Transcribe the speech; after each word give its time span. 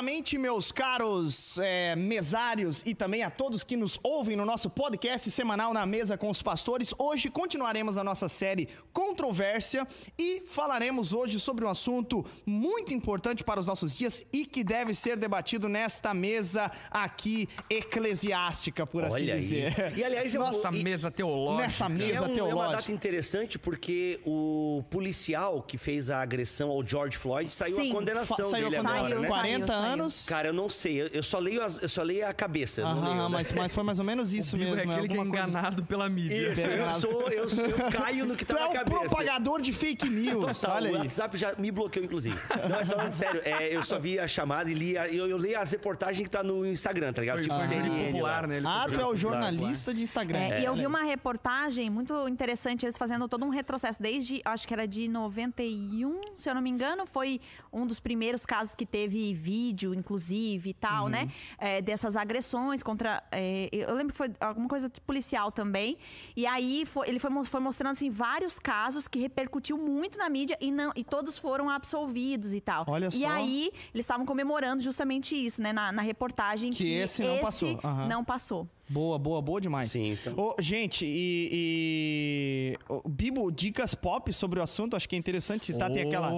Exatamente, 0.00 0.38
meus 0.38 0.72
caros 0.72 1.58
é, 1.58 1.94
mesários 1.94 2.82
e 2.86 2.94
também 2.94 3.22
a 3.22 3.28
todos 3.28 3.62
que 3.62 3.76
nos 3.76 4.00
ouvem 4.02 4.34
no 4.34 4.46
nosso 4.46 4.70
podcast 4.70 5.30
semanal 5.30 5.74
na 5.74 5.84
mesa 5.84 6.16
com 6.16 6.30
os 6.30 6.40
pastores. 6.40 6.94
Hoje 6.98 7.28
continuaremos 7.28 7.98
a 7.98 8.02
nossa 8.02 8.26
série 8.26 8.66
Controvérsia 8.94 9.86
e 10.18 10.42
falaremos 10.48 11.12
hoje 11.12 11.38
sobre 11.38 11.66
um 11.66 11.68
assunto 11.68 12.24
muito 12.46 12.94
importante 12.94 13.44
para 13.44 13.60
os 13.60 13.66
nossos 13.66 13.94
dias 13.94 14.24
e 14.32 14.46
que 14.46 14.64
deve 14.64 14.94
ser 14.94 15.18
debatido 15.18 15.68
nesta 15.68 16.14
mesa 16.14 16.72
aqui 16.90 17.46
eclesiástica, 17.68 18.86
por 18.86 19.04
assim 19.04 19.16
Olha 19.16 19.34
aí. 19.34 19.40
dizer. 19.40 19.98
E 19.98 20.02
aliás, 20.02 20.34
é 20.34 20.38
Nossa 20.38 20.70
e- 20.70 20.82
mesa 20.82 21.10
teológica. 21.10 21.62
Nessa 21.66 21.84
é, 21.84 21.88
mesa 21.90 22.20
um- 22.22 22.24
é 22.24 22.28
uma 22.28 22.34
teológica. 22.34 22.76
data 22.78 22.92
interessante 22.92 23.58
porque 23.58 24.18
o 24.24 24.82
policial 24.88 25.62
que 25.62 25.76
fez 25.76 26.08
a 26.08 26.22
agressão 26.22 26.70
ao 26.70 26.82
George 26.82 27.18
Floyd 27.18 27.46
saiu 27.50 27.76
Sim. 27.76 27.90
a 27.90 27.94
condenação 27.94 28.36
saiu 28.48 28.66
a 28.66 28.70
dele 28.70 28.76
condenação. 28.82 29.04
agora, 29.04 29.20
né? 29.20 29.28
40 29.28 29.66
Saiu, 29.66 29.80
saiu. 29.82 29.89
Anos. 29.92 30.26
Cara, 30.26 30.48
eu 30.48 30.52
não 30.52 30.68
sei. 30.68 31.02
Eu, 31.02 31.06
eu 31.08 31.22
só 31.22 31.38
leio 31.38 31.62
as- 31.62 31.78
eu 31.82 31.88
só 31.88 32.02
leio 32.02 32.26
a 32.26 32.32
cabeça. 32.32 32.82
Aham, 32.82 33.00
leio, 33.08 33.22
né? 33.22 33.28
mas, 33.28 33.52
mas 33.52 33.74
foi 33.74 33.82
mais 33.84 33.98
ou 33.98 34.04
menos 34.04 34.32
isso 34.34 34.56
o 34.56 34.58
Bigo 34.58 34.74
mesmo. 34.74 34.90
é 34.90 34.94
aquele 34.94 35.08
que 35.08 35.14
é 35.14 35.18
alguma 35.18 35.30
coisa 35.36 35.42
assim. 35.44 35.50
enganado 35.58 35.84
pela 35.84 36.08
mídia. 36.08 36.52
Isso, 36.52 36.60
eu 36.60 36.88
sou, 36.90 37.28
eu, 37.30 37.48
sou- 37.50 37.66
eu 37.66 37.90
caio 37.90 38.26
no 38.26 38.36
que 38.36 38.44
tá 38.44 38.54
Tu 38.54 38.58
é 38.58 38.64
na 38.64 38.68
um 38.70 38.72
cabeça. 38.72 38.98
propagador 39.00 39.60
de 39.60 39.72
fake 39.72 40.08
news, 40.08 40.60
Total, 40.60 40.76
olha 40.76 40.90
o 40.90 40.94
aí. 40.96 41.00
WhatsApp 41.02 41.36
já 41.36 41.54
me 41.56 41.70
bloqueou, 41.70 42.04
inclusive. 42.04 42.36
Não, 42.62 42.68
mas 42.70 42.88
falando 42.90 43.12
sério, 43.12 43.40
é, 43.44 43.74
eu 43.74 43.82
só 43.82 43.98
vi 43.98 44.18
a 44.18 44.26
chamada 44.28 44.70
e 44.70 44.74
li, 44.74 44.96
a- 44.98 45.08
eu, 45.08 45.28
eu 45.28 45.36
leio 45.36 45.58
as 45.58 45.70
reportagens 45.70 46.22
que 46.24 46.30
tá 46.30 46.42
no 46.42 46.66
Instagram, 46.66 47.12
tá 47.12 47.20
ligado? 47.22 47.36
Foi, 47.38 47.44
tipo 47.46 47.58
foi 47.58 47.66
CNN 47.68 48.06
popular, 48.12 48.46
né? 48.46 48.56
Ele 48.58 48.66
Ah, 48.66 48.86
tu 48.92 49.00
é 49.00 49.06
o 49.06 49.16
jornalista 49.16 49.94
de 49.94 50.02
Instagram. 50.02 50.38
É, 50.38 50.60
e 50.62 50.64
eu 50.64 50.74
vi 50.74 50.86
uma 50.86 51.02
reportagem 51.02 51.88
muito 51.90 52.28
interessante, 52.28 52.84
eles 52.84 52.98
fazendo 52.98 53.28
todo 53.28 53.44
um 53.44 53.48
retrocesso 53.50 54.00
desde, 54.02 54.40
acho 54.44 54.66
que 54.68 54.74
era 54.74 54.86
de 54.86 55.08
91, 55.08 56.20
se 56.36 56.48
eu 56.50 56.54
não 56.54 56.60
me 56.62 56.70
engano, 56.70 57.06
foi 57.06 57.40
um 57.72 57.86
dos 57.86 58.00
primeiros 58.00 58.44
casos 58.44 58.74
que 58.74 58.84
teve 58.84 59.32
vídeo, 59.32 59.79
inclusive, 59.94 60.70
e 60.70 60.74
tal, 60.74 61.08
né? 61.08 61.30
É, 61.58 61.80
dessas 61.80 62.16
agressões 62.16 62.82
contra. 62.82 63.22
é, 63.32 63.68
eu 63.72 63.94
lembro 63.94 64.12
que 64.12 64.16
foi 64.18 64.30
alguma 64.40 64.68
coisa 64.68 64.90
policial 65.06 65.50
também. 65.50 65.96
E 66.36 66.46
aí 66.46 66.84
foi- 66.86 67.08
ele 67.08 67.18
foi, 67.18 67.30
foi 67.44 67.60
mostrando 67.60 67.92
assim, 67.92 68.10
vários 68.10 68.58
casos 68.58 69.08
que 69.08 69.18
repercutiu 69.18 69.76
muito 69.78 70.18
na 70.18 70.28
mídia 70.28 70.56
e, 70.60 70.70
não, 70.70 70.92
e 70.94 71.02
todos 71.04 71.38
foram 71.38 71.68
absolvidos 71.70 72.54
e 72.54 72.60
tal. 72.60 72.84
Olha 72.88 73.08
E 73.08 73.20
só. 73.20 73.28
aí 73.28 73.70
eles 73.94 74.04
estavam 74.04 74.24
comemorando 74.26 74.82
justamente 74.82 75.34
isso, 75.34 75.60
né? 75.62 75.72
Na, 75.72 75.90
na 75.92 76.02
reportagem 76.02 76.70
Que 76.72 76.92
esse 76.92 77.22
não 77.22 77.38
passou. 77.38 77.80
Aham. 77.82 78.06
não 78.08 78.24
passou. 78.24 78.68
Boa, 78.90 79.16
boa, 79.20 79.40
boa 79.40 79.60
demais. 79.60 79.92
Sim, 79.92 80.12
então- 80.20 80.34
Ô, 80.36 80.56
gente, 80.60 81.06
e, 81.06 82.74
e- 82.74 82.78
Bibo, 83.08 83.48
dicas 83.52 83.94
pop 83.94 84.32
sobre 84.32 84.58
o 84.58 84.62
assunto, 84.64 84.96
acho 84.96 85.08
que 85.08 85.14
é 85.14 85.18
interessante 85.18 85.64
citar. 85.66 85.92
Tem 85.92 86.02
aquela 86.02 86.32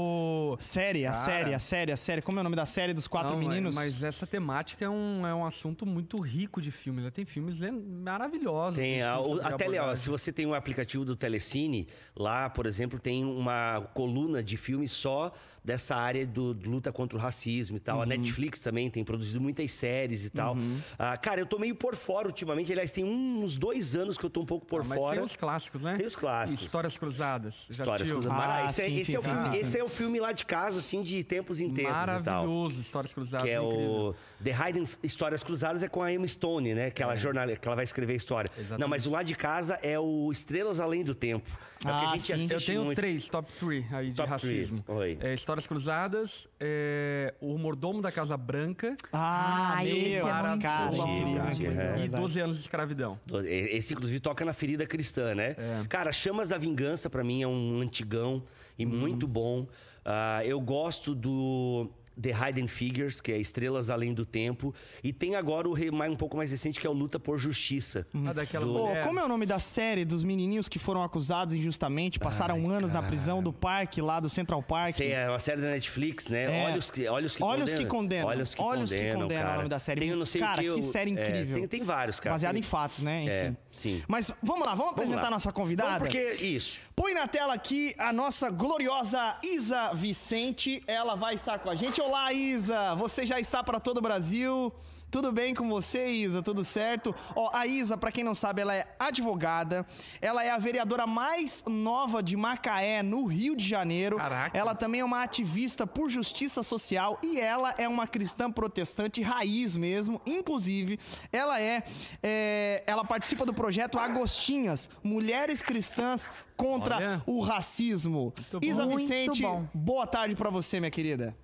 série, 0.59 1.07
a 1.07 1.13
Cara. 1.13 1.25
série, 1.25 1.55
a 1.55 1.59
série, 1.59 1.93
a 1.93 1.97
série. 1.97 2.21
Como 2.21 2.39
é 2.39 2.41
o 2.41 2.45
nome 2.45 2.55
da 2.55 2.67
série 2.67 2.93
dos 2.93 3.07
quatro 3.09 3.33
não, 3.33 3.39
meninos? 3.39 3.75
Mas, 3.75 3.95
mas 3.95 4.03
essa 4.03 4.27
temática 4.27 4.85
é 4.85 4.89
um, 4.91 5.27
é 5.27 5.35
um 5.35 5.47
assunto 5.47 5.87
muito 5.87 6.19
rico 6.21 6.61
de 6.61 6.71
filmes. 6.71 7.05
né? 7.05 7.11
Tem 7.11 7.25
filmes 7.25 7.59
maravilhosos. 8.03 8.79
Tem 8.79 9.03
assim, 9.03 9.03
a, 9.03 9.19
o, 9.19 9.41
a 9.47 9.53
tele, 9.53 9.79
ó, 9.79 9.97
se 9.97 10.11
você 10.11 10.31
tem 10.31 10.45
um 10.45 10.53
aplicativo 10.53 11.07
do 11.07 11.17
Telecine, 11.17 11.89
lá, 12.15 12.51
por 12.51 12.67
exemplo, 12.67 12.99
tem 12.99 13.25
uma 13.25 13.81
coluna 13.95 14.43
de 14.43 14.59
filmes 14.59 14.93
só 14.93 15.33
dessa 15.65 15.95
área 15.95 16.27
do, 16.27 16.53
do 16.53 16.69
luta 16.71 16.91
contra 16.93 17.17
o 17.17 17.21
racismo 17.21 17.77
e 17.77 17.81
tal. 17.81 17.97
Uhum. 17.99 18.03
A 18.03 18.07
Netflix 18.07 18.61
também 18.61 18.91
tem 18.91 19.05
produzido 19.05 19.41
muitas 19.41 19.71
séries 19.71 20.25
e 20.25 20.31
tal. 20.31 20.57
Ah, 20.99 21.17
cara, 21.17 21.41
eu 21.41 21.47
tô 21.47 21.59
meio 21.59 21.75
por 21.75 21.95
fora 21.95 22.27
ultimamente. 22.27 22.73
Aliás, 22.73 22.91
tem 22.91 23.05
uns 23.05 23.57
dois 23.57 23.95
anos 23.95 24.19
que 24.19 24.25
eu 24.27 24.31
tô 24.31 24.41
um 24.41 24.47
pouco 24.47 24.67
por 24.67 24.81
Ah, 24.81 24.85
mas 24.85 24.99
fora. 24.99 25.17
tem 25.17 25.25
os 25.25 25.37
clássicos, 25.37 25.83
né? 25.83 25.97
Tem 25.97 26.07
os 26.07 26.17
clássicos. 26.17 26.63
Histórias 26.63 26.97
Cruzadas. 26.97 27.67
Já 27.71 27.85
Histórias 27.85 28.09
assistiu? 28.11 28.21
Cruzadas. 28.21 28.45
Ah, 28.45 28.67
esse, 28.67 28.83
é, 28.83 28.91
esse 28.91 29.05
sim, 29.05 29.15
é 29.15 29.19
o 29.19 29.23
sim, 29.23 29.29
filme, 29.29 29.51
sim. 29.51 29.57
esse 29.59 29.79
é 29.79 29.85
o 29.85 29.89
filme 29.89 30.21
lá 30.21 30.33
de 30.33 30.45
casa, 30.45 30.79
assim, 30.79 31.03
de 31.03 31.23
tempos 31.23 31.61
em 31.61 31.73
tempos. 31.73 31.93
Maravilhoso, 31.93 32.81
Histórias 32.81 33.15
Cruzadas. 33.15 33.45
Que 33.47 33.53
é 33.55 33.63
incrível. 33.63 33.91
o 33.91 34.15
The 34.43 34.51
Hidden 34.69 34.89
Histórias 35.03 35.43
Cruzadas 35.43 35.83
é 35.83 35.89
com 35.89 36.03
a 36.03 36.13
Emma 36.13 36.27
Stone, 36.27 36.75
né? 36.75 36.87
Aquela 36.87 37.17
jornalista 37.17 37.61
que 37.61 37.69
ela 37.69 37.77
vai 37.77 37.85
escrever 37.85 38.17
história. 38.17 38.51
Exatamente. 38.57 38.81
Não, 38.81 38.89
mas 38.89 39.07
o 39.07 39.11
lá 39.11 39.23
de 39.23 39.35
casa 39.35 39.75
é 39.83 39.99
o 39.99 40.31
Estrelas 40.33 40.81
Além 40.81 41.05
do 41.05 41.15
Tempo. 41.15 41.49
É 41.81 41.85
que 41.85 41.89
Ah, 41.91 42.19
sim. 42.19 42.49
Eu 42.49 42.61
tenho 42.61 42.85
muito. 42.85 42.97
três, 42.97 43.29
top 43.29 43.51
3 43.59 43.93
aí 43.93 44.11
de 44.11 44.17
Top 44.17 44.31
racismo. 44.31 44.83
three, 44.83 44.97
oi. 44.97 45.19
É, 45.21 45.35
Histórias 45.53 45.67
Cruzadas, 45.67 46.49
é, 46.59 47.35
O 47.39 47.59
Mordomo 47.59 48.01
da 48.01 48.11
Casa 48.11 48.37
Branca 48.39 48.97
Ah, 49.13 49.85
esse 49.85 50.09
meu, 50.17 50.27
é 50.27 50.49
muito 50.49 50.63
cara, 50.63 50.97
É. 50.97 51.53
e 51.55 51.59
verdade. 51.59 52.09
12 52.09 52.41
anos 52.41 52.57
de 52.57 52.63
escravidão. 52.63 53.21
Esse, 53.47 53.93
inclusive, 53.93 54.19
toca 54.19 54.47
na 54.47 54.55
ferida 54.55 54.87
cristã, 54.87 55.35
né? 55.35 55.55
É. 55.59 55.85
Cara, 55.91 56.11
Chamas 56.11 56.49
da 56.49 56.57
Vingança, 56.59 57.11
pra 57.11 57.23
mim, 57.23 57.43
é 57.43 57.47
um 57.47 57.81
antigão 57.81 58.43
e 58.79 58.87
Uhum. 58.87 58.93
muito 58.93 59.29
bom. 59.29 59.67
Ah, 60.05 60.41
eu 60.45 60.59
gosto 60.59 61.15
do 61.15 61.91
The 62.21 62.31
Hidden 62.31 62.69
Figures, 62.69 63.21
que 63.21 63.33
é 63.33 63.39
Estrelas 63.39 63.91
Além 63.91 64.13
do 64.15 64.25
Tempo. 64.25 64.75
E 65.03 65.13
tem 65.13 65.35
agora 65.35 65.69
o 65.69 65.75
um 65.75 66.17
pouco 66.17 66.37
mais 66.37 66.51
recente, 66.51 66.81
que 66.81 66.87
é 66.87 66.91
o 66.91 66.93
Luta 66.93 67.19
por 67.19 67.39
Justiça. 67.39 68.07
Ah, 68.27 68.33
daquela 68.33 68.65
Do- 68.67 68.73
mulher. 68.73 69.05
como 69.05 69.19
é 69.19 69.25
o 69.25 69.29
nome 69.29 69.47
da 69.47 69.59
série 69.59 70.05
dos 70.05 70.23
menininhos 70.25 70.69
que 70.69 70.79
foram 70.79 71.03
acusados 71.03 71.55
injustamente, 71.55 72.19
passaram 72.19 72.55
Ai, 72.55 72.65
anos 72.65 72.91
na 72.93 72.99
cara. 73.01 73.09
prisão 73.09 73.43
do 73.43 73.53
parque 73.53 74.01
lá 74.01 74.21
do 74.21 74.29
Central 74.29 74.63
Park? 74.63 74.91
Essa 74.91 75.05
é 75.05 75.29
uma 75.29 75.39
série 75.39 75.61
da 75.61 75.71
Netflix, 75.71 76.29
né? 76.29 76.63
É. 76.63 76.65
Olha 76.67 76.79
os 76.79 76.91
que, 76.91 77.07
olha 77.09 77.27
os 77.27 77.37
que 77.37 77.43
Olha 77.43 77.65
os 77.65 77.71
condenam. 77.71 77.85
que 77.85 77.91
condenam. 77.97 78.29
Olha 78.29 78.43
os 78.43 78.55
que 78.55 78.63
Olha 78.63 78.85
os 78.85 78.91
que 78.91 78.97
condenam, 78.97 79.21
condenam, 79.23 79.43
cara. 79.43 79.53
é 79.53 79.55
o 79.55 79.59
nome 79.59 79.69
da 79.69 79.79
série. 79.79 80.01
Tem, 80.01 80.11
eu 80.11 80.17
não 80.17 80.27
sei 80.27 80.41
Cara, 80.41 80.53
o 80.55 80.57
que, 80.57 80.63
que 80.63 80.79
eu- 80.79 80.83
série 80.83 81.11
é, 81.11 81.23
incrível. 81.23 81.59
tem, 81.59 81.69
tem 81.69 81.83
vários, 81.83 82.21
cara. 82.21 82.35
Baseado 82.35 82.55
Tem- 82.55 82.61
em 82.61 82.63
fatos, 82.65 83.01
né? 83.01 83.21
Enfim. 83.23 83.31
É, 83.31 83.53
sim. 83.73 84.03
Mas 84.09 84.33
vamos 84.43 84.67
lá, 84.67 84.75
vamos 84.75 84.93
apresentar 84.93 85.23
lá. 85.23 85.31
nossa 85.31 85.53
convidada? 85.53 85.99
Vamos 85.99 86.15
porque 86.15 86.45
isso. 86.45 86.81
Põe 87.03 87.15
na 87.15 87.27
tela 87.27 87.53
aqui 87.55 87.93
a 87.99 88.13
nossa 88.13 88.49
gloriosa 88.49 89.37
Isa 89.43 89.93
Vicente. 89.93 90.85
Ela 90.87 91.17
vai 91.17 91.35
estar 91.35 91.59
com 91.59 91.69
a 91.69 91.75
gente. 91.75 92.01
Olá, 92.01 92.33
Isa! 92.33 92.95
Você 92.95 93.27
já 93.27 93.41
está 93.41 93.61
para 93.61 93.81
todo 93.81 93.97
o 93.99 94.01
Brasil. 94.01 94.73
Tudo 95.13 95.31
bem 95.31 95.55
com 95.55 95.69
você, 95.69 96.07
Isa? 96.07 96.43
Tudo 96.43 96.65
certo? 96.65 97.15
Ó, 97.37 97.51
a 97.53 97.67
Isa, 97.67 97.99
pra 97.99 98.11
quem 98.11 98.25
não 98.25 98.35
sabe, 98.35 98.63
ela 98.63 98.75
é 98.75 98.87
advogada. 98.99 99.85
Ela 100.23 100.43
é 100.43 100.49
a 100.49 100.57
vereadora 100.57 101.07
mais 101.07 101.63
nova 101.67 102.23
de 102.23 102.35
Macaé, 102.35 103.03
no 103.03 103.27
Rio 103.27 103.55
de 103.55 103.63
Janeiro. 103.69 104.17
Caraca. 104.17 104.57
Ela 104.57 104.75
também 104.75 105.03
é 105.03 105.05
uma 105.05 105.23
ativista 105.23 105.87
por 105.87 106.09
justiça 106.09 106.63
social 106.63 107.21
e 107.23 107.39
ela 107.39 107.75
é 107.77 107.87
uma 107.87 108.07
cristã 108.07 108.51
protestante 108.51 109.21
raiz 109.21 109.77
mesmo. 109.77 110.19
Inclusive, 110.25 110.99
ela 111.31 111.61
é, 111.61 111.83
é, 112.23 112.83
ela 112.87 113.05
participa 113.05 113.45
do 113.45 113.53
projeto 113.53 113.99
Agostinhas, 113.99 114.89
Mulheres 115.05 115.61
Cristãs 115.61 116.31
contra 116.57 116.97
Olha. 116.97 117.23
o 117.27 117.43
Racismo. 117.43 118.33
Muito 118.35 118.61
bom. 118.61 118.67
Isa 118.67 118.87
Muito 118.87 118.97
Vicente, 118.97 119.43
bom. 119.43 119.69
boa 119.75 120.07
tarde 120.07 120.35
pra 120.35 120.49
você, 120.49 120.81
minha 120.81 120.91
querida. 120.91 121.37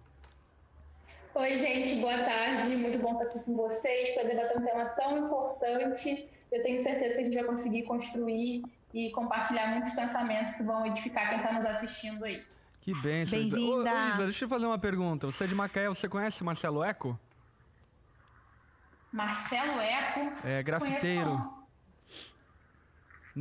Oi, 1.38 1.56
gente, 1.59 2.00
boa 2.00 2.19
tarde. 2.25 2.75
Muito 2.76 2.99
bom 2.99 3.12
estar 3.12 3.25
aqui 3.26 3.38
com 3.44 3.54
vocês 3.56 4.10
para 4.15 4.25
debater 4.25 4.59
um 4.59 4.65
tema 4.65 4.84
tão 4.87 5.19
importante. 5.25 6.28
Eu 6.50 6.62
tenho 6.62 6.78
certeza 6.82 7.15
que 7.15 7.21
a 7.21 7.25
gente 7.25 7.34
vai 7.37 7.44
conseguir 7.44 7.82
construir 7.84 8.62
e 8.93 9.10
compartilhar 9.12 9.69
muitos 9.69 9.93
pensamentos 9.93 10.54
que 10.54 10.62
vão 10.65 10.84
edificar 10.87 11.28
quem 11.31 11.38
está 11.38 11.53
nos 11.53 11.65
assistindo 11.65 12.25
aí. 12.25 12.43
Que 12.81 12.91
Isa. 12.91 13.03
Bem-vinda. 13.31 13.91
Ô, 13.94 14.04
ô, 14.04 14.09
Isa, 14.15 14.25
deixa 14.25 14.44
eu 14.44 14.49
fazer 14.49 14.66
uma 14.66 14.78
pergunta. 14.78 15.26
Você 15.26 15.44
é 15.44 15.47
de 15.47 15.54
Macaé, 15.54 15.88
você 15.88 16.09
conhece 16.09 16.43
Marcelo 16.43 16.82
Eco? 16.82 17.19
Marcelo 19.12 19.81
Eco. 19.81 20.47
É 20.47 20.62
grafiteiro. 20.62 21.25
Conheço, 21.31 21.44
não. 21.44 21.59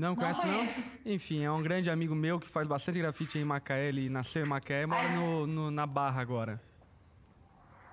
Não 0.09 0.15
conhece, 0.15 0.45
não? 0.45 0.53
conheço. 0.55 1.01
Enfim, 1.03 1.43
é 1.43 1.51
um 1.51 1.63
grande 1.63 1.89
amigo 1.89 2.13
meu 2.13 2.39
que 2.39 2.47
faz 2.47 2.67
bastante 2.67 2.99
grafite 2.99 3.39
em 3.39 3.43
Macaé. 3.45 3.87
Ele 3.87 4.07
nasceu 4.09 4.45
em 4.45 4.47
Macaé 4.49 4.83
e 4.83 4.85
mora 4.85 5.09
no, 5.09 5.47
no- 5.47 5.71
na 5.71 5.87
Barra 5.87 6.21
agora. 6.21 6.61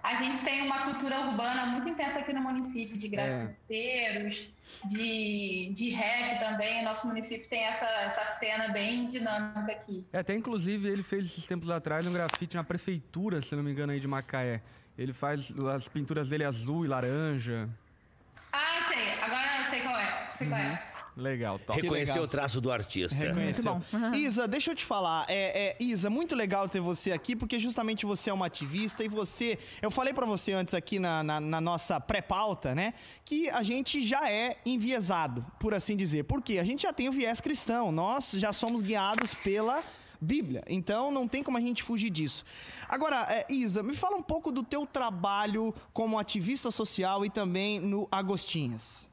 A 0.04 0.16
gente 0.16 0.44
tem 0.44 0.60
uma 0.60 0.84
cultura 0.84 1.19
urbana 1.19 1.65
muito 1.65 1.88
intensa 1.88 2.19
aqui 2.19 2.31
no 2.34 2.42
município, 2.42 2.98
de 2.98 3.09
grafiteiros, 3.09 4.50
de, 4.84 5.72
de 5.72 5.91
rap 5.92 6.41
também. 6.41 6.84
Nosso 6.84 7.06
município 7.06 7.48
tem 7.48 7.65
essa, 7.65 7.87
essa 7.87 8.22
cena 8.38 8.69
bem 8.69 9.09
dinâmica 9.09 9.72
aqui. 9.72 10.04
É, 10.12 10.18
até 10.18 10.34
inclusive 10.34 10.86
ele 10.86 11.03
fez 11.03 11.24
esses 11.24 11.47
tempos 11.47 11.71
atrás 11.71 12.06
um 12.06 12.12
grafite 12.12 12.54
na 12.54 12.62
prefeitura, 12.62 13.41
se 13.41 13.56
não 13.56 13.62
me 13.62 13.72
engano, 13.72 13.92
aí 13.92 13.98
de 13.98 14.06
Macaé. 14.06 14.60
Ele 14.98 15.15
faz 15.15 15.51
as 15.74 15.89
pinturas 15.89 16.28
dele 16.28 16.45
azul 16.45 16.84
e 16.84 16.89
laranja. 16.89 17.66
Ah, 18.53 18.83
sei. 18.86 19.10
Agora 19.22 19.59
eu 19.59 19.65
sei 19.65 19.80
qual 19.80 19.97
é. 19.97 20.30
Sei 20.34 20.48
qual 20.48 20.60
é. 20.60 20.93
Legal, 21.16 21.59
top. 21.61 21.81
Reconhecer 21.81 22.13
legal. 22.15 22.25
o 22.25 22.28
traço 22.28 22.61
do 22.61 22.72
artista. 22.72 23.16
Reconheceu. 23.19 23.75
Muito 23.75 23.87
bom. 23.99 24.15
Isa, 24.16 24.49
deixa 24.49 24.72
eu 24.72 24.75
te 24.75 24.84
falar. 24.84 25.27
É, 25.28 25.69
é, 25.69 25.77
Isa, 25.78 26.11
muito 26.11 26.34
legal 26.34 26.69
ter 26.69 26.81
você 26.81 27.13
aqui, 27.13 27.37
porque 27.37 27.59
justamente 27.59 28.05
você 28.05 28.31
é 28.31 28.33
uma 28.33 28.47
ativista 28.47 29.05
e 29.05 29.09
você. 29.09 29.59
Eu 29.81 29.91
falei 29.91 30.13
pra 30.13 30.27
você 30.27 30.53
antes 30.53 30.75
aqui 30.75 30.99
na, 30.99 31.22
na- 31.22 31.41
na 31.41 31.61
nossa 31.61 32.01
pré-pauta, 32.01 32.75
né? 32.75 32.95
Que 33.25 33.49
a 33.49 33.63
gente 33.63 34.05
já 34.05 34.28
é 34.28 34.57
enviesado, 34.66 35.45
por 35.61 35.72
assim 35.72 35.97
dizer. 35.97 36.25
Por 36.25 36.43
quê? 36.43 36.59
A 36.59 36.65
gente 36.65 36.83
já 36.83 36.93
tem 36.93 37.09
o 37.09 37.13
viés 37.13 37.41
cristão. 37.41 37.93
Nós 37.93 38.33
já 38.33 38.53
somos 38.53 38.83
guiados 38.83 39.33
pela. 39.34 39.83
Bíblia. 40.21 40.63
Então 40.66 41.11
não 41.11 41.28
tem 41.28 41.43
como 41.43 41.59
a 41.59 41.61
gente 41.61 41.83
fugir 41.83 42.09
disso. 42.09 42.45
Agora, 42.89 43.27
é, 43.28 43.45
Isa, 43.53 43.83
me 43.83 43.95
fala 43.95 44.16
um 44.16 44.22
pouco 44.22 44.51
do 44.51 44.63
teu 44.63 44.87
trabalho 44.87 45.75
como 45.93 46.19
ativista 46.19 46.71
social 46.71 47.27
e 47.27 47.31
também 47.31 47.78
no 47.78 48.09
Agostinhas. 48.11 49.07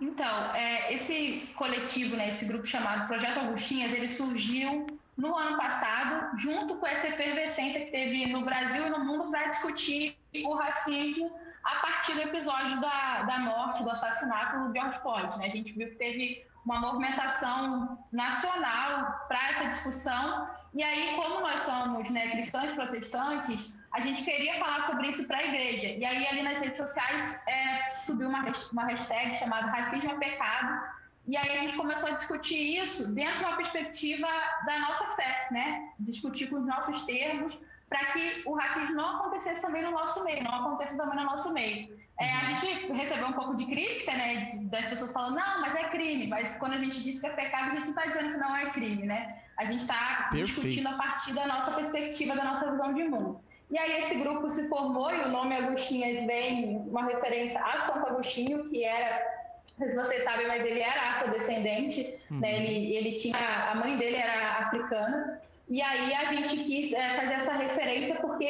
Então, 0.00 0.54
é, 0.54 0.92
esse 0.94 1.50
coletivo, 1.56 2.16
né, 2.16 2.28
esse 2.28 2.44
grupo 2.46 2.66
chamado 2.66 3.06
Projeto 3.08 3.38
Augustinhas, 3.38 3.92
ele 3.92 4.08
surgiu 4.08 4.86
no 5.16 5.36
ano 5.36 5.56
passado, 5.56 6.38
junto 6.38 6.76
com 6.76 6.86
essa 6.86 7.08
efervescência 7.08 7.84
que 7.84 7.90
teve 7.90 8.26
no 8.26 8.42
Brasil 8.42 8.86
e 8.86 8.90
no 8.90 9.04
mundo 9.04 9.30
para 9.30 9.48
discutir 9.48 10.16
o 10.44 10.54
racismo 10.54 11.32
a 11.64 11.74
partir 11.80 12.12
do 12.12 12.22
episódio 12.22 12.80
da, 12.80 13.22
da 13.24 13.38
morte, 13.40 13.82
do 13.82 13.90
assassinato 13.90 14.68
do 14.68 14.72
George 14.72 14.98
Floyd. 15.00 15.36
Né? 15.38 15.46
A 15.46 15.50
gente 15.50 15.72
viu 15.72 15.88
que 15.88 15.96
teve 15.96 16.46
uma 16.64 16.78
movimentação 16.80 17.98
nacional 18.12 19.24
para 19.26 19.50
essa 19.50 19.64
discussão. 19.66 20.48
E 20.74 20.82
aí, 20.82 21.14
como 21.16 21.40
nós 21.40 21.62
somos 21.62 22.08
né, 22.10 22.30
cristãos 22.30 22.72
protestantes, 22.72 23.76
a 23.92 24.00
gente 24.00 24.22
queria 24.22 24.54
falar 24.54 24.82
sobre 24.82 25.08
isso 25.08 25.26
para 25.26 25.38
a 25.38 25.44
igreja. 25.44 25.86
E 25.86 26.04
aí, 26.04 26.26
ali 26.26 26.42
nas 26.42 26.60
redes 26.60 26.76
sociais, 26.76 27.46
é, 27.46 27.96
subiu 28.02 28.28
uma, 28.28 28.44
uma 28.72 28.84
hashtag 28.84 29.36
chamada 29.36 29.66
Racismo 29.68 30.10
é 30.12 30.16
Pecado. 30.16 30.98
E 31.26 31.36
aí 31.36 31.50
a 31.50 31.60
gente 31.60 31.76
começou 31.76 32.08
a 32.10 32.12
discutir 32.12 32.78
isso 32.82 33.12
dentro 33.14 33.40
da 33.42 33.56
perspectiva 33.56 34.26
da 34.64 34.78
nossa 34.80 35.04
fé, 35.16 35.48
né? 35.50 35.90
Discutir 35.98 36.48
com 36.48 36.56
os 36.56 36.66
nossos 36.66 37.04
termos, 37.04 37.58
para 37.88 38.04
que 38.12 38.42
o 38.46 38.54
racismo 38.54 38.94
não 38.94 39.16
acontecesse 39.16 39.60
também 39.60 39.82
no 39.82 39.90
nosso 39.90 40.22
meio, 40.24 40.42
não 40.44 40.54
aconteça 40.54 40.96
também 40.96 41.16
no 41.16 41.24
nosso 41.24 41.52
meio. 41.52 41.98
É, 42.20 42.30
a 42.32 42.44
gente 42.44 42.92
recebeu 42.92 43.28
um 43.28 43.32
pouco 43.32 43.56
de 43.56 43.66
crítica, 43.66 44.12
né, 44.12 44.50
das 44.64 44.86
pessoas 44.86 45.12
falando, 45.12 45.36
não, 45.36 45.60
mas 45.60 45.74
é 45.74 45.88
crime, 45.90 46.26
mas 46.26 46.54
quando 46.56 46.72
a 46.72 46.78
gente 46.78 47.00
diz 47.02 47.20
que 47.20 47.26
é 47.26 47.30
pecado, 47.30 47.70
a 47.70 47.74
gente 47.76 47.82
não 47.82 47.90
está 47.90 48.06
dizendo 48.06 48.32
que 48.32 48.38
não 48.38 48.56
é 48.56 48.70
crime, 48.70 49.06
né? 49.06 49.42
A 49.56 49.64
gente 49.64 49.82
está 49.82 50.30
discutindo 50.32 50.88
a 50.88 50.96
partir 50.96 51.32
da 51.32 51.46
nossa 51.46 51.70
perspectiva, 51.72 52.34
da 52.34 52.44
nossa 52.44 52.70
visão 52.70 52.92
de 52.92 53.04
mundo. 53.04 53.40
E 53.70 53.78
aí 53.78 54.00
esse 54.00 54.14
grupo 54.14 54.48
se 54.48 54.66
formou 54.68 55.10
e 55.10 55.20
o 55.20 55.28
nome 55.28 55.54
Agostinhas 55.54 56.24
vem 56.24 56.78
uma 56.88 57.04
referência 57.04 57.60
a 57.62 57.80
Santo 57.80 58.06
Agostinho, 58.06 58.68
que 58.70 58.82
era, 58.82 59.22
se 59.76 59.94
vocês 59.94 60.22
sabem, 60.22 60.46
mas 60.48 60.64
ele 60.64 60.80
era 60.80 61.10
afrodescendente, 61.10 62.02
né? 62.02 62.18
uhum. 62.30 62.40
né? 62.40 62.64
Ele, 62.64 62.96
ele 62.96 63.12
tinha, 63.12 63.36
a 63.70 63.74
mãe 63.74 63.96
dele 63.98 64.16
era 64.16 64.66
africana. 64.66 65.40
E 65.68 65.82
aí 65.82 66.14
a 66.14 66.24
gente 66.24 66.56
quis 66.64 66.92
é, 66.94 67.16
fazer 67.16 67.34
essa 67.34 67.52
referência 67.52 68.16
porque 68.16 68.48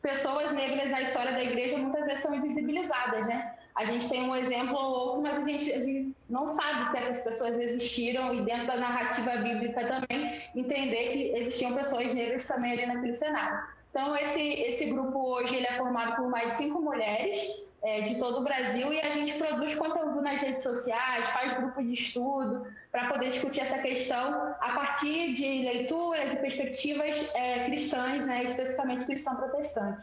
pessoas 0.00 0.52
negras 0.52 0.90
na 0.92 1.02
história 1.02 1.32
da 1.32 1.42
igreja 1.42 1.76
muitas 1.78 2.04
vezes 2.04 2.20
são 2.20 2.34
invisibilizadas, 2.34 3.26
né? 3.26 3.54
A 3.74 3.84
gente 3.84 4.08
tem 4.08 4.22
um 4.22 4.36
exemplo 4.36 4.76
ou 4.76 4.90
outro, 4.92 5.22
mas 5.22 5.36
a 5.36 5.44
gente, 5.44 5.72
a 5.72 5.80
gente, 5.80 6.14
não 6.30 6.46
sabe 6.46 6.92
que 6.92 6.98
essas 6.98 7.20
pessoas 7.22 7.58
existiram 7.58 8.32
e 8.32 8.42
dentro 8.42 8.68
da 8.68 8.76
narrativa 8.76 9.32
bíblica 9.38 9.84
também 9.84 10.40
entender 10.54 11.12
que 11.12 11.36
existiam 11.38 11.74
pessoas 11.74 12.14
negras 12.14 12.46
também 12.46 12.72
ali 12.72 12.86
naquele 12.86 13.14
cenário. 13.14 13.73
Então 13.94 14.16
esse 14.16 14.40
esse 14.40 14.86
grupo 14.86 15.20
hoje 15.20 15.54
ele 15.54 15.68
é 15.68 15.76
formado 15.76 16.16
por 16.16 16.28
mais 16.28 16.54
cinco 16.54 16.80
mulheres 16.82 17.38
é, 17.80 18.00
de 18.00 18.16
todo 18.16 18.40
o 18.40 18.42
Brasil 18.42 18.92
e 18.92 19.00
a 19.00 19.10
gente 19.10 19.34
produz 19.34 19.76
conteúdo 19.76 20.20
nas 20.20 20.40
redes 20.40 20.64
sociais, 20.64 21.28
faz 21.28 21.56
grupo 21.58 21.80
de 21.80 21.92
estudo 21.92 22.66
para 22.90 23.08
poder 23.08 23.30
discutir 23.30 23.60
essa 23.60 23.78
questão 23.78 24.52
a 24.60 24.72
partir 24.72 25.34
de 25.34 25.44
leituras 25.44 26.32
e 26.32 26.36
perspectivas 26.38 27.14
é, 27.34 27.66
cristãs, 27.66 28.26
né, 28.26 28.42
especificamente 28.42 29.04
cristão 29.04 29.36
protestante. 29.36 30.02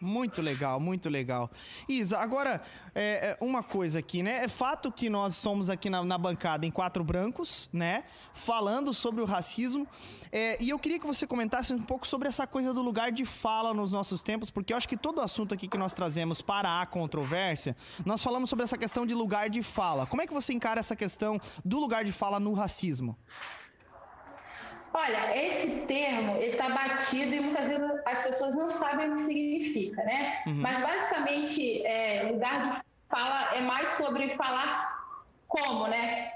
Muito 0.00 0.40
legal, 0.40 0.80
muito 0.80 1.10
legal. 1.10 1.50
Isa, 1.86 2.18
agora, 2.18 2.62
é, 2.94 3.36
é, 3.38 3.44
uma 3.44 3.62
coisa 3.62 3.98
aqui, 3.98 4.22
né? 4.22 4.44
É 4.44 4.48
fato 4.48 4.90
que 4.90 5.10
nós 5.10 5.36
somos 5.36 5.68
aqui 5.68 5.90
na, 5.90 6.02
na 6.02 6.16
bancada 6.16 6.64
em 6.64 6.70
quatro 6.70 7.04
brancos, 7.04 7.68
né? 7.70 8.04
Falando 8.32 8.94
sobre 8.94 9.20
o 9.20 9.26
racismo. 9.26 9.86
É, 10.32 10.56
e 10.62 10.70
eu 10.70 10.78
queria 10.78 10.98
que 10.98 11.06
você 11.06 11.26
comentasse 11.26 11.74
um 11.74 11.82
pouco 11.82 12.06
sobre 12.06 12.28
essa 12.28 12.46
coisa 12.46 12.72
do 12.72 12.80
lugar 12.80 13.12
de 13.12 13.26
fala 13.26 13.74
nos 13.74 13.92
nossos 13.92 14.22
tempos, 14.22 14.48
porque 14.48 14.72
eu 14.72 14.76
acho 14.78 14.88
que 14.88 14.96
todo 14.96 15.20
assunto 15.20 15.52
aqui 15.52 15.68
que 15.68 15.76
nós 15.76 15.92
trazemos 15.92 16.40
para 16.40 16.80
a 16.80 16.86
controvérsia, 16.86 17.76
nós 18.06 18.22
falamos 18.22 18.48
sobre 18.48 18.64
essa 18.64 18.78
questão 18.78 19.04
de 19.04 19.14
lugar 19.14 19.50
de 19.50 19.62
fala. 19.62 20.06
Como 20.06 20.22
é 20.22 20.26
que 20.26 20.32
você 20.32 20.54
encara 20.54 20.80
essa 20.80 20.96
questão 20.96 21.38
do 21.62 21.78
lugar 21.78 22.04
de 22.04 22.12
fala 22.12 22.40
no 22.40 22.54
racismo? 22.54 23.18
Olha, 24.92 25.36
esse 25.36 25.86
termo 25.86 26.36
ele 26.36 26.52
está 26.52 26.68
batido 26.68 27.34
e 27.34 27.40
muitas 27.40 27.68
vezes 27.68 27.90
as 28.04 28.22
pessoas 28.24 28.56
não 28.56 28.70
sabem 28.70 29.10
o 29.10 29.16
que 29.16 29.22
significa, 29.22 30.02
né? 30.02 30.42
Uhum. 30.46 30.54
Mas 30.54 30.80
basicamente, 30.80 31.86
é, 31.86 32.28
lugar 32.30 32.70
de 32.70 32.90
fala 33.08 33.54
é 33.54 33.60
mais 33.60 33.88
sobre 33.90 34.30
falar 34.30 35.00
como, 35.46 35.86
né? 35.88 36.32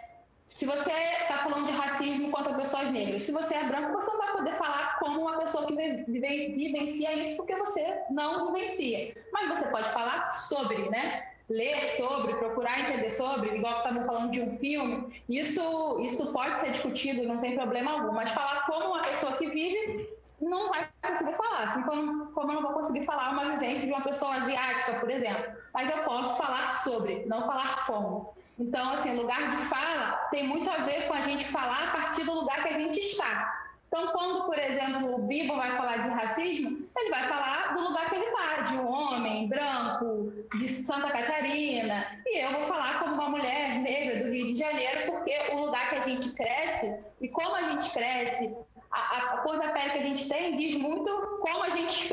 Se 0.48 0.66
você 0.66 0.92
está 0.92 1.38
falando 1.38 1.66
de 1.66 1.72
racismo 1.72 2.30
contra 2.30 2.54
pessoas 2.54 2.90
negras, 2.92 3.24
se 3.24 3.32
você 3.32 3.54
é 3.54 3.64
branco, 3.64 3.92
você 3.92 4.10
não 4.10 4.18
vai 4.18 4.32
poder 4.32 4.54
falar 4.54 4.98
como 5.00 5.22
uma 5.22 5.38
pessoa 5.38 5.66
que 5.66 5.74
vive, 5.74 6.52
vivencia 6.54 7.12
isso 7.12 7.36
porque 7.36 7.56
você 7.56 8.02
não 8.10 8.52
vivencia. 8.52 9.16
Mas 9.32 9.48
você 9.58 9.66
pode 9.66 9.88
falar 9.90 10.32
sobre, 10.32 10.88
né? 10.90 11.33
Ler 11.48 11.88
sobre, 11.88 12.34
procurar 12.34 12.80
entender 12.80 13.10
sobre, 13.10 13.56
igual 13.56 13.76
você 13.76 13.88
estava 13.88 14.06
falando 14.06 14.30
de 14.30 14.40
um 14.40 14.58
filme, 14.58 15.22
isso, 15.28 16.00
isso 16.00 16.32
pode 16.32 16.58
ser 16.60 16.72
discutido, 16.72 17.26
não 17.26 17.38
tem 17.38 17.54
problema 17.54 17.92
algum, 17.92 18.12
mas 18.12 18.32
falar 18.32 18.64
como 18.66 18.94
uma 18.94 19.02
pessoa 19.02 19.36
que 19.36 19.46
vive 19.48 20.08
não 20.40 20.70
vai 20.70 20.88
conseguir 21.02 21.36
falar, 21.36 21.64
assim 21.64 21.82
como, 21.82 22.26
como 22.32 22.50
eu 22.50 22.54
não 22.54 22.62
vou 22.62 22.72
conseguir 22.72 23.04
falar 23.04 23.30
uma 23.30 23.50
vivência 23.50 23.86
de 23.86 23.92
uma 23.92 24.02
pessoa 24.02 24.34
asiática, 24.36 24.94
por 25.00 25.10
exemplo, 25.10 25.52
mas 25.72 25.90
eu 25.90 25.98
posso 26.04 26.36
falar 26.36 26.72
sobre, 26.82 27.24
não 27.26 27.46
falar 27.46 27.86
como. 27.86 28.34
Então, 28.58 28.92
assim, 28.92 29.16
lugar 29.16 29.56
de 29.56 29.64
fala 29.64 30.12
tem 30.30 30.46
muito 30.46 30.70
a 30.70 30.78
ver 30.78 31.08
com 31.08 31.14
a 31.14 31.20
gente 31.20 31.44
falar 31.46 31.88
a 31.88 31.90
partir 31.90 32.24
do 32.24 32.32
lugar 32.32 32.62
que 32.62 32.68
a 32.68 32.78
gente 32.78 33.00
está. 33.00 33.63
Então, 33.88 34.08
quando, 34.08 34.44
por 34.44 34.58
exemplo, 34.58 35.14
o 35.14 35.18
Bibo 35.18 35.54
vai 35.56 35.76
falar 35.76 35.98
de 35.98 36.08
racismo, 36.08 36.88
ele 36.96 37.10
vai 37.10 37.28
falar 37.28 37.74
do 37.74 37.80
lugar 37.80 38.08
que 38.08 38.16
ele 38.16 38.24
está, 38.24 38.62
de 38.62 38.74
um 38.76 38.88
homem 38.88 39.48
branco, 39.48 40.32
de 40.58 40.68
Santa 40.68 41.10
Catarina, 41.10 42.06
e 42.26 42.44
eu 42.44 42.52
vou 42.52 42.62
falar 42.62 43.00
como 43.00 43.14
uma 43.14 43.28
mulher 43.28 43.78
negra 43.80 44.24
do 44.24 44.32
Rio 44.32 44.46
de 44.46 44.58
Janeiro, 44.58 45.12
porque 45.12 45.36
o 45.52 45.66
lugar 45.66 45.90
que 45.90 45.96
a 45.96 46.00
gente 46.00 46.30
cresce 46.30 46.98
e 47.20 47.28
como 47.28 47.54
a 47.54 47.62
gente 47.70 47.90
cresce, 47.90 48.56
a, 48.90 49.16
a 49.16 49.36
cor 49.38 49.58
da 49.58 49.68
pele 49.68 49.90
que 49.90 49.98
a 49.98 50.02
gente 50.02 50.28
tem 50.28 50.56
diz 50.56 50.74
muito 50.74 51.10
como 51.40 51.62
a 51.62 51.70
gente 51.70 52.12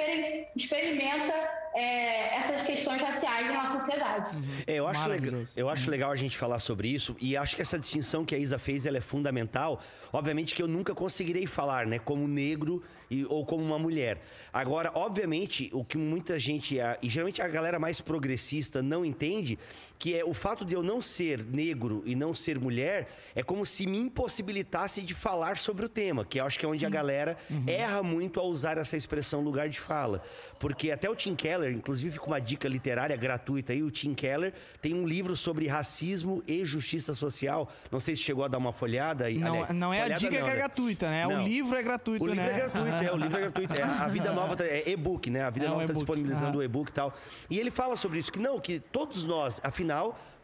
experimenta 0.56 1.61
é, 1.74 2.36
essas 2.38 2.62
questões 2.64 3.02
raciais 3.02 3.48
na 3.48 3.68
sociedade. 3.68 4.36
Uhum. 4.36 4.44
É, 4.68 4.76
eu, 4.76 4.88
acho 4.88 5.08
legal, 5.08 5.44
eu 5.56 5.70
acho 5.70 5.86
uhum. 5.86 5.92
legal 5.92 6.12
a 6.12 6.16
gente 6.16 6.38
falar 6.38 6.60
sobre 6.60 6.90
isso 6.90 7.16
e 7.20 7.38
acho 7.38 7.56
que 7.56 7.62
essa 7.62 7.80
distinção 7.80 8.26
que 8.26 8.36
a 8.36 8.38
Isa 8.38 8.60
fez 8.60 8.86
ela 8.86 8.98
é 8.98 9.02
fundamental. 9.02 9.82
Obviamente 10.12 10.54
que 10.54 10.62
eu 10.62 10.68
nunca 10.68 10.94
conseguirei 10.94 11.48
falar, 11.48 11.88
né, 11.88 11.98
como 11.98 12.28
negro 12.28 12.84
e, 13.10 13.26
ou 13.26 13.46
como 13.46 13.64
uma 13.64 13.80
mulher. 13.80 14.22
Agora, 14.52 14.92
obviamente, 14.94 15.70
o 15.74 15.84
que 15.86 15.98
muita 15.98 16.38
gente, 16.38 16.78
e 17.02 17.10
geralmente 17.10 17.42
a 17.42 17.48
galera 17.48 17.80
mais 17.80 18.02
progressista 18.02 18.82
não 18.82 19.06
entende, 19.06 19.58
que 20.01 20.18
é 20.18 20.25
o 20.25 20.33
fato 20.33 20.65
de 20.65 20.74
eu 20.74 20.81
não 20.81 21.00
ser 21.00 21.45
negro 21.45 22.01
e 22.07 22.15
não 22.15 22.33
ser 22.33 22.57
mulher, 22.57 23.07
é 23.36 23.44
como 23.44 23.63
se 23.68 23.86
me 23.86 24.00
impossibilitasse 24.00 25.03
de 25.03 25.13
falar 25.13 25.59
sobre 25.59 25.86
o 25.86 25.89
tema, 25.89 26.25
que 26.25 26.41
eu 26.41 26.46
acho 26.48 26.58
que 26.58 26.65
é 26.65 26.67
onde 26.67 26.79
Sim. 26.79 26.88
a 26.88 26.89
galera 26.89 27.38
uhum. 27.48 27.65
erra 27.67 28.01
muito 28.01 28.39
ao 28.39 28.48
usar 28.48 28.79
essa 28.79 28.98
expressão 28.98 29.41
lugar 29.41 29.70
de 29.70 29.79
fala. 29.79 30.24
Porque 30.58 30.89
até 30.89 31.08
o 31.08 31.15
Tim 31.15 31.36
Keller, 31.36 31.72
inclusive 31.72 32.17
com 32.17 32.31
uma 32.31 32.41
dica 32.41 32.67
literária 32.67 33.15
gratuita 33.15 33.74
aí, 33.74 33.84
o 33.84 33.91
Tim 33.91 34.15
Keller 34.15 34.55
tem 34.81 34.96
um 34.96 35.05
livro 35.05 35.36
sobre 35.36 35.67
racismo 35.67 36.41
e 36.48 36.65
justiça 36.65 37.13
social. 37.13 37.72
Não 37.91 38.00
sei 38.00 38.15
se 38.15 38.24
chegou 38.24 38.43
a 38.43 38.48
dar 38.48 38.58
uma 38.58 38.74
folhada. 38.74 39.29
Não, 39.29 39.53
aliás, 39.53 39.75
não 39.75 39.93
é 39.93 40.01
a 40.01 40.10
dica 40.10 40.31
não, 40.31 40.31
que 40.31 40.38
é 40.38 40.53
né? 40.53 40.55
gratuita, 40.55 41.10
né? 41.12 41.27
Não. 41.27 41.43
O 41.43 41.43
livro 41.43 41.75
é 41.75 41.84
gratuito, 41.84 42.25
o 42.25 42.34
né? 42.34 42.34
O 42.34 42.38
livro 42.38 42.51
é 42.51 42.58
gratuito, 42.58 43.05
é. 43.05 43.12
O 43.12 43.17
livro 43.17 43.38
é 43.38 43.41
gratuito. 43.41 43.74
É, 43.74 43.84
a 43.84 44.08
Vida 44.08 44.31
Nova 44.34 44.55
tá, 44.55 44.65
é 44.65 44.89
e-book, 44.89 45.29
né? 45.29 45.43
A 45.43 45.50
Vida 45.51 45.67
é 45.67 45.70
Nova 45.70 45.84
está 45.84 45.93
disponibilizando 45.93 46.58
o 46.58 46.63
e-book 46.63 46.89
e 46.89 46.93
tal. 46.93 47.15
E 47.51 47.60
ele 47.60 47.70
fala 47.70 47.96
sobre 47.96 48.17
isso, 48.17 48.31
que 48.31 48.39
não, 48.39 48.60
que 48.60 48.79
todos 48.79 49.25
nós, 49.25 49.62
afinal, 49.63 49.90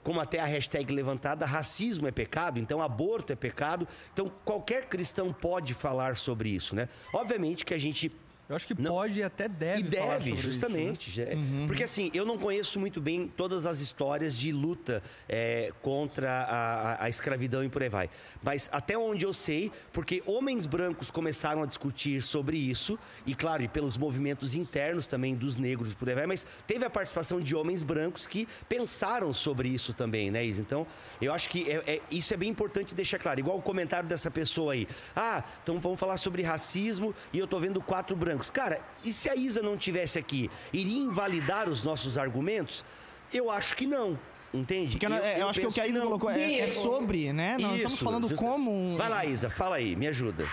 como 0.03 0.21
até 0.21 0.39
a 0.39 0.45
hashtag 0.45 0.93
levantada, 0.93 1.45
racismo 1.45 2.07
é 2.07 2.11
pecado, 2.11 2.59
então 2.59 2.81
aborto 2.81 3.33
é 3.33 3.35
pecado. 3.35 3.87
Então 4.13 4.31
qualquer 4.45 4.85
cristão 4.85 5.33
pode 5.33 5.73
falar 5.73 6.15
sobre 6.15 6.49
isso, 6.49 6.75
né? 6.75 6.87
Obviamente 7.11 7.65
que 7.65 7.73
a 7.73 7.77
gente 7.77 8.09
eu 8.49 8.55
acho 8.55 8.65
que 8.65 8.81
não. 8.81 8.91
pode 8.91 9.19
e 9.19 9.23
até 9.23 9.49
deve. 9.49 9.81
E 9.81 9.83
deve, 9.83 10.37
justamente. 10.37 11.09
Isso, 11.09 11.19
né? 11.19 11.35
uhum. 11.35 11.67
Porque 11.67 11.83
assim, 11.83 12.09
eu 12.13 12.25
não 12.25 12.37
conheço 12.37 12.79
muito 12.79 13.01
bem 13.01 13.27
todas 13.27 13.65
as 13.65 13.81
histórias 13.81 14.37
de 14.37 14.53
luta 14.53 15.03
é, 15.27 15.73
contra 15.81 16.31
a, 16.31 17.03
a, 17.03 17.09
escravidão 17.09 17.63
e 17.63 17.69
por 17.69 17.83
aí 17.83 17.89
vai. 17.89 18.09
Mas 18.41 18.69
até 18.71 18.97
onde 18.97 19.25
eu 19.25 19.33
sei, 19.33 19.69
porque 19.91 20.23
homens 20.25 20.65
brancos 20.65 21.11
começaram 21.11 21.61
a 21.61 21.65
discutir 21.65 22.21
sobre 22.21 22.57
isso, 22.57 22.97
e 23.25 23.35
claro, 23.35 23.63
e 23.63 23.67
pelos 23.67 23.97
movimentos 23.97 24.55
internos 24.55 25.07
também 25.07 25.35
dos 25.35 25.57
negros 25.57 25.91
e 25.91 25.95
por 25.95 26.07
aí 26.07 26.15
vai, 26.15 26.25
mas 26.25 26.47
teve 26.65 26.85
a 26.85 26.89
participação 26.89 27.41
de 27.41 27.53
homens 27.53 27.83
brancos 27.83 28.25
que 28.25 28.47
pensaram 28.69 29.33
sobre 29.33 29.67
isso 29.67 29.93
também, 29.93 30.31
né, 30.31 30.45
Isa? 30.45 30.61
Então, 30.61 30.87
eu 31.21 31.33
acho 31.33 31.49
que 31.49 31.69
é, 31.69 31.83
é, 31.85 32.01
isso 32.09 32.33
é 32.33 32.37
bem 32.37 32.49
importante 32.49 32.95
deixar 32.95 33.19
claro. 33.19 33.39
Igual 33.39 33.57
o 33.57 33.61
comentário 33.61 34.07
dessa 34.07 34.31
pessoa 34.31 34.71
aí. 34.71 34.87
Ah, 35.13 35.43
então 35.61 35.79
vamos 35.79 35.99
falar 35.99 36.15
sobre 36.15 36.41
racismo 36.43 37.13
e 37.33 37.39
eu 37.39 37.47
tô 37.47 37.59
vendo 37.59 37.81
quatro 37.81 38.15
brancos 38.15 38.36
brancos. 38.37 38.49
Cara, 38.49 38.79
e 39.03 39.11
se 39.11 39.29
a 39.29 39.35
Isa 39.35 39.61
não 39.61 39.75
tivesse 39.75 40.17
aqui, 40.17 40.49
iria 40.71 40.99
invalidar 40.99 41.67
os 41.67 41.83
nossos 41.83 42.17
argumentos? 42.17 42.85
Eu 43.33 43.51
acho 43.51 43.75
que 43.75 43.85
não. 43.85 44.17
Entende? 44.53 44.91
Porque 44.91 45.05
eu, 45.05 45.11
eu, 45.11 45.37
eu 45.39 45.49
acho 45.49 45.59
que 45.59 45.67
o 45.67 45.71
que 45.71 45.81
a 45.81 45.87
Isa 45.87 46.01
colocou 46.01 46.29
é, 46.29 46.59
é, 46.59 46.67
sobre, 46.67 47.33
né? 47.33 47.57
Nós 47.59 47.73
Isso, 47.73 47.75
estamos 47.75 47.99
falando 47.99 48.29
justa... 48.29 48.45
como 48.45 48.71
um... 48.71 48.95
Vai 48.95 49.09
lá, 49.09 49.25
Isa, 49.25 49.49
fala 49.49 49.75
aí, 49.75 49.95
me 49.95 50.07
ajuda. 50.07 50.45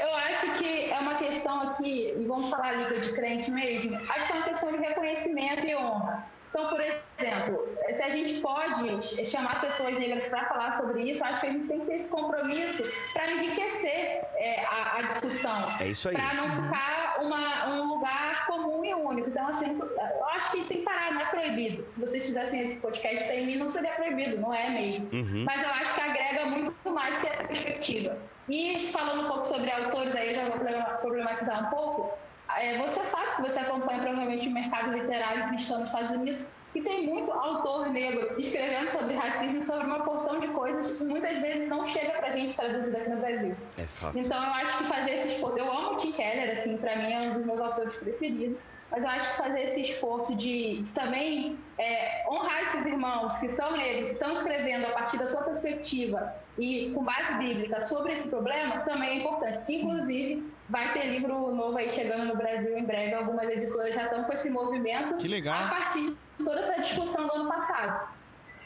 Eu 0.00 0.14
acho 0.14 0.58
que 0.58 0.90
é 0.90 0.98
uma 0.98 1.16
questão 1.16 1.60
aqui, 1.62 2.14
e 2.16 2.24
vamos 2.26 2.48
falar 2.48 2.72
liga 2.72 3.00
de 3.00 3.12
crente 3.12 3.50
mesmo, 3.50 3.96
acho 3.96 4.26
que 4.26 4.32
é 4.32 4.36
uma 4.36 4.44
questão 4.44 4.72
de 4.72 4.78
reconhecimento 4.78 5.66
e 5.66 5.74
honra. 5.74 6.24
Então, 6.50 6.68
por 6.68 6.80
exemplo, 6.80 7.68
se 7.96 8.02
a 8.02 8.10
gente 8.10 8.40
pode 8.40 9.26
chamar 9.26 9.60
pessoas 9.60 9.98
negras 9.98 10.24
para 10.28 10.46
falar 10.46 10.72
sobre 10.72 11.08
isso, 11.08 11.24
acho 11.24 11.40
que 11.40 11.46
a 11.46 11.52
gente 11.52 11.68
tem 11.68 11.80
que 11.80 11.86
ter 11.86 11.94
esse 11.94 12.10
compromisso 12.10 12.82
para 13.12 13.30
enriquecer 13.32 14.24
é, 14.34 14.64
a, 14.64 14.70
a, 14.70 14.98
a 14.98 15.02
discussão. 15.02 15.76
É 15.80 15.88
isso 15.88 16.08
aí. 16.08 16.14
Para 16.14 16.34
não 16.34 16.50
ficar 16.50 17.09
uma, 17.20 17.68
um 17.68 17.94
lugar 17.94 18.46
comum 18.46 18.84
e 18.84 18.94
único. 18.94 19.28
Então, 19.28 19.48
assim, 19.48 19.78
eu 19.78 20.28
acho 20.28 20.52
que 20.52 20.64
tem 20.64 20.78
que 20.78 20.84
parar, 20.84 21.12
não 21.12 21.20
é 21.20 21.26
proibido. 21.26 21.84
Se 21.88 22.00
vocês 22.00 22.24
fizessem 22.24 22.60
esse 22.60 22.80
podcast 22.80 23.26
sem 23.26 23.46
mim, 23.46 23.56
não 23.56 23.68
seria 23.68 23.92
proibido, 23.92 24.40
não 24.40 24.52
é 24.52 24.70
mesmo. 24.70 25.08
Uhum. 25.12 25.44
Mas 25.44 25.62
eu 25.62 25.68
acho 25.70 25.94
que 25.94 26.00
agrega 26.00 26.46
muito 26.46 26.90
mais 26.90 27.18
que 27.18 27.26
essa 27.26 27.44
perspectiva. 27.44 28.18
E 28.48 28.86
falando 28.86 29.24
um 29.24 29.28
pouco 29.28 29.46
sobre 29.46 29.70
autores, 29.70 30.16
aí 30.16 30.28
eu 30.30 30.34
já 30.34 30.44
vou 30.48 30.58
problematizar 31.00 31.66
um 31.66 31.70
pouco. 31.70 32.18
É, 32.56 32.78
você 32.78 33.04
sabe 33.04 33.36
que 33.36 33.42
você 33.42 33.60
acompanha 33.60 34.00
provavelmente 34.00 34.48
o 34.48 34.52
mercado 34.52 34.92
literário 34.92 35.48
cristão 35.48 35.80
nos 35.80 35.88
Estados 35.88 36.10
Unidos 36.10 36.44
e 36.74 36.80
tem 36.80 37.06
muito 37.06 37.32
autor 37.32 37.90
negro 37.90 38.40
escrevendo 38.40 38.88
sobre 38.90 39.14
racismo, 39.14 39.62
sobre 39.64 39.86
uma 39.86 40.00
porção 40.00 40.38
de 40.38 40.48
coisas 40.48 40.96
que 40.96 41.04
muitas 41.04 41.40
vezes 41.40 41.68
não 41.68 41.84
chega 41.86 42.12
pra 42.12 42.30
gente 42.30 42.54
traduzida 42.54 42.98
aqui 42.98 43.10
no 43.10 43.16
Brasil. 43.16 43.56
É 43.76 43.82
fato. 43.82 44.18
Então 44.18 44.42
eu 44.42 44.50
acho 44.52 44.78
que 44.78 44.84
fazer 44.84 45.10
esse 45.12 45.28
esforço, 45.28 45.58
eu 45.58 45.70
amo 45.70 45.92
o 45.92 45.96
Tim 45.96 46.12
Keller, 46.12 46.50
assim, 46.52 46.76
pra 46.76 46.96
mim 46.96 47.12
é 47.12 47.20
um 47.20 47.32
dos 47.34 47.44
meus 47.44 47.60
autores 47.60 47.94
preferidos, 47.96 48.64
mas 48.90 49.02
eu 49.02 49.10
acho 49.10 49.30
que 49.30 49.36
fazer 49.36 49.62
esse 49.62 49.80
esforço 49.80 50.34
de, 50.36 50.82
de 50.82 50.92
também 50.92 51.58
é, 51.78 52.24
honrar 52.28 52.62
esses 52.62 52.86
irmãos 52.86 53.36
que 53.38 53.48
são 53.48 53.76
negros, 53.76 54.10
estão 54.10 54.32
escrevendo 54.32 54.86
a 54.86 54.90
partir 54.90 55.18
da 55.18 55.26
sua 55.26 55.42
perspectiva 55.42 56.34
e 56.58 56.92
com 56.94 57.02
base 57.02 57.34
bíblica 57.34 57.80
sobre 57.80 58.12
esse 58.12 58.28
problema, 58.28 58.80
também 58.80 59.10
é 59.10 59.14
importante. 59.16 59.72
Inclusive, 59.72 60.52
vai 60.70 60.92
ter 60.92 61.06
livro 61.06 61.54
novo 61.54 61.76
aí 61.76 61.90
chegando 61.90 62.24
no 62.26 62.36
Brasil 62.36 62.78
em 62.78 62.84
breve, 62.84 63.14
algumas 63.14 63.48
editoras 63.48 63.94
já 63.94 64.04
estão 64.04 64.24
com 64.24 64.32
esse 64.32 64.48
movimento. 64.48 65.16
Que 65.16 65.28
legal. 65.28 65.64
A 65.64 65.68
partir 65.68 66.16
toda 66.38 66.60
essa 66.60 66.80
discussão 66.80 67.26
do 67.26 67.32
ano 67.34 67.48
passado. 67.48 68.08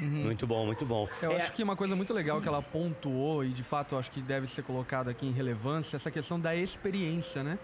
Uhum. 0.00 0.06
Muito 0.25 0.44
bom, 0.44 0.66
muito 0.66 0.84
bom. 0.84 1.08
Eu 1.23 1.32
É, 1.32 1.37
acho 1.37 1.52
que 1.52 1.62
uma 1.62 1.76
coisa 1.76 1.94
muito 1.94 2.12
legal 2.12 2.40
que 2.40 2.49
ela 2.49 2.61
pontuou 2.61 3.44
e 3.44 3.50
de 3.50 3.62
fato 3.62 3.94
eu 3.94 3.99
acho 3.99 4.11
que 4.11 4.20
deve 4.20 4.49
ser 4.49 4.62
colocado 4.62 5.08
aqui 5.08 5.25
em 5.25 5.30
relevância 5.30 5.94
essa 5.96 6.11
questão 6.11 6.38
da 6.38 6.54
experiência, 6.54 7.44
né? 7.44 7.58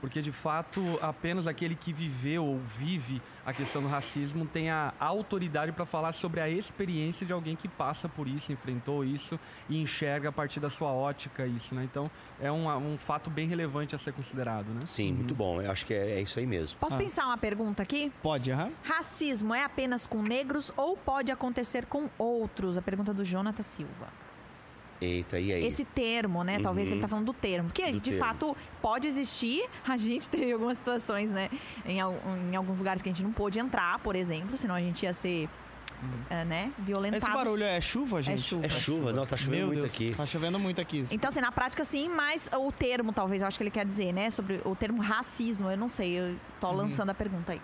Porque 0.00 0.20
de 0.20 0.32
fato 0.32 0.80
apenas 1.00 1.46
aquele 1.46 1.76
que 1.76 1.92
viveu 1.92 2.44
ou 2.44 2.58
vive 2.58 3.22
a 3.46 3.52
questão 3.52 3.80
do 3.80 3.86
racismo 3.86 4.44
tem 4.44 4.70
a 4.70 4.92
autoridade 4.98 5.70
para 5.70 5.86
falar 5.86 6.10
sobre 6.12 6.40
a 6.40 6.50
experiência 6.50 7.24
de 7.24 7.32
alguém 7.32 7.54
que 7.54 7.68
passa 7.68 8.08
por 8.08 8.26
isso, 8.26 8.52
enfrentou 8.52 9.04
isso 9.04 9.38
e 9.68 9.80
enxerga 9.80 10.30
a 10.30 10.32
partir 10.32 10.58
da 10.58 10.68
sua 10.68 10.90
ótica 10.90 11.46
isso, 11.46 11.72
né? 11.72 11.84
Então 11.84 12.10
é 12.40 12.50
um, 12.50 12.68
um 12.68 12.98
fato 12.98 13.30
bem 13.30 13.46
relevante 13.46 13.94
a 13.94 13.98
ser 13.98 14.12
considerado, 14.12 14.66
né? 14.74 14.80
Sim, 14.84 15.12
muito 15.12 15.32
bom. 15.34 15.62
Eu 15.62 15.70
acho 15.70 15.86
que 15.86 15.94
é, 15.94 16.18
é 16.18 16.20
isso 16.20 16.38
aí 16.40 16.46
mesmo. 16.46 16.76
Posso 16.80 16.96
Ah. 16.96 16.98
pensar 16.98 17.26
uma 17.26 17.38
pergunta 17.38 17.82
aqui? 17.84 18.12
Pode, 18.20 18.50
aham. 18.50 18.72
Racismo 18.82 19.54
é 19.54 19.62
apenas 19.62 20.06
com 20.08 20.20
negros 20.20 20.72
ou 20.76 20.96
pode 20.96 21.30
acontecer 21.30 21.86
com 21.86 22.10
outros? 22.18 22.76
A 22.76 22.82
pergunta 22.82 23.14
do 23.14 23.24
Jonathan 23.24 23.62
Silva. 23.62 24.25
Eita, 25.00 25.38
e 25.38 25.52
aí? 25.52 25.64
Esse 25.66 25.84
termo, 25.84 26.42
né? 26.42 26.58
Talvez 26.60 26.88
Uhum. 26.88 26.94
ele 26.94 27.00
tá 27.02 27.08
falando 27.08 27.26
do 27.26 27.32
termo. 27.32 27.68
Porque, 27.68 27.92
Do 27.92 28.00
de 28.00 28.10
termo. 28.12 28.18
fato, 28.24 28.56
pode 28.80 29.06
existir. 29.06 29.66
A 29.86 29.96
gente 29.96 30.28
teve 30.28 30.52
algumas 30.52 30.78
situações, 30.78 31.30
né? 31.30 31.50
Em, 31.84 31.98
em 31.98 32.56
alguns 32.56 32.78
lugares 32.78 33.02
que 33.02 33.08
a 33.08 33.12
gente 33.12 33.22
não 33.22 33.32
pôde 33.32 33.58
entrar, 33.58 33.98
por 34.00 34.16
exemplo. 34.16 34.56
Senão 34.56 34.74
a 34.74 34.80
gente 34.80 35.02
ia 35.04 35.12
ser, 35.12 35.48
eh, 36.30 36.44
né? 36.44 36.72
Violentados. 36.78 37.26
Esse 37.26 37.34
barulho 37.34 37.62
é 37.64 37.80
chuva, 37.80 38.22
gente? 38.22 38.42
chuva. 38.42 38.66
É 38.66 38.68
chuva, 38.70 39.12
não, 39.12 39.26
tá 39.26 39.36
chovendo 39.36 39.56
Meu 39.58 39.66
muito 39.68 39.80
Deus, 39.82 39.94
aqui. 39.94 40.14
Tá 40.14 40.26
chovendo 40.26 40.58
muito 40.58 40.80
aqui. 40.80 41.04
Então, 41.10 41.28
assim, 41.28 41.40
na 41.40 41.52
prática, 41.52 41.84
sim, 41.84 42.08
mas 42.08 42.48
o 42.54 42.72
termo, 42.72 43.12
talvez, 43.12 43.42
eu 43.42 43.48
acho 43.48 43.56
que 43.58 43.62
ele 43.64 43.70
quer 43.70 43.84
dizer, 43.84 44.12
né? 44.12 44.30
Sobre 44.30 44.60
o 44.64 44.74
termo 44.74 45.00
racismo, 45.02 45.70
eu 45.70 45.76
não 45.76 45.88
sei, 45.88 46.18
eu 46.18 46.36
tô 46.60 46.68
Uhum. 46.68 46.76
lançando 46.76 47.10
a 47.10 47.14
pergunta 47.14 47.52
aí. 47.52 47.60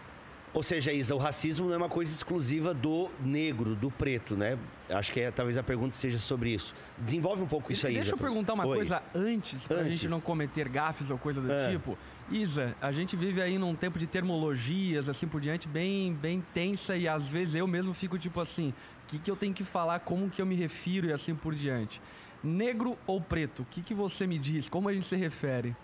Ou 0.55 0.63
seja, 0.63 0.93
Isa, 0.93 1.15
o 1.15 1.19
racismo 1.19 1.67
não 1.67 1.75
é 1.75 1.77
uma 1.79 1.89
coisa 1.89 2.13
exclusiva 2.13 2.75
do 2.75 3.09
negro, 3.21 3.75
do 3.75 3.91
preto, 3.91 4.37
né? 4.37 4.59
Acho 4.91 5.11
que 5.11 5.21
é, 5.21 5.31
talvez 5.31 5.57
a 5.57 5.63
pergunta 5.63 5.95
seja 5.95 6.19
sobre 6.19 6.51
isso. 6.51 6.75
Desenvolve 6.99 7.43
um 7.43 7.47
pouco 7.47 7.73
isso 7.73 7.87
aí, 7.87 7.95
Deixa 7.95 8.09
Isa. 8.09 8.15
eu 8.15 8.19
perguntar 8.19 8.53
uma 8.53 8.67
Oi. 8.67 8.77
coisa 8.77 9.03
antes, 9.15 9.67
pra 9.67 9.79
Antes. 9.79 9.89
gente 10.01 10.09
não 10.09 10.21
cometer 10.21 10.69
gafes 10.69 11.09
ou 11.11 11.17
coisa 11.17 11.41
do 11.41 11.51
É. 11.51 11.71
tipo. 11.71 11.97
Isa, 12.31 12.77
a 12.83 12.93
gente 12.93 13.17
vive 13.17 13.41
aí 13.41 13.57
num 13.57 13.75
tempo 13.75 13.99
de 13.99 14.07
termologias, 14.07 15.09
assim 15.09 15.27
por 15.27 15.41
diante, 15.41 15.67
bem, 15.67 16.13
bem 16.13 16.45
tensa 16.53 16.97
e 16.99 17.09
às 17.09 17.27
vezes 17.27 17.55
eu 17.55 17.67
mesmo 17.67 17.95
fico 17.95 18.19
tipo 18.19 18.39
assim, 18.39 18.75
o 19.05 19.07
que, 19.09 19.19
que 19.19 19.31
eu 19.31 19.37
tenho 19.37 19.55
que 19.55 19.65
falar, 19.65 20.01
como 20.01 20.29
que 20.29 20.43
eu 20.43 20.47
me 20.47 20.55
refiro 20.55 21.07
e 21.09 21.13
assim 21.15 21.35
por 21.35 21.55
diante. 21.55 21.99
Negro 22.45 22.99
ou 23.07 23.21
preto, 23.23 23.63
o 23.63 23.65
que, 23.71 23.81
que 23.81 23.95
você 23.95 24.27
me 24.27 24.39
diz? 24.39 24.69
Como 24.69 24.87
a 24.89 24.93
gente 24.93 25.07
se 25.07 25.17
refere? 25.17 25.75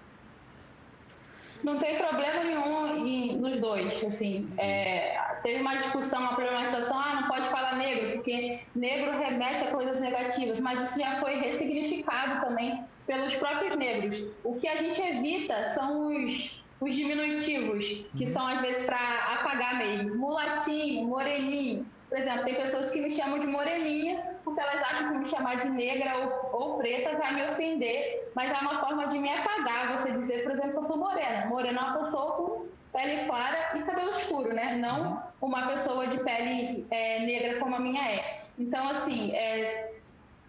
Não 1.63 1.79
tem 1.79 1.99
problema 1.99 2.45
nenhum 2.45 3.07
em- 3.07 3.39
nos 3.41 3.61
dois, 3.61 4.03
assim. 4.05 4.55
É, 4.59 5.17
teve 5.43 5.61
uma 5.61 5.77
discussão, 5.77 6.21
uma 6.21 6.35
problematização, 6.35 6.99
ah, 6.99 7.15
não 7.21 7.29
pode 7.29 7.49
falar 7.49 7.77
negro, 7.77 8.13
porque 8.15 8.61
negro 8.75 9.11
remete 9.19 9.65
a 9.65 9.71
coisas 9.73 10.01
negativas, 10.01 10.61
mas 10.61 10.81
isso 10.81 10.99
já 10.99 11.17
foi 11.21 11.35
ressignificado 11.41 12.41
também 12.41 12.87
pelos 13.07 13.35
próprios 13.37 13.77
negros. 13.77 14.19
O 14.45 14.57
que 14.57 14.69
a 14.69 14.77
gente 14.77 15.01
evita 15.01 15.65
são 15.67 16.07
os, 16.15 16.33
os 16.81 16.95
diminutivos, 16.95 17.85
que 18.17 18.27
são 18.27 18.47
às 18.47 18.61
vezes 18.61 18.85
para 18.87 19.35
apagar 19.35 19.79
mesmo. 19.79 20.17
Mulatinho, 20.17 21.09
moreninho. 21.09 21.91
Por 22.09 22.19
exemplo, 22.19 22.45
tem 22.45 22.55
pessoas 22.55 22.91
que 22.91 23.01
me 23.01 23.11
chamam 23.11 23.39
de 23.39 23.47
moreninha 23.47 24.39
porque 24.43 24.61
elas 24.61 24.83
acham 24.83 25.13
que 25.13 25.19
me 25.19 25.29
chamar 25.29 25.57
de 25.57 25.69
negra 25.69 26.17
ou, 26.17 26.61
ou 26.61 26.79
preta 26.79 27.17
vai 27.19 27.35
me 27.35 27.51
ofender, 27.51 28.31
mas 28.35 28.51
é 28.51 28.55
uma 28.55 28.81
forma 28.81 29.09
de 29.09 29.19
me 29.19 29.31
apagar 29.31 29.99
você 29.99 30.13
dizer, 30.13 30.43
por 30.43 30.53
exemplo, 30.53 30.73
que 30.73 30.79
eu 30.79 30.83
sou 30.83 30.97
morena. 30.97 31.47
Morena 31.47 31.79
é 31.79 31.83
uma 31.85 31.99
pessoa 31.99 32.33
com 32.33 32.67
pele 32.93 33.27
clara 33.27 33.77
e 33.77 33.83
cabelo 33.83 34.11
escuro, 34.11 34.55
né? 34.55 34.77
Não 34.77 35.23
uma 35.41 35.69
pessoa 35.69 36.07
de 36.07 36.19
pele 36.19 36.87
é, 36.91 37.21
negra 37.21 37.59
como 37.59 37.77
a 37.77 37.81
minha 37.81 38.03
é. 38.03 38.45
Então, 38.59 38.89
assim, 38.89 39.33
é, 39.35 39.93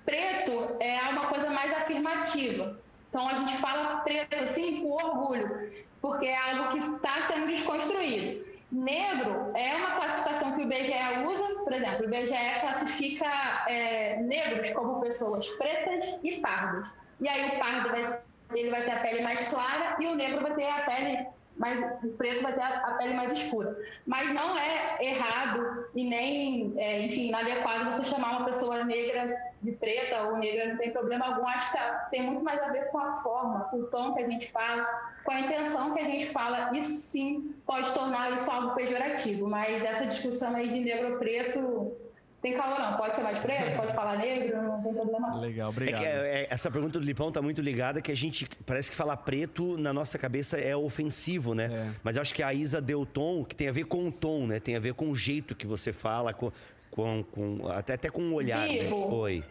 preto 0.05 0.77
é 0.79 0.99
uma 1.09 1.27
coisa 1.27 1.49
mais 1.49 1.71
afirmativa. 1.73 2.79
Então 3.09 3.27
a 3.27 3.33
gente 3.39 3.57
fala 3.57 3.97
preto 4.01 4.35
assim 4.35 4.81
com 4.81 4.91
orgulho, 4.91 5.71
porque 6.01 6.27
é 6.27 6.37
algo 6.37 6.71
que 6.71 6.95
está 6.95 7.27
sendo 7.27 7.47
desconstruído. 7.47 8.45
Negro 8.71 9.51
é 9.55 9.75
uma 9.77 9.95
classificação 9.95 10.53
que 10.53 10.61
o 10.61 10.63
IBGE 10.63 10.93
usa, 11.27 11.63
por 11.63 11.73
exemplo, 11.73 12.05
o 12.05 12.13
IBGE 12.13 12.59
classifica 12.61 13.25
é, 13.67 14.17
negros 14.21 14.69
como 14.71 15.01
pessoas 15.01 15.47
pretas 15.51 16.19
e 16.23 16.39
pardas. 16.39 16.87
E 17.19 17.27
aí 17.27 17.55
o 17.55 17.59
pardo 17.59 17.89
vai, 17.89 18.19
ele 18.53 18.69
vai 18.69 18.83
ter 18.83 18.91
a 18.91 18.99
pele 18.99 19.21
mais 19.23 19.47
clara 19.47 19.97
e 19.99 20.05
o 20.05 20.15
negro 20.15 20.41
vai 20.41 20.53
ter 20.53 20.69
a 20.69 20.81
pele 20.81 21.27
mais, 21.59 21.79
o 22.03 22.07
preto 22.13 22.41
vai 22.41 22.53
ter 22.53 22.61
a, 22.61 22.95
pele 22.97 23.13
mais 23.13 23.31
escura. 23.33 23.77
Mas 24.07 24.33
não 24.33 24.57
é 24.57 24.97
errado 25.01 25.85
e 25.93 26.05
nem, 26.05 26.73
é, 26.77 27.01
enfim, 27.05 27.27
inadequado 27.27 27.91
você 27.91 28.05
chamar 28.05 28.37
uma 28.37 28.45
pessoa 28.45 28.83
negra 28.85 29.37
de 29.61 29.73
preta 29.73 30.23
ou 30.23 30.37
negra, 30.37 30.69
não 30.69 30.77
tem 30.77 30.91
problema 30.91 31.27
algum. 31.27 31.45
Acho 31.45 31.71
que 31.71 31.77
tá- 31.77 32.07
tem 32.09 32.23
muito 32.23 32.43
mais 32.43 32.61
a 32.63 32.69
ver 32.69 32.87
com 32.87 32.97
a 32.97 33.21
forma, 33.21 33.65
com 33.65 33.77
o 33.77 33.87
tom 33.87 34.13
que 34.13 34.23
a 34.23 34.29
gente 34.29 34.49
fala, 34.51 34.87
com 35.25 35.31
a 35.31 35.41
intenção 35.41 35.93
que 35.93 35.99
a 35.99 36.05
gente 36.05 36.27
fala. 36.27 36.75
Isso 36.75 36.93
sim 36.95 37.53
pode 37.65 37.93
tornar 37.93 38.31
isso 38.33 38.49
algo 38.49 38.73
pejorativo, 38.73 39.47
mas 39.47 39.83
essa 39.83 40.05
discussão 40.05 40.55
aí 40.55 40.69
de 40.69 40.79
negro 40.79 41.19
preto 41.19 41.91
tem 42.41 42.55
calor 42.57 42.79
não. 42.79 42.97
Pode 42.97 43.15
ser 43.15 43.21
mais 43.21 43.39
preto, 43.39 43.75
pode 43.77 43.93
falar 43.93 44.17
negro, 44.17 44.61
não 44.61 44.81
tem 44.81 44.93
problema. 44.93 45.35
Legal, 45.39 45.67
É 45.67 45.69
obrigado. 45.71 45.99
que 46.01 46.05
é- 46.05 46.41
é- 46.43 46.47
essa 46.49 46.69
pergunta 46.71 46.99
do 46.99 47.05
Lipão 47.05 47.31
tá 47.31 47.41
muito 47.41 47.61
ligada 47.61 48.01
que 48.01 48.11
a 48.11 48.15
gente 48.15 48.47
parece 48.65 48.89
que 48.91 48.95
falar 48.97 49.17
preto 49.17 49.77
na 49.77 49.91
nossa 49.93 50.17
cabeça 50.17 50.57
é 50.57 50.75
ofensivo, 50.75 51.53
né? 51.53 51.69
É. 51.71 51.89
Mas 52.03 52.15
eu 52.15 52.21
acho 52.21 52.33
que 52.33 52.41
a 52.43 52.53
Isa 52.53 52.79
deu 52.81 53.01
o 53.01 53.05
tom 53.05 53.43
que 53.43 53.55
tem 53.55 53.67
a 53.67 53.71
ver 53.71 53.85
com 53.85 54.07
o 54.07 54.11
tom, 54.11 54.45
né? 54.47 54.59
Tem 54.59 54.75
a 54.75 54.79
ver 54.79 54.93
com 54.93 55.09
o 55.09 55.15
jeito 55.15 55.55
que 55.55 55.67
você 55.67 55.91
fala, 55.93 56.33
com, 56.33 56.51
com, 56.91 57.23
com- 57.23 57.67
até, 57.69 57.93
até 57.93 58.09
com 58.09 58.21
o 58.23 58.33
olhar. 58.33 58.59
Né? 58.67 58.83
Vivo. 58.83 58.95
Oi. 59.15 59.43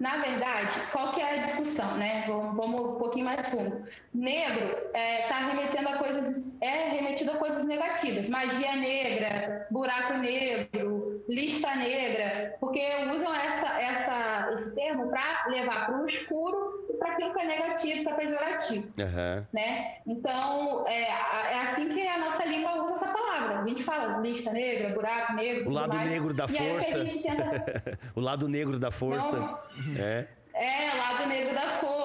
Na 0.00 0.16
verdade, 0.20 0.80
qual 0.90 1.12
que 1.12 1.20
é 1.20 1.38
a 1.38 1.42
discussão, 1.42 1.96
né? 1.96 2.24
Vamos, 2.26 2.56
vamos 2.56 2.80
um 2.80 2.98
pouquinho 2.98 3.24
mais 3.24 3.46
fundo. 3.48 3.84
Negro 4.12 4.76
está 4.92 5.38
remetendo 5.46 5.88
a 5.88 5.96
coisas, 5.96 6.42
é 6.60 6.88
remetido 6.88 7.30
a 7.30 7.36
coisas 7.36 7.64
negativas, 7.64 8.28
magia 8.28 8.74
negra, 8.74 9.64
buraco 9.70 10.14
negro, 10.14 11.01
lista 11.28 11.74
negra, 11.76 12.56
porque 12.60 12.80
usam 13.14 13.34
essa, 13.34 13.80
essa, 13.80 14.50
esse 14.54 14.74
termo 14.74 15.08
para 15.08 15.46
levar 15.48 15.86
para 15.86 16.02
o 16.02 16.06
escuro 16.06 16.86
e 16.90 16.94
para 16.94 17.12
aquilo 17.12 17.32
que 17.32 17.40
é 17.40 17.46
negativo, 17.46 18.02
que 18.02 18.08
é 18.08 18.14
pejorativo 18.14 18.92
Aham. 18.98 19.46
né? 19.52 19.96
Então, 20.06 20.84
é, 20.86 21.02
é 21.02 21.60
assim 21.60 21.88
que 21.88 22.06
a 22.06 22.18
nossa 22.18 22.44
língua 22.44 22.84
usa 22.84 22.94
essa 22.94 23.08
palavra. 23.08 23.60
A 23.60 23.68
gente 23.68 23.82
fala 23.84 24.18
lista 24.18 24.52
negra, 24.52 24.94
buraco 24.94 25.34
negro. 25.34 25.68
O 25.68 25.72
lado 25.72 25.94
mais. 25.94 26.10
negro 26.10 26.34
da 26.34 26.44
e 26.44 26.52
o 26.52 26.58
força. 26.58 27.04
tenta 27.04 27.98
o 28.14 28.20
lado 28.20 28.48
negro 28.48 28.78
da 28.78 28.90
força. 28.90 29.36
Não. 29.36 29.58
É. 29.98 30.26
é, 30.54 30.94
lado 30.96 31.26
negro 31.28 31.54
da 31.54 31.68
força. 31.68 32.01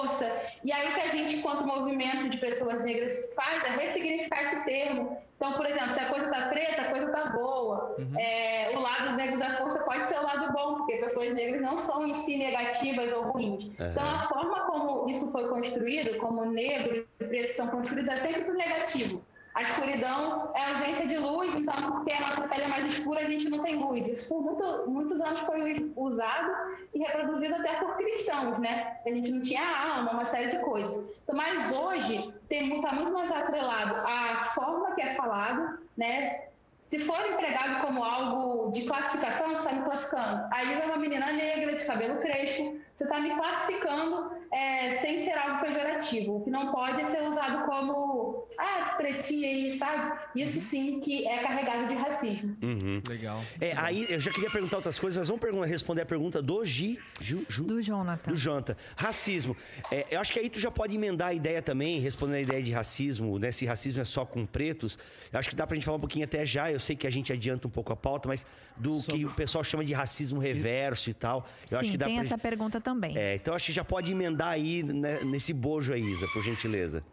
E 0.63 0.71
aí 0.71 0.89
o 0.89 0.93
que 0.93 1.01
a 1.01 1.09
gente, 1.09 1.35
enquanto 1.37 1.65
movimento 1.65 2.29
de 2.29 2.37
pessoas 2.37 2.83
negras, 2.83 3.31
faz 3.35 3.63
é 3.63 3.69
ressignificar 3.69 4.43
esse 4.43 4.63
termo. 4.65 5.17
Então, 5.35 5.53
por 5.53 5.65
exemplo, 5.65 5.91
se 5.91 5.99
a 5.99 6.09
coisa 6.09 6.29
tá 6.29 6.47
preta, 6.49 6.81
a 6.81 6.91
coisa 6.91 7.11
tá 7.11 7.25
boa. 7.29 7.95
É, 8.17 8.71
o 8.75 8.79
lado 8.79 9.15
negro 9.15 9.37
da 9.37 9.57
força 9.57 9.79
pode 9.79 10.07
ser 10.07 10.17
o 10.17 10.23
lado 10.23 10.51
bom, 10.51 10.75
porque 10.75 10.97
pessoas 10.97 11.33
negras 11.33 11.61
não 11.61 11.77
são 11.77 12.07
em 12.07 12.13
si 12.13 12.37
negativas 12.37 13.13
ou 13.13 13.23
ruins. 13.23 13.65
Então, 13.65 14.03
a 14.03 14.21
forma 14.23 14.61
como 14.61 15.09
isso 15.09 15.31
foi 15.31 15.47
construído, 15.47 16.17
como 16.17 16.45
negro 16.45 17.07
e 17.19 17.23
preto 17.23 17.55
são 17.55 17.67
construídos, 17.67 18.13
é 18.13 18.17
sempre 18.17 18.41
pro 18.41 18.53
negativo. 18.55 19.21
A 19.57 19.63
escuridão 19.63 20.51
é 20.53 20.65
ausência 20.65 21.07
de 21.07 21.17
luz, 21.17 21.55
então 21.55 21.91
porque 21.91 22.11
a 22.11 22.21
nossa 22.21 22.47
pele 22.47 22.65
é 22.65 22.67
mais 22.67 22.85
escura, 22.85 23.21
a 23.21 23.23
gente 23.23 23.49
não 23.49 23.63
tem 23.63 23.75
luz. 23.75 24.07
Isso 24.07 24.29
por 24.29 24.43
muito, 24.43 24.83
muitos 24.87 25.19
anos 25.19 25.39
foi 25.39 25.91
usado 25.95 26.51
e 26.93 26.99
reproduzido 26.99 27.55
até 27.55 27.73
por 27.77 27.97
cristãos, 27.97 28.59
né? 28.59 28.97
A 29.03 29.09
gente 29.09 29.31
não 29.31 29.41
tinha 29.41 29.63
alma, 29.63 30.11
uma 30.11 30.25
série 30.25 30.51
de 30.51 30.59
coisas. 30.59 31.03
Então, 31.23 31.35
mas 31.35 31.71
hoje 31.71 32.31
está 32.47 32.93
muito 32.93 33.11
mais 33.11 33.31
atrelado 33.31 33.95
à 34.07 34.51
forma 34.53 34.93
que 34.93 35.01
é 35.01 35.15
falado, 35.15 35.79
né? 35.97 36.43
Se 36.79 36.99
for 36.99 37.19
empregado 37.25 37.81
como 37.81 38.03
algo 38.03 38.71
de 38.71 38.83
classificação, 38.83 39.47
você 39.47 39.55
está 39.55 39.71
me 39.73 39.81
classificando. 39.81 40.47
A 40.53 40.63
Isa 40.65 40.83
é 40.83 40.85
uma 40.85 40.97
menina 40.97 41.31
negra, 41.31 41.75
de 41.75 41.83
cabelo 41.83 42.19
crespo, 42.21 42.79
você 42.95 43.03
está 43.03 43.19
me 43.19 43.33
classificando 43.35 44.31
é, 44.51 44.91
sem 44.91 45.19
ser 45.19 45.37
algo 45.37 45.59
pejorativo. 45.61 46.37
O 46.37 46.43
que 46.43 46.49
não 46.49 46.71
pode 46.71 47.05
ser 47.05 47.27
usado 47.27 47.65
como, 47.65 48.26
ah, 48.57 48.81
esse 48.81 48.97
pretinho 48.97 49.45
aí, 49.45 49.77
sabe? 49.77 50.19
Isso 50.35 50.59
sim 50.59 50.99
que 50.99 51.27
é 51.27 51.43
carregado 51.43 51.87
de 51.87 51.93
racismo. 51.93 52.57
Uhum. 52.61 53.01
Legal. 53.07 53.41
É, 53.61 53.73
aí 53.75 54.07
eu 54.09 54.19
já 54.19 54.31
queria 54.31 54.49
perguntar 54.49 54.77
outras 54.77 54.97
coisas, 54.97 55.17
mas 55.17 55.29
vamos 55.29 55.69
responder 55.69 56.01
a 56.01 56.05
pergunta 56.05 56.41
do 56.41 56.65
Gi, 56.65 56.99
Ju, 57.21 57.45
Ju, 57.47 57.63
do 57.63 57.81
Jonathan. 57.81 58.31
Do 58.31 58.37
Jonathan. 58.37 58.75
Racismo. 58.95 59.55
É, 59.91 60.07
eu 60.09 60.19
acho 60.19 60.33
que 60.33 60.39
aí 60.39 60.49
tu 60.49 60.59
já 60.59 60.71
pode 60.71 60.95
emendar 60.95 61.29
a 61.29 61.33
ideia 61.33 61.61
também, 61.61 61.99
respondendo 61.99 62.35
a 62.35 62.41
ideia 62.41 62.63
de 62.63 62.71
racismo, 62.71 63.37
né? 63.37 63.51
Se 63.51 63.65
racismo 63.65 64.01
é 64.01 64.05
só 64.05 64.25
com 64.25 64.45
pretos. 64.45 64.97
Eu 65.31 65.39
acho 65.39 65.49
que 65.49 65.55
dá 65.55 65.67
pra 65.67 65.75
gente 65.75 65.85
falar 65.85 65.97
um 65.97 66.01
pouquinho 66.01 66.25
até 66.25 66.45
já. 66.45 66.71
Eu 66.71 66.79
sei 66.79 66.95
que 66.95 67.05
a 67.05 67.11
gente 67.11 67.31
adianta 67.31 67.67
um 67.67 67.71
pouco 67.71 67.93
a 67.93 67.95
pauta, 67.95 68.27
mas 68.27 68.45
do 68.75 68.99
Sobre... 68.99 69.19
que 69.19 69.25
o 69.25 69.33
pessoal 69.33 69.63
chama 69.63 69.85
de 69.85 69.93
racismo 69.93 70.39
reverso 70.39 71.09
e 71.09 71.13
tal. 71.13 71.47
Eu 71.63 71.67
Sim, 71.67 71.75
acho 71.75 71.91
que 71.91 71.97
dá 71.97 72.05
tem 72.05 72.15
pra... 72.15 72.25
essa 72.25 72.37
pergunta 72.37 72.81
também. 72.81 73.17
É, 73.17 73.35
então 73.35 73.53
acho 73.53 73.67
que 73.67 73.71
já 73.71 73.83
pode 73.83 74.11
emendar 74.11 74.49
aí 74.49 74.81
né, 74.81 75.19
nesse 75.23 75.53
bojo 75.53 75.93
aí, 75.93 76.01
Isa, 76.01 76.27
por 76.27 76.43
gentileza. 76.43 77.03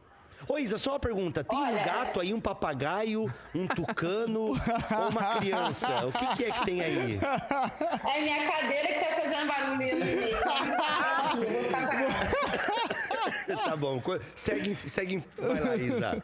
Ô 0.49 0.59
Isa, 0.59 0.79
só 0.79 0.93
uma 0.93 1.01
pergunta. 1.01 1.43
Tem 1.43 1.59
Olha... 1.59 1.81
um 1.81 1.85
gato 1.85 2.21
aí, 2.21 2.35
um 2.35 2.41
papagaio, 2.41 3.33
um 3.55 3.67
tucano 3.67 4.53
ou 4.53 5.09
uma 5.11 5.37
criança? 5.37 6.07
O 6.07 6.13
que, 6.13 6.37
que, 6.37 6.45
é 6.45 6.51
que 6.51 6.65
tem 6.65 6.81
aí? 6.81 7.19
É 8.05 8.21
minha 8.21 8.51
cadeira 8.51 8.89
que 8.89 9.01
tá 9.05 9.21
fazendo 9.23 9.47
barulho 9.49 9.89
Tá 13.65 13.77
bom, 13.77 14.03
segue, 14.35 14.75
segue, 14.89 15.23
vai 15.39 15.61
lá, 15.61 15.77
Isa. 15.77 16.23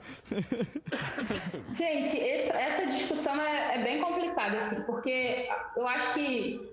Gente, 1.75 2.21
essa, 2.21 2.53
essa 2.59 2.87
discussão 2.87 3.41
é, 3.41 3.77
é 3.77 3.83
bem 3.83 4.01
complicada, 4.01 4.59
assim, 4.59 4.83
porque 4.83 5.49
eu 5.77 5.87
acho 5.87 6.15
que 6.15 6.71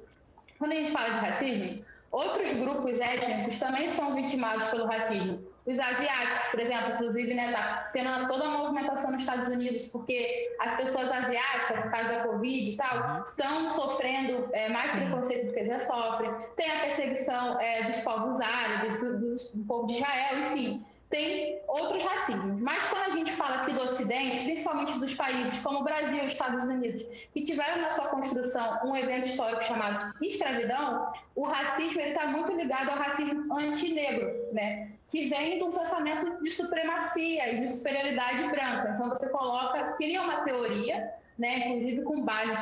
quando 0.58 0.72
a 0.72 0.76
gente 0.76 0.92
fala 0.92 1.10
de 1.10 1.20
racismo, 1.20 1.86
Outros 2.12 2.54
grupos 2.54 3.00
étnicos 3.00 3.60
também 3.60 3.90
são 3.90 4.16
vitimados 4.16 4.68
pelo 4.70 4.86
racismo. 4.86 5.40
Os 5.68 5.80
asiáticos, 5.80 6.48
por 6.50 6.60
exemplo, 6.62 6.94
inclusive, 6.94 7.34
né, 7.34 7.52
tá 7.52 7.90
tendo 7.92 8.28
toda 8.28 8.46
uma 8.46 8.60
movimentação 8.60 9.12
nos 9.12 9.22
Estados 9.22 9.50
Unidos, 9.50 9.84
porque 9.90 10.56
as 10.62 10.78
pessoas 10.78 11.12
asiáticas, 11.12 11.82
por 11.82 11.92
causa 11.92 12.10
da 12.10 12.24
Covid 12.24 12.72
e 12.72 12.78
tal, 12.78 12.98
uhum. 12.98 13.24
estão 13.24 13.70
sofrendo 13.72 14.50
é, 14.54 14.70
mais 14.70 14.92
Sim. 14.92 14.98
preconceito 15.00 15.48
do 15.48 15.54
que 15.54 15.66
já 15.66 15.80
sofrem. 15.80 16.32
Tem 16.56 16.72
a 16.72 16.80
perseguição 16.80 17.60
é, 17.60 17.84
dos 17.84 17.98
povos 18.00 18.40
árabes, 18.40 18.98
do, 19.02 19.20
do, 19.20 19.36
do 19.36 19.66
povo 19.66 19.88
de 19.88 19.96
Israel, 19.96 20.54
enfim 20.54 20.86
tem 21.10 21.62
outros 21.68 22.04
racismos. 22.04 22.60
Mas 22.60 22.86
quando 22.88 23.04
a 23.04 23.16
gente 23.16 23.32
fala 23.34 23.62
aqui 23.62 23.74
do 23.74 23.82
Ocidente, 23.82 24.44
principalmente 24.44 25.00
dos 25.00 25.14
países 25.14 25.58
como 25.62 25.80
o 25.80 25.84
Brasil 25.84 26.18
e 26.18 26.28
Estados 26.28 26.64
Unidos, 26.64 27.04
que 27.34 27.44
tiveram 27.44 27.82
na 27.82 27.90
sua 27.90 28.08
construção 28.08 28.80
um 28.84 28.96
evento 28.96 29.28
histórico 29.28 29.64
chamado 29.64 30.14
escravidão, 30.22 31.12
o 31.36 31.44
racismo 31.44 32.02
está 32.02 32.28
muito 32.28 32.52
ligado 32.52 32.90
ao 32.90 32.98
racismo 32.98 33.58
antinegro, 33.58 34.54
né? 34.54 34.92
Que 35.10 35.28
vem 35.28 35.58
de 35.58 35.64
um 35.64 35.72
pensamento 35.72 36.44
de 36.44 36.52
supremacia 36.52 37.54
e 37.54 37.60
de 37.62 37.68
superioridade 37.68 38.50
branca. 38.50 38.92
Então 38.94 39.10
você 39.10 39.30
coloca, 39.30 39.94
cria 39.94 40.22
uma 40.22 40.42
teoria, 40.44 41.14
né, 41.38 41.60
inclusive 41.60 42.02
com 42.04 42.22
base 42.22 42.56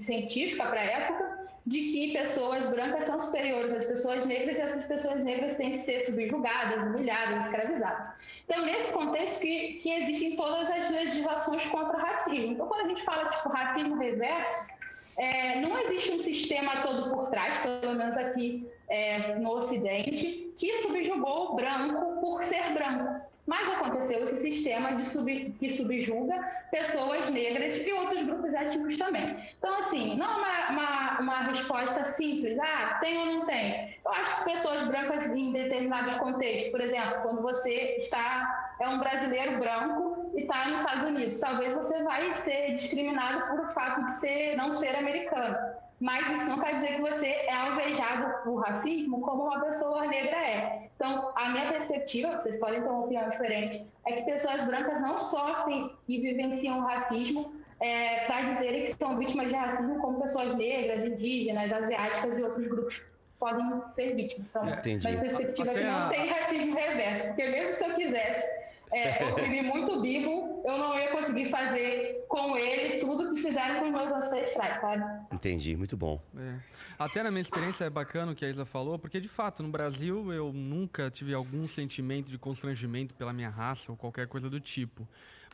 científica 0.00 0.66
para 0.66 0.80
a 0.80 0.84
época, 0.84 1.44
de 1.66 1.78
que 1.80 2.12
pessoas 2.12 2.66
brancas 2.66 3.04
são 3.04 3.18
superiores 3.18 3.72
às 3.72 3.84
pessoas 3.84 4.26
negras 4.26 4.58
e 4.58 4.60
essas 4.60 4.84
pessoas 4.84 5.24
negras 5.24 5.56
têm 5.56 5.72
que 5.72 5.78
ser 5.78 6.00
subjugadas, 6.00 6.82
humilhadas, 6.82 7.46
escravizadas. 7.46 8.12
Então, 8.44 8.66
nesse 8.66 8.92
contexto 8.92 9.40
que, 9.40 9.74
que 9.82 9.90
existem 9.90 10.36
todas 10.36 10.70
as 10.70 10.90
legislações 10.90 11.64
contra 11.66 11.96
o 11.96 12.00
racismo. 12.00 12.52
Então, 12.52 12.66
quando 12.66 12.84
a 12.84 12.88
gente 12.88 13.02
fala 13.02 13.30
tipo 13.30 13.48
racismo 13.48 13.96
reverso, 13.96 14.68
é, 15.16 15.60
não 15.60 15.78
existe 15.78 16.10
um 16.10 16.18
sistema 16.18 16.82
todo 16.82 17.08
por 17.08 17.30
trás, 17.30 17.56
pelo 17.58 17.94
menos 17.94 18.16
aqui 18.16 18.68
é, 18.88 19.34
no 19.36 19.50
Ocidente, 19.50 20.52
que 20.56 20.74
subjugou 20.82 21.52
o 21.52 21.54
branco 21.56 22.20
por 22.20 22.44
ser 22.44 22.72
branco. 22.72 23.24
Mas 23.46 23.68
aconteceu 23.68 24.24
esse 24.24 24.38
sistema 24.38 24.94
de 24.94 25.06
sub, 25.06 25.54
que 25.58 25.68
subjuga 25.68 26.38
pessoas 26.70 27.28
negras 27.28 27.76
e 27.76 27.92
outros 27.92 28.22
grupos 28.22 28.54
étnicos 28.54 28.96
também. 28.96 29.36
Então, 29.58 29.76
assim, 29.78 30.16
não 30.16 30.24
é 30.24 30.36
uma, 30.36 30.70
uma, 30.70 31.20
uma, 31.20 31.40
resposta 31.42 32.06
simples, 32.06 32.58
ah, 32.58 32.98
tem 33.02 33.18
ou 33.18 33.26
não 33.26 33.46
tem. 33.46 33.98
Eu 34.02 34.12
acho 34.12 34.38
que 34.38 34.50
pessoas 34.50 34.84
brancas 34.84 35.28
em 35.28 35.52
determinados 35.52 36.14
contextos, 36.14 36.70
por 36.70 36.80
exemplo, 36.80 37.20
quando 37.22 37.42
você 37.42 37.96
está, 37.98 38.74
é 38.80 38.88
um 38.88 38.98
brasileiro 38.98 39.58
branco 39.58 40.32
e 40.34 40.40
está 40.40 40.66
nos 40.68 40.80
Estados 40.80 41.04
Unidos, 41.04 41.38
talvez 41.38 41.74
você 41.74 42.02
vai 42.02 42.32
ser 42.32 42.72
discriminado 42.72 43.46
por 43.48 43.60
o 43.60 43.72
fato 43.74 44.06
de 44.06 44.12
ser, 44.12 44.56
não 44.56 44.72
ser 44.72 44.96
americano 44.96 45.83
mas 46.00 46.28
isso 46.30 46.48
não 46.48 46.58
quer 46.58 46.74
dizer 46.76 46.96
que 46.96 47.00
você 47.00 47.26
é 47.26 47.52
alvejado 47.52 48.44
por 48.44 48.56
racismo 48.56 49.20
como 49.20 49.44
uma 49.44 49.60
pessoa 49.60 50.06
negra 50.06 50.36
é. 50.36 50.88
Então, 50.96 51.32
a 51.34 51.48
minha 51.50 51.68
perspectiva, 51.68 52.38
vocês 52.38 52.56
podem 52.58 52.80
ter 52.82 52.88
uma 52.88 53.04
opinião 53.04 53.28
diferente, 53.28 53.86
é 54.06 54.12
que 54.12 54.22
pessoas 54.22 54.64
brancas 54.64 55.00
não 55.00 55.18
sofrem 55.18 55.90
e 56.08 56.20
vivenciam 56.20 56.78
o 56.78 56.82
racismo 56.82 57.52
é, 57.80 58.24
para 58.26 58.42
dizerem 58.42 58.82
que 58.82 58.94
são 58.94 59.16
vítimas 59.18 59.48
de 59.48 59.54
racismo 59.54 60.00
como 60.00 60.20
pessoas 60.20 60.54
negras, 60.54 61.04
indígenas, 61.04 61.72
asiáticas 61.72 62.38
e 62.38 62.42
outros 62.42 62.66
grupos 62.66 63.02
podem 63.38 63.82
ser 63.84 64.14
vítimas. 64.14 64.48
Então, 64.48 64.62
é, 64.66 64.80
minha 64.82 65.20
perspectiva 65.20 65.70
é 65.70 65.74
que 65.74 65.84
não 65.84 66.06
a... 66.06 66.08
tem 66.08 66.28
racismo 66.28 66.74
reverso, 66.74 67.26
porque 67.28 67.46
mesmo 67.46 67.72
se 67.72 67.84
eu 67.84 67.94
quisesse 67.94 68.64
é, 68.92 69.26
oprimir 69.26 69.64
muito 69.64 69.92
o 69.92 70.00
Bibo, 70.00 70.62
eu 70.64 70.78
não 70.78 70.98
ia 70.98 71.10
conseguir 71.10 71.50
fazer 71.50 72.24
com 72.28 72.56
ele 72.56 72.98
tudo 73.00 73.34
que 73.34 73.42
fizeram 73.42 73.80
com 73.80 73.86
os 73.86 73.90
meus 73.90 74.12
ancestrais, 74.12 74.80
sabe? 74.80 75.04
Entendi, 75.32 75.76
muito 75.76 75.96
bom. 75.96 76.20
É. 76.36 76.58
Até 76.98 77.22
na 77.22 77.30
minha 77.30 77.40
experiência 77.40 77.84
é 77.84 77.90
bacana 77.90 78.32
o 78.32 78.34
que 78.34 78.44
a 78.44 78.48
Isa 78.48 78.64
falou, 78.64 78.98
porque 78.98 79.20
de 79.20 79.28
fato 79.28 79.62
no 79.62 79.68
Brasil 79.68 80.32
eu 80.32 80.52
nunca 80.52 81.10
tive 81.10 81.34
algum 81.34 81.66
sentimento 81.66 82.30
de 82.30 82.38
constrangimento 82.38 83.14
pela 83.14 83.32
minha 83.32 83.50
raça 83.50 83.90
ou 83.90 83.96
qualquer 83.96 84.26
coisa 84.26 84.48
do 84.48 84.60
tipo. 84.60 85.06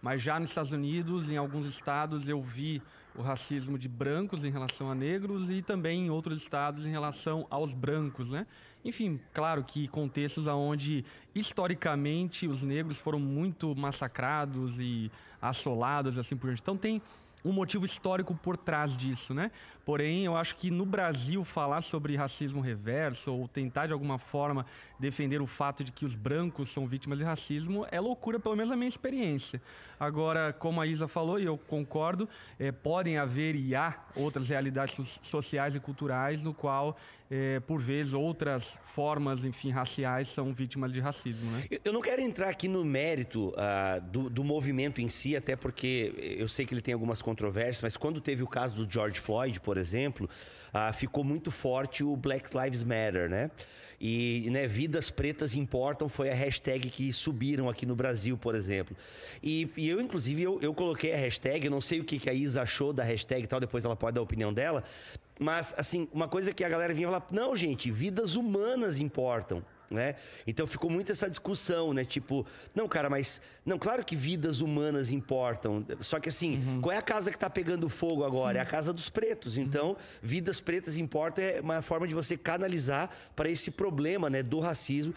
Mas 0.03 0.23
já 0.23 0.41
nos 0.41 0.51
Estados 0.51 0.73
Unidos, 0.73 1.31
em 1.31 1.37
alguns 1.37 1.67
estados, 1.67 2.27
eu 2.27 2.41
vi 2.41 2.83
o 3.15 3.23
racismo 3.23 3.79
de 3.79 3.89
brancos 3.89 4.45
em 4.45 4.51
relação 4.51 4.91
a 4.91 4.95
negros 4.95 5.51
e 5.51 5.61
também 5.61 6.07
em 6.07 6.11
outros 6.11 6.41
estados 6.41 6.87
em 6.87 6.91
relação 6.91 7.47
aos 7.51 7.75
brancos, 7.75 8.31
né? 8.31 8.47
Enfim, 8.85 9.21
claro 9.35 9.63
que 9.63 9.89
contextos 9.89 10.47
onde 10.47 11.05
historicamente 11.35 12.47
os 12.47 12.63
negros 12.63 12.97
foram 12.97 13.19
muito 13.19 13.75
massacrados 13.77 14.79
e 14.79 15.11
assolados 15.43 16.17
assim 16.17 16.37
por 16.37 16.47
diante. 16.47 16.63
Então 16.63 16.77
tem 16.77 17.03
um 17.45 17.53
motivo 17.53 17.85
histórico 17.85 18.35
por 18.35 18.57
trás 18.57 18.97
disso, 18.97 19.33
né? 19.35 19.51
Porém, 19.91 20.25
eu 20.25 20.37
acho 20.37 20.55
que 20.55 20.71
no 20.71 20.87
Brasil 20.87 21.43
falar 21.43 21.83
sobre 21.83 22.15
racismo 22.15 22.61
reverso 22.61 23.35
ou 23.35 23.49
tentar 23.49 23.89
de 23.89 23.93
alguma 23.93 24.19
forma 24.19 24.65
defender 25.01 25.43
o 25.43 25.49
fato 25.49 25.83
de 25.83 25.91
que 25.91 26.05
os 26.05 26.15
brancos 26.15 26.71
são 26.71 26.87
vítimas 26.87 27.19
de 27.19 27.25
racismo 27.25 27.85
é 27.91 27.99
loucura, 27.99 28.39
pelo 28.39 28.55
menos 28.55 28.71
na 28.71 28.77
minha 28.77 28.87
experiência. 28.87 29.61
Agora, 29.99 30.53
como 30.53 30.81
a 30.81 30.87
Isa 30.87 31.09
falou, 31.09 31.41
e 31.41 31.45
eu 31.45 31.59
concordo, 31.59 32.29
é, 32.57 32.71
podem 32.71 33.19
haver 33.19 33.57
e 33.57 33.75
há 33.75 33.99
outras 34.15 34.49
realidades 34.49 35.19
sociais 35.23 35.75
e 35.75 35.81
culturais 35.81 36.41
no 36.41 36.55
qual 36.55 36.97
é, 37.31 37.61
por 37.61 37.81
vezes, 37.81 38.13
outras 38.13 38.77
formas, 38.83 39.45
enfim, 39.45 39.71
raciais 39.71 40.27
são 40.27 40.53
vítimas 40.53 40.93
de 40.93 40.99
racismo, 40.99 41.49
né? 41.53 41.65
Eu 41.85 41.93
não 41.93 42.01
quero 42.01 42.21
entrar 42.21 42.49
aqui 42.49 42.67
no 42.67 42.85
mérito 42.85 43.51
uh, 43.51 44.01
do, 44.11 44.29
do, 44.29 44.43
movimento 44.43 45.01
em 45.01 45.09
si, 45.09 45.37
até 45.37 45.55
porque 45.55 46.13
eu 46.19 46.49
sei 46.49 46.67
que 46.67 46.75
ele 46.75 46.81
tem 46.81 46.93
algumas 46.93 47.23
controvérsias, 47.23 47.83
mas 47.83 47.97
quando 47.97 48.21
teve 48.21 48.43
o 48.43 48.49
caso 48.49 48.85
do 48.85 48.93
George 48.93 49.21
Floyd, 49.21 49.61
por 49.61 49.77
exemplo, 49.77 49.80
uh, 50.25 50.93
ficou 50.93 51.25
muito 51.25 51.51
forte 51.51 52.05
o 52.05 52.17
Black 52.17 52.51
Lives 52.57 52.85
Matter, 52.85 53.29
né? 53.29 53.51
E 54.01 54.49
né, 54.51 54.67
vidas 54.67 55.11
pretas 55.11 55.55
importam 55.55 56.09
foi 56.09 56.31
a 56.31 56.35
hashtag 56.35 56.89
que 56.89 57.13
subiram 57.13 57.69
aqui 57.69 57.85
no 57.85 57.95
Brasil, 57.95 58.37
por 58.39 58.55
exemplo. 58.55 58.97
E, 59.43 59.69
e 59.77 59.91
eu, 59.91 60.01
inclusive, 60.01 60.43
eu, 60.43 60.59
eu, 60.63 60.73
coloquei 60.73 61.13
a 61.13 61.17
hashtag, 61.19 61.67
eu 61.67 61.71
não 61.71 61.83
sei 61.83 62.01
o 62.01 62.05
que, 62.05 62.19
que 62.19 62.31
a 62.31 62.33
Isa 62.33 62.63
achou 62.63 62.95
da 62.95 63.05
hashtag 63.05 63.45
e 63.45 63.47
tal, 63.47 63.61
depois 63.61 63.85
ela 63.85 63.95
pode 63.95 64.15
dar 64.15 64.23
a 64.23 64.25
opinião 64.25 64.55
dela. 64.55 64.83
Mas, 65.39 65.75
assim, 65.77 66.09
uma 66.15 66.29
coisa 66.29 66.55
que 66.55 66.65
a 66.65 66.69
galera 66.69 66.95
vinha 66.95 67.09
falar: 67.09 67.27
não, 67.31 67.55
gente, 67.55 67.91
vidas 67.91 68.37
humanas 68.37 68.99
importam. 68.99 69.63
Né? 69.91 70.15
Então 70.47 70.67
ficou 70.67 70.89
muito 70.89 71.11
essa 71.11 71.29
discussão, 71.29 71.93
né? 71.93 72.05
Tipo, 72.05 72.47
não, 72.75 72.87
cara, 72.87 73.11
mas 73.11 73.41
não, 73.67 73.79
claro 73.79 74.05
que 74.05 74.15
vidas 74.15 74.61
humanas 74.61 75.11
importam. 75.11 75.85
Só 76.01 76.21
que 76.21 76.29
assim, 76.29 76.57
uhum. 76.57 76.81
qual 76.81 76.93
é 76.93 76.99
a 76.99 77.03
casa 77.03 77.31
que 77.31 77.37
está 77.37 77.51
pegando 77.51 77.89
fogo 77.89 78.25
agora? 78.25 78.55
Sim. 78.55 78.59
É 78.59 78.63
a 78.63 78.67
casa 78.67 78.93
dos 78.93 79.11
pretos. 79.11 79.57
Então, 79.57 79.91
uhum. 79.91 79.97
vidas 80.23 80.61
pretas 80.61 80.97
importam 80.97 81.45
é 81.45 81.61
uma 81.61 81.83
forma 81.83 82.07
de 82.07 82.15
você 82.15 82.37
canalizar 82.37 83.11
para 83.35 83.49
esse 83.49 83.71
problema, 83.71 84.31
né, 84.31 84.43
do 84.43 84.61
racismo. 84.61 85.13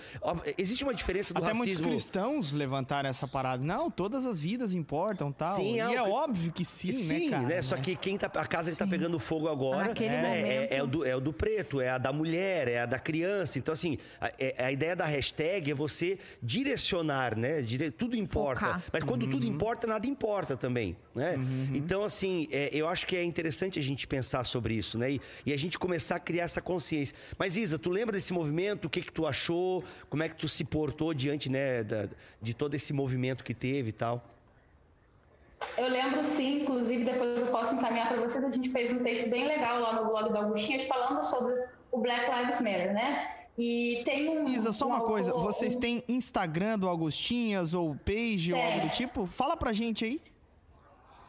Existe 0.58 0.84
uma 0.84 0.94
diferença 0.94 1.34
do 1.34 1.38
Até 1.38 1.48
racismo. 1.48 1.66
muitos 1.66 1.86
cristãos 1.86 2.54
levantaram 2.54 3.10
essa 3.10 3.28
parada. 3.28 3.64
Não, 3.64 3.92
todas 3.92 4.26
as 4.26 4.40
vidas 4.40 4.74
importam, 4.74 5.32
tal. 5.32 5.56
Sim, 5.56 5.80
é, 5.80 5.90
e 5.90 5.94
é, 5.94 5.96
é 5.96 6.02
óbvio 6.02 6.52
que 6.52 6.66
sim, 6.66 6.88
né, 6.88 6.94
sim, 6.94 7.26
né, 7.26 7.30
cara? 7.30 7.48
né? 7.48 7.62
Só 7.62 7.78
que 7.78 7.96
quem 7.96 8.18
tá 8.18 8.28
a 8.34 8.48
casa 8.48 8.72
está 8.72 8.88
pegando 8.88 9.20
fogo 9.20 9.48
agora, 9.48 9.94
né, 9.94 10.68
é, 10.70 10.78
é, 10.78 10.84
o 10.84 10.88
do, 10.88 11.06
é 11.06 11.16
o 11.16 11.20
do 11.20 11.32
preto, 11.32 11.80
é 11.80 11.90
a 11.90 11.98
da 11.98 12.12
mulher, 12.12 12.68
é 12.68 12.82
a 12.82 12.86
da 12.86 13.00
criança. 13.00 13.60
Então 13.60 13.74
assim, 13.74 13.98
é, 14.38 14.63
a 14.64 14.72
ideia 14.72 14.96
da 14.96 15.06
hashtag 15.06 15.72
é 15.72 15.74
você 15.74 16.18
direcionar, 16.42 17.38
né? 17.38 17.62
Dire... 17.62 17.92
Tudo 17.92 18.16
importa. 18.16 18.66
Focar. 18.66 18.84
Mas 18.92 19.04
quando 19.04 19.24
uhum. 19.24 19.32
tudo 19.32 19.46
importa, 19.46 19.88
nada 19.88 20.08
importa 20.08 20.56
também, 20.58 20.96
né? 21.14 21.36
Uhum. 21.36 21.72
Então, 21.74 22.04
assim, 22.04 22.48
é, 22.52 22.70
eu 22.72 22.88
acho 22.88 23.06
que 23.06 23.16
é 23.16 23.24
interessante 23.24 23.80
a 23.80 23.82
gente 23.82 24.08
pensar 24.08 24.44
sobre 24.44 24.74
isso, 24.74 24.98
né? 24.98 25.12
E, 25.12 25.22
e, 25.46 25.54
a 25.54 25.58
gente 25.58 25.78
começar 25.78 26.16
a 26.16 26.20
criar 26.20 26.46
essa 26.46 26.62
consciência. 26.62 27.16
Mas, 27.38 27.58
Isa, 27.58 27.78
tu 27.78 27.90
lembra 27.90 28.14
desse 28.14 28.34
movimento? 28.34 28.86
O 28.86 28.90
que 28.90 29.02
que 29.02 29.12
tu 29.12 29.28
achou? 29.28 29.84
Como 30.10 30.24
é 30.24 30.30
que 30.30 30.36
tu 30.36 30.48
se 30.48 30.64
portou 30.64 31.14
diante, 31.14 31.50
né, 31.50 31.84
da, 31.84 32.08
de 32.42 32.54
todo 32.54 32.74
esse 32.76 32.94
movimento 32.94 33.44
que 33.44 33.54
teve 33.54 33.90
e 33.90 33.94
tal? 33.94 34.24
Eu 35.78 35.88
lembro 35.88 36.24
sim, 36.24 36.64
inclusive 36.64 37.04
depois 37.04 37.42
eu 37.42 37.48
posso 37.48 37.76
encaminhar 37.76 38.10
para 38.10 38.22
vocês. 38.22 38.44
A 38.44 38.50
gente 38.50 38.70
fez 38.70 38.92
um 38.92 39.00
texto 39.00 39.30
bem 39.30 39.48
legal 39.48 39.80
lá 39.80 40.02
no 40.02 40.10
blog 40.10 40.32
da 40.32 40.40
Augustinhas 40.40 40.84
falando 40.84 41.24
sobre 41.24 41.54
o 41.92 42.00
Black 42.00 42.26
Lives 42.30 42.62
Matter, 42.62 42.94
né? 42.94 43.43
E 43.58 44.02
tem 44.04 44.30
um. 44.30 44.48
Isa, 44.48 44.72
só 44.72 44.88
uma 44.88 45.04
um 45.04 45.06
coisa. 45.06 45.32
Autor, 45.32 45.46
vocês 45.46 45.76
um... 45.76 45.80
têm 45.80 46.04
Instagram 46.08 46.80
do 46.80 46.88
Augustinhas 46.88 47.74
ou 47.74 47.96
page 47.96 48.54
é. 48.54 48.56
ou 48.56 48.62
algo 48.62 48.88
do 48.88 48.90
tipo? 48.90 49.26
Fala 49.28 49.56
pra 49.56 49.74
gente 49.74 50.06
aí. 50.06 50.22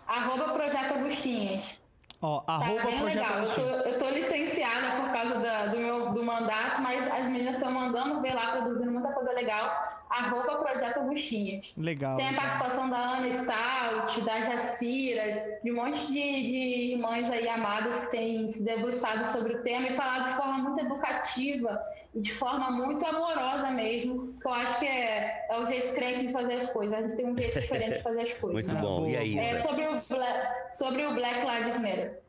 Arroba 0.06 0.52
Projeto 0.52 0.92
Augustinhas. 0.94 1.80
Ó, 2.20 2.40
tá 2.40 2.54
arroba 2.54 2.80
Projeto 2.80 3.04
legal. 3.04 3.34
Augustinhas. 3.34 3.72
Eu 3.72 3.82
tô, 3.82 3.88
eu 3.88 3.98
tô 3.98 4.08
licenciada 4.10 5.02
por 5.02 5.12
causa 5.12 5.38
da, 5.38 5.66
do 5.66 5.76
meu 5.78 6.12
do 6.12 6.22
mandato, 6.22 6.80
mas 6.80 7.06
as 7.08 7.28
meninas 7.28 7.56
estão 7.56 7.70
mandando 7.70 8.20
ver 8.20 8.34
lá, 8.34 8.52
produzindo 8.52 8.90
muita 8.90 9.12
coisa 9.12 9.32
legal 9.32 9.94
arroba 10.14 10.56
Projeto 10.56 11.00
Agostinhas. 11.00 11.72
Legal. 11.76 12.16
Tem 12.16 12.28
a 12.28 12.34
participação 12.34 12.88
da 12.88 12.96
Ana 12.96 13.30
Stout, 13.30 14.20
da 14.22 14.40
Jacira, 14.42 15.58
de 15.62 15.72
um 15.72 15.76
monte 15.76 16.06
de, 16.06 16.12
de 16.12 16.92
irmãs 16.92 17.30
aí 17.30 17.48
amadas 17.48 18.04
que 18.04 18.10
têm 18.12 18.52
se 18.52 18.62
debruçado 18.62 19.26
sobre 19.26 19.54
o 19.54 19.62
tema 19.62 19.88
e 19.88 19.96
falado 19.96 20.30
de 20.30 20.36
forma 20.36 20.58
muito 20.58 20.84
educativa 20.84 21.80
e 22.14 22.20
de 22.20 22.32
forma 22.32 22.70
muito 22.70 23.04
amorosa 23.04 23.70
mesmo, 23.70 24.34
que 24.40 24.46
eu 24.46 24.52
acho 24.52 24.78
que 24.78 24.86
é, 24.86 25.46
é 25.50 25.58
o 25.58 25.66
jeito 25.66 25.94
crente 25.94 26.26
de 26.26 26.32
fazer 26.32 26.54
as 26.54 26.70
coisas. 26.70 26.94
A 26.94 27.02
gente 27.02 27.16
tem 27.16 27.26
um 27.26 27.36
jeito 27.36 27.60
diferente 27.60 27.96
de 27.96 28.02
fazer 28.02 28.20
as 28.20 28.32
coisas. 28.34 28.64
Muito 28.70 28.80
bom. 28.80 29.08
E 29.08 29.16
aí? 29.16 29.38
É, 29.38 29.58
sobre, 29.58 29.86
o 29.86 30.00
Black, 30.08 30.76
sobre 30.76 31.06
o 31.06 31.14
Black 31.14 31.40
Lives 31.44 31.78
Matter. 31.78 32.20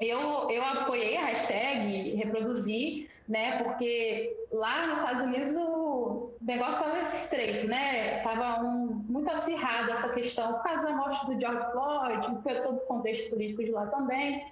Eu, 0.00 0.50
eu 0.50 0.62
apoiei 0.64 1.16
a 1.16 1.26
hashtag, 1.26 2.14
reproduzi, 2.16 3.08
né? 3.28 3.62
Porque 3.62 4.36
lá 4.52 4.86
nos 4.86 4.98
Estados 4.98 5.22
Unidos 5.22 5.52
o 5.56 6.30
negócio 6.40 6.74
estava 6.74 7.02
estreito, 7.02 7.66
né? 7.66 8.18
Estava 8.18 8.62
um, 8.62 9.04
muito 9.08 9.30
acirrado 9.30 9.90
essa 9.90 10.08
questão 10.10 10.54
por 10.54 10.62
causa 10.62 10.86
da 10.86 10.92
morte 10.92 11.26
do 11.26 11.40
George 11.40 11.72
Floyd, 11.72 12.42
foi 12.42 12.60
todo 12.60 12.76
o 12.76 12.86
contexto 12.86 13.30
político 13.30 13.64
de 13.64 13.70
lá 13.70 13.86
também. 13.86 14.44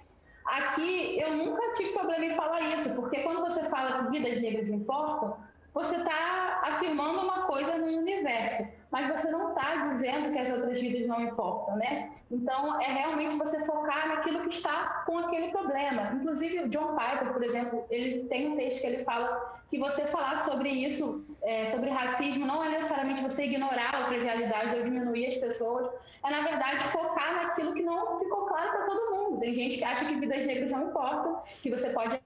Aqui 0.57 1.19
eu 1.19 1.35
nunca 1.35 1.73
tive 1.73 1.93
problema 1.93 2.25
em 2.25 2.35
falar 2.35 2.61
isso, 2.75 2.93
porque 2.95 3.21
quando 3.23 3.41
você 3.41 3.63
fala 3.63 4.03
que 4.03 4.11
vidas 4.11 4.41
negras 4.41 4.69
importam, 4.69 5.37
você 5.73 5.95
está 5.95 6.61
afirmando 6.63 7.21
uma 7.21 7.43
coisa 7.43 7.77
no 7.77 7.87
universo 7.87 8.63
mas 8.91 9.09
você 9.09 9.31
não 9.31 9.49
está 9.49 9.75
dizendo 9.87 10.33
que 10.33 10.37
as 10.37 10.51
outras 10.51 10.79
vidas 10.79 11.07
não 11.07 11.21
importam, 11.21 11.77
né? 11.77 12.11
Então, 12.29 12.79
é 12.81 12.91
realmente 12.91 13.35
você 13.37 13.63
focar 13.65 14.09
naquilo 14.09 14.41
que 14.41 14.49
está 14.49 15.03
com 15.05 15.17
aquele 15.17 15.49
problema. 15.49 16.11
Inclusive, 16.13 16.63
o 16.63 16.69
John 16.69 16.95
Piper, 16.95 17.31
por 17.31 17.41
exemplo, 17.41 17.85
ele 17.89 18.25
tem 18.25 18.49
um 18.49 18.57
texto 18.57 18.81
que 18.81 18.87
ele 18.87 19.03
fala 19.05 19.61
que 19.69 19.79
você 19.79 20.05
falar 20.07 20.39
sobre 20.39 20.69
isso, 20.69 21.25
é, 21.43 21.65
sobre 21.65 21.89
racismo, 21.89 22.45
não 22.45 22.63
é 22.63 22.69
necessariamente 22.69 23.23
você 23.23 23.43
ignorar 23.45 24.01
outras 24.01 24.21
realidades 24.21 24.73
ou 24.73 24.83
diminuir 24.83 25.27
as 25.27 25.37
pessoas, 25.37 25.89
é, 26.23 26.29
na 26.29 26.41
verdade, 26.41 26.83
focar 26.85 27.35
naquilo 27.35 27.73
que 27.73 27.81
não 27.81 28.19
ficou 28.19 28.45
claro 28.45 28.71
para 28.71 28.85
todo 28.85 29.15
mundo. 29.15 29.39
Tem 29.39 29.53
gente 29.53 29.77
que 29.77 29.83
acha 29.83 30.05
que 30.05 30.15
vidas 30.15 30.45
negras 30.45 30.69
não 30.69 30.89
importam, 30.89 31.41
que 31.61 31.69
você 31.69 31.89
pode 31.89 32.19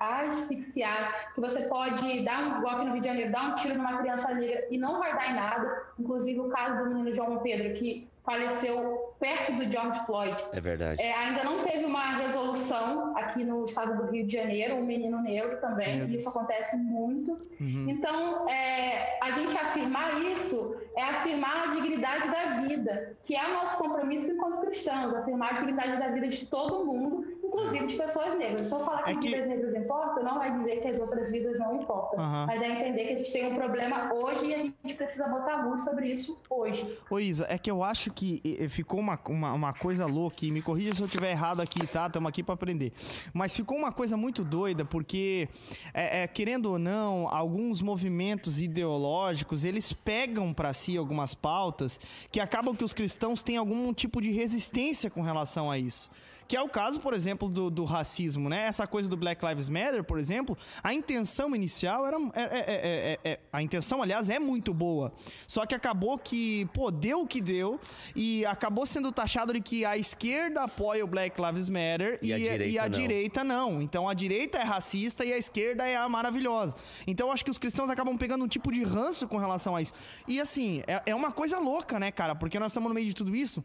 asfixiar, 0.00 1.32
que 1.34 1.40
você 1.40 1.62
pode 1.62 2.24
dar 2.24 2.40
um 2.40 2.60
golpe 2.62 2.84
no 2.84 2.92
Rio 2.92 3.02
de 3.02 3.08
Janeiro, 3.08 3.32
dar 3.32 3.52
um 3.52 3.54
tiro 3.56 3.74
numa 3.74 3.98
criança 3.98 4.32
negra 4.34 4.66
e 4.70 4.78
não 4.78 4.98
vai 4.98 5.14
dar 5.14 5.30
em 5.30 5.34
nada. 5.34 5.82
Inclusive 5.98 6.40
o 6.40 6.48
caso 6.48 6.84
do 6.84 6.90
menino 6.90 7.14
João 7.14 7.38
Pedro, 7.38 7.74
que 7.74 8.08
faleceu 8.24 9.14
perto 9.18 9.52
do 9.52 9.70
George 9.70 10.06
Floyd. 10.06 10.36
É 10.52 10.60
verdade. 10.60 11.02
É, 11.02 11.12
ainda 11.12 11.44
não 11.44 11.64
teve 11.64 11.84
uma 11.84 12.16
resolução 12.18 13.16
aqui 13.16 13.44
no 13.44 13.64
estado 13.64 13.96
do 13.96 14.10
Rio 14.10 14.26
de 14.26 14.32
Janeiro, 14.32 14.76
um 14.76 14.84
menino 14.84 15.20
negro 15.20 15.60
também, 15.60 16.04
e 16.06 16.16
isso 16.16 16.28
acontece 16.28 16.76
muito. 16.76 17.32
Uhum. 17.60 17.86
Então, 17.88 18.48
é, 18.48 19.18
a 19.20 19.30
gente 19.32 19.56
afirmar 19.56 20.22
isso 20.22 20.76
é 20.96 21.02
afirmar 21.02 21.68
a 21.68 21.74
dignidade 21.74 22.30
da 22.30 22.60
vida, 22.60 23.16
que 23.24 23.34
é 23.34 23.44
o 23.48 23.54
nosso 23.54 23.78
compromisso 23.78 24.30
enquanto 24.30 24.60
cristãos, 24.60 25.14
afirmar 25.14 25.50
a 25.50 25.54
dignidade 25.54 25.98
da 25.98 26.08
vida 26.08 26.28
de 26.28 26.46
todo 26.46 26.84
mundo, 26.84 27.31
inclusive 27.52 27.86
de 27.86 27.96
pessoas 27.96 28.38
negras. 28.38 28.66
Então, 28.66 28.80
falar 28.80 29.02
que, 29.02 29.10
é 29.10 29.16
que... 29.16 29.28
vidas 29.28 29.48
negras 29.48 29.74
importam 29.74 30.24
não 30.24 30.38
vai 30.38 30.52
dizer 30.52 30.80
que 30.80 30.88
as 30.88 30.98
outras 30.98 31.30
vidas 31.30 31.58
não 31.58 31.80
importam, 31.80 32.18
uhum. 32.18 32.46
mas 32.46 32.62
é 32.62 32.68
entender 32.68 33.04
que 33.04 33.12
a 33.12 33.16
gente 33.18 33.32
tem 33.32 33.52
um 33.52 33.54
problema 33.54 34.12
hoje 34.14 34.46
e 34.46 34.54
a 34.54 34.58
gente 34.58 34.94
precisa 34.96 35.28
botar 35.28 35.66
luz 35.66 35.84
sobre 35.84 36.12
isso 36.12 36.38
hoje. 36.48 36.98
Ô 37.10 37.18
Isa, 37.18 37.46
é 37.48 37.58
que 37.58 37.70
eu 37.70 37.84
acho 37.84 38.10
que 38.10 38.40
ficou 38.68 39.00
uma, 39.00 39.18
uma, 39.28 39.52
uma 39.52 39.72
coisa 39.72 40.06
louca, 40.06 40.44
e 40.46 40.50
me 40.50 40.62
corrija 40.62 40.94
se 40.94 41.02
eu 41.02 41.06
estiver 41.06 41.30
errado 41.30 41.60
aqui, 41.60 41.86
tá? 41.86 42.06
Estamos 42.06 42.28
aqui 42.28 42.42
para 42.42 42.54
aprender. 42.54 42.92
Mas 43.32 43.54
ficou 43.54 43.76
uma 43.76 43.92
coisa 43.92 44.16
muito 44.16 44.42
doida, 44.42 44.84
porque, 44.84 45.48
é, 45.92 46.22
é, 46.22 46.26
querendo 46.26 46.66
ou 46.66 46.78
não, 46.78 47.28
alguns 47.28 47.82
movimentos 47.82 48.60
ideológicos, 48.60 49.64
eles 49.64 49.92
pegam 49.92 50.52
para 50.54 50.72
si 50.72 50.96
algumas 50.96 51.34
pautas 51.34 52.00
que 52.30 52.40
acabam 52.40 52.74
que 52.74 52.84
os 52.84 52.92
cristãos 52.92 53.42
têm 53.42 53.56
algum 53.56 53.92
tipo 53.92 54.20
de 54.20 54.30
resistência 54.30 55.10
com 55.10 55.22
relação 55.22 55.70
a 55.70 55.78
isso. 55.78 56.10
Que 56.52 56.56
é 56.58 56.60
o 56.60 56.68
caso, 56.68 57.00
por 57.00 57.14
exemplo, 57.14 57.48
do, 57.48 57.70
do, 57.70 57.82
racismo, 57.86 58.46
né? 58.46 58.66
Essa 58.66 58.86
coisa 58.86 59.08
do 59.08 59.16
Black 59.16 59.42
Lives 59.42 59.70
Matter, 59.70 60.04
por 60.04 60.18
exemplo, 60.18 60.54
a 60.82 60.92
intenção 60.92 61.56
inicial 61.56 62.06
era. 62.06 62.18
É, 62.34 62.42
é, 62.42 63.18
é, 63.24 63.40
a 63.50 63.62
intenção, 63.62 64.02
aliás, 64.02 64.28
é 64.28 64.38
muito 64.38 64.74
boa. 64.74 65.14
Só 65.46 65.64
que 65.64 65.74
acabou 65.74 66.18
que, 66.18 66.66
pô, 66.74 66.90
deu 66.90 67.22
o 67.22 67.26
que 67.26 67.40
deu 67.40 67.80
e 68.14 68.44
acabou 68.44 68.84
sendo 68.84 69.10
taxado 69.10 69.54
de 69.54 69.62
que 69.62 69.86
a 69.86 69.96
esquerda 69.96 70.64
apoia 70.64 71.02
o 71.02 71.06
Black 71.06 71.40
Lives 71.40 71.70
Matter 71.70 72.18
e, 72.20 72.26
e 72.26 72.32
a, 72.34 72.36
direita, 72.36 72.64
e 72.66 72.78
a 72.78 72.82
não. 72.82 72.90
direita 72.90 73.44
não. 73.44 73.80
Então 73.80 74.06
a 74.06 74.12
direita 74.12 74.58
é 74.58 74.62
racista 74.62 75.24
e 75.24 75.32
a 75.32 75.38
esquerda 75.38 75.86
é 75.86 75.96
a 75.96 76.06
maravilhosa. 76.06 76.76
Então 77.06 77.28
eu 77.28 77.32
acho 77.32 77.46
que 77.46 77.50
os 77.50 77.56
cristãos 77.56 77.88
acabam 77.88 78.18
pegando 78.18 78.44
um 78.44 78.48
tipo 78.48 78.70
de 78.70 78.82
ranço 78.84 79.26
com 79.26 79.38
relação 79.38 79.74
a 79.74 79.80
isso. 79.80 79.94
E 80.28 80.38
assim, 80.38 80.82
é, 80.86 81.02
é 81.06 81.14
uma 81.14 81.32
coisa 81.32 81.58
louca, 81.58 81.98
né, 81.98 82.10
cara? 82.10 82.34
Porque 82.34 82.58
nós 82.58 82.72
estamos 82.72 82.90
no 82.90 82.94
meio 82.94 83.06
de 83.06 83.14
tudo 83.14 83.34
isso. 83.34 83.64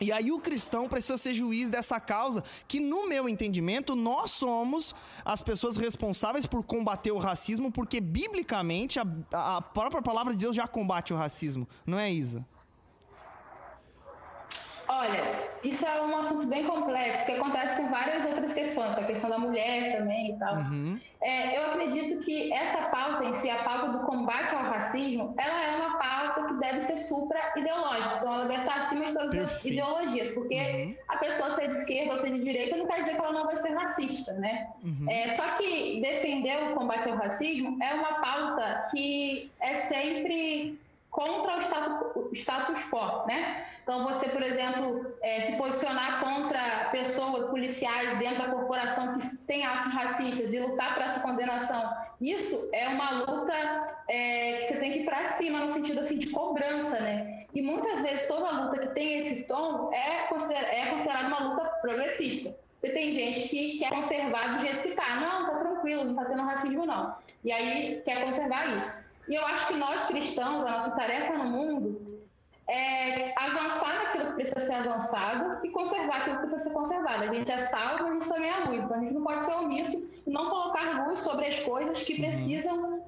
E 0.00 0.10
aí 0.10 0.32
o 0.32 0.40
cristão 0.40 0.88
precisa 0.88 1.18
ser 1.18 1.34
juiz 1.34 1.68
dessa 1.68 2.00
causa, 2.00 2.42
que 2.66 2.80
no 2.80 3.08
meu 3.08 3.28
entendimento 3.28 3.94
nós 3.94 4.30
somos 4.30 4.94
as 5.24 5.42
pessoas 5.42 5.76
responsáveis 5.76 6.46
por 6.46 6.62
combater 6.62 7.12
o 7.12 7.18
racismo, 7.18 7.70
porque 7.70 8.00
biblicamente 8.00 8.98
a, 8.98 9.56
a 9.56 9.60
própria 9.60 10.00
palavra 10.00 10.32
de 10.32 10.40
Deus 10.40 10.56
já 10.56 10.66
combate 10.66 11.12
o 11.12 11.16
racismo, 11.16 11.68
não 11.86 11.98
é 11.98 12.10
Isa? 12.10 12.44
Olha, 15.00 15.24
isso 15.64 15.86
é 15.86 16.02
um 16.02 16.14
assunto 16.18 16.46
bem 16.46 16.66
complexo, 16.66 17.24
que 17.24 17.32
acontece 17.32 17.74
com 17.76 17.88
várias 17.88 18.26
outras 18.26 18.52
questões, 18.52 18.94
com 18.94 19.00
a 19.00 19.04
questão 19.04 19.30
da 19.30 19.38
mulher 19.38 19.96
também 19.96 20.32
e 20.32 20.38
tal. 20.38 20.56
Uhum. 20.56 21.00
É, 21.22 21.56
eu 21.56 21.70
acredito 21.70 22.20
que 22.22 22.52
essa 22.52 22.82
pauta 22.88 23.24
em 23.24 23.32
si, 23.32 23.48
a 23.48 23.62
pauta 23.62 23.92
do 23.92 24.00
combate 24.00 24.54
ao 24.54 24.62
racismo, 24.62 25.34
ela 25.38 25.64
é 25.64 25.76
uma 25.76 25.98
pauta 25.98 26.48
que 26.48 26.54
deve 26.60 26.82
ser 26.82 26.98
supra-ideológica, 26.98 28.16
então 28.16 28.34
ela 28.34 28.44
deve 28.44 28.60
estar 28.60 28.76
acima 28.76 29.06
de 29.06 29.12
todas 29.14 29.30
Perfeito. 29.30 29.56
as 29.56 29.64
ideologias, 29.64 30.30
porque 30.32 30.54
uhum. 30.58 30.96
a 31.08 31.16
pessoa 31.16 31.50
ser 31.52 31.68
de 31.68 31.76
esquerda 31.76 32.12
ou 32.12 32.18
ser 32.18 32.32
de 32.32 32.44
direita 32.44 32.76
não 32.76 32.86
quer 32.86 33.00
dizer 33.00 33.12
que 33.12 33.20
ela 33.20 33.32
não 33.32 33.46
vai 33.46 33.56
ser 33.56 33.72
racista, 33.72 34.32
né? 34.34 34.68
Uhum. 34.84 35.06
É, 35.08 35.30
só 35.30 35.42
que 35.56 35.98
defender 36.02 36.72
o 36.72 36.74
combate 36.74 37.08
ao 37.08 37.16
racismo 37.16 37.82
é 37.82 37.94
uma 37.94 38.20
pauta 38.20 38.88
que 38.90 39.50
é 39.60 39.76
sempre 39.76 40.78
contra 41.10 41.56
o 41.56 41.60
status, 41.62 42.38
status 42.38 42.84
quo, 42.90 43.26
né? 43.26 43.66
Então, 43.90 44.04
você, 44.04 44.28
por 44.28 44.40
exemplo, 44.40 45.16
é, 45.20 45.40
se 45.40 45.56
posicionar 45.56 46.20
contra 46.20 46.90
pessoas 46.92 47.50
policiais 47.50 48.16
dentro 48.20 48.38
da 48.38 48.48
corporação 48.50 49.18
que 49.18 49.36
tem 49.48 49.66
atos 49.66 49.92
racistas 49.92 50.54
e 50.54 50.60
lutar 50.60 50.94
por 50.94 51.02
essa 51.02 51.18
condenação, 51.18 51.92
isso 52.20 52.68
é 52.72 52.86
uma 52.86 53.24
luta 53.24 53.52
é, 54.08 54.58
que 54.58 54.66
você 54.66 54.76
tem 54.76 54.92
que 54.92 54.98
ir 55.00 55.04
para 55.04 55.24
cima 55.30 55.58
no 55.58 55.72
sentido 55.72 55.98
assim 55.98 56.18
de 56.18 56.30
cobrança, 56.30 57.00
né? 57.00 57.46
E 57.52 57.60
muitas 57.60 58.00
vezes 58.00 58.28
toda 58.28 58.62
luta 58.62 58.78
que 58.78 58.94
tem 58.94 59.18
esse 59.18 59.42
tom 59.48 59.92
é, 59.92 60.28
consider, 60.28 60.54
é 60.72 60.86
considerada 60.90 61.26
uma 61.26 61.48
luta 61.48 61.64
progressista. 61.82 62.56
E 62.84 62.90
tem 62.90 63.12
gente 63.12 63.48
que 63.48 63.80
quer 63.80 63.90
conservar 63.90 64.54
do 64.54 64.60
jeito 64.60 64.82
que 64.82 64.90
está. 64.90 65.16
Não, 65.16 65.46
tá 65.46 65.58
tranquilo, 65.58 66.04
não 66.04 66.12
está 66.12 66.26
tendo 66.26 66.42
racismo, 66.42 66.86
não. 66.86 67.16
E 67.42 67.50
aí 67.50 68.00
quer 68.04 68.24
conservar 68.24 68.68
isso. 68.78 69.04
E 69.28 69.34
eu 69.34 69.44
acho 69.44 69.66
que 69.66 69.74
nós 69.74 70.04
cristãos, 70.04 70.64
a 70.64 70.70
nossa 70.70 70.90
tarefa 70.92 71.36
no 71.36 71.46
mundo 71.46 72.09
é 72.70 73.32
avançar 73.36 73.94
naquilo 73.94 74.26
que 74.26 74.32
precisa 74.34 74.60
ser 74.60 74.74
avançado 74.74 75.66
e 75.66 75.70
conservar 75.70 76.18
aquilo 76.18 76.36
que 76.36 76.42
precisa 76.42 76.64
ser 76.64 76.74
conservado. 76.74 77.24
A 77.24 77.34
gente 77.34 77.50
é 77.50 77.60
salvo, 77.60 78.06
a 78.06 78.12
gente 78.12 78.28
também 78.28 78.50
é 78.50 78.58
luz. 78.60 78.84
Então 78.84 78.96
a 78.96 79.00
gente 79.00 79.14
não 79.14 79.22
pode 79.24 79.44
ser 79.44 79.52
omisso 79.52 80.10
e 80.26 80.30
não 80.30 80.48
colocar 80.48 81.06
luz 81.06 81.18
sobre 81.18 81.46
as 81.46 81.60
coisas 81.60 82.02
que 82.02 82.14
uhum. 82.14 82.20
precisam 82.20 83.04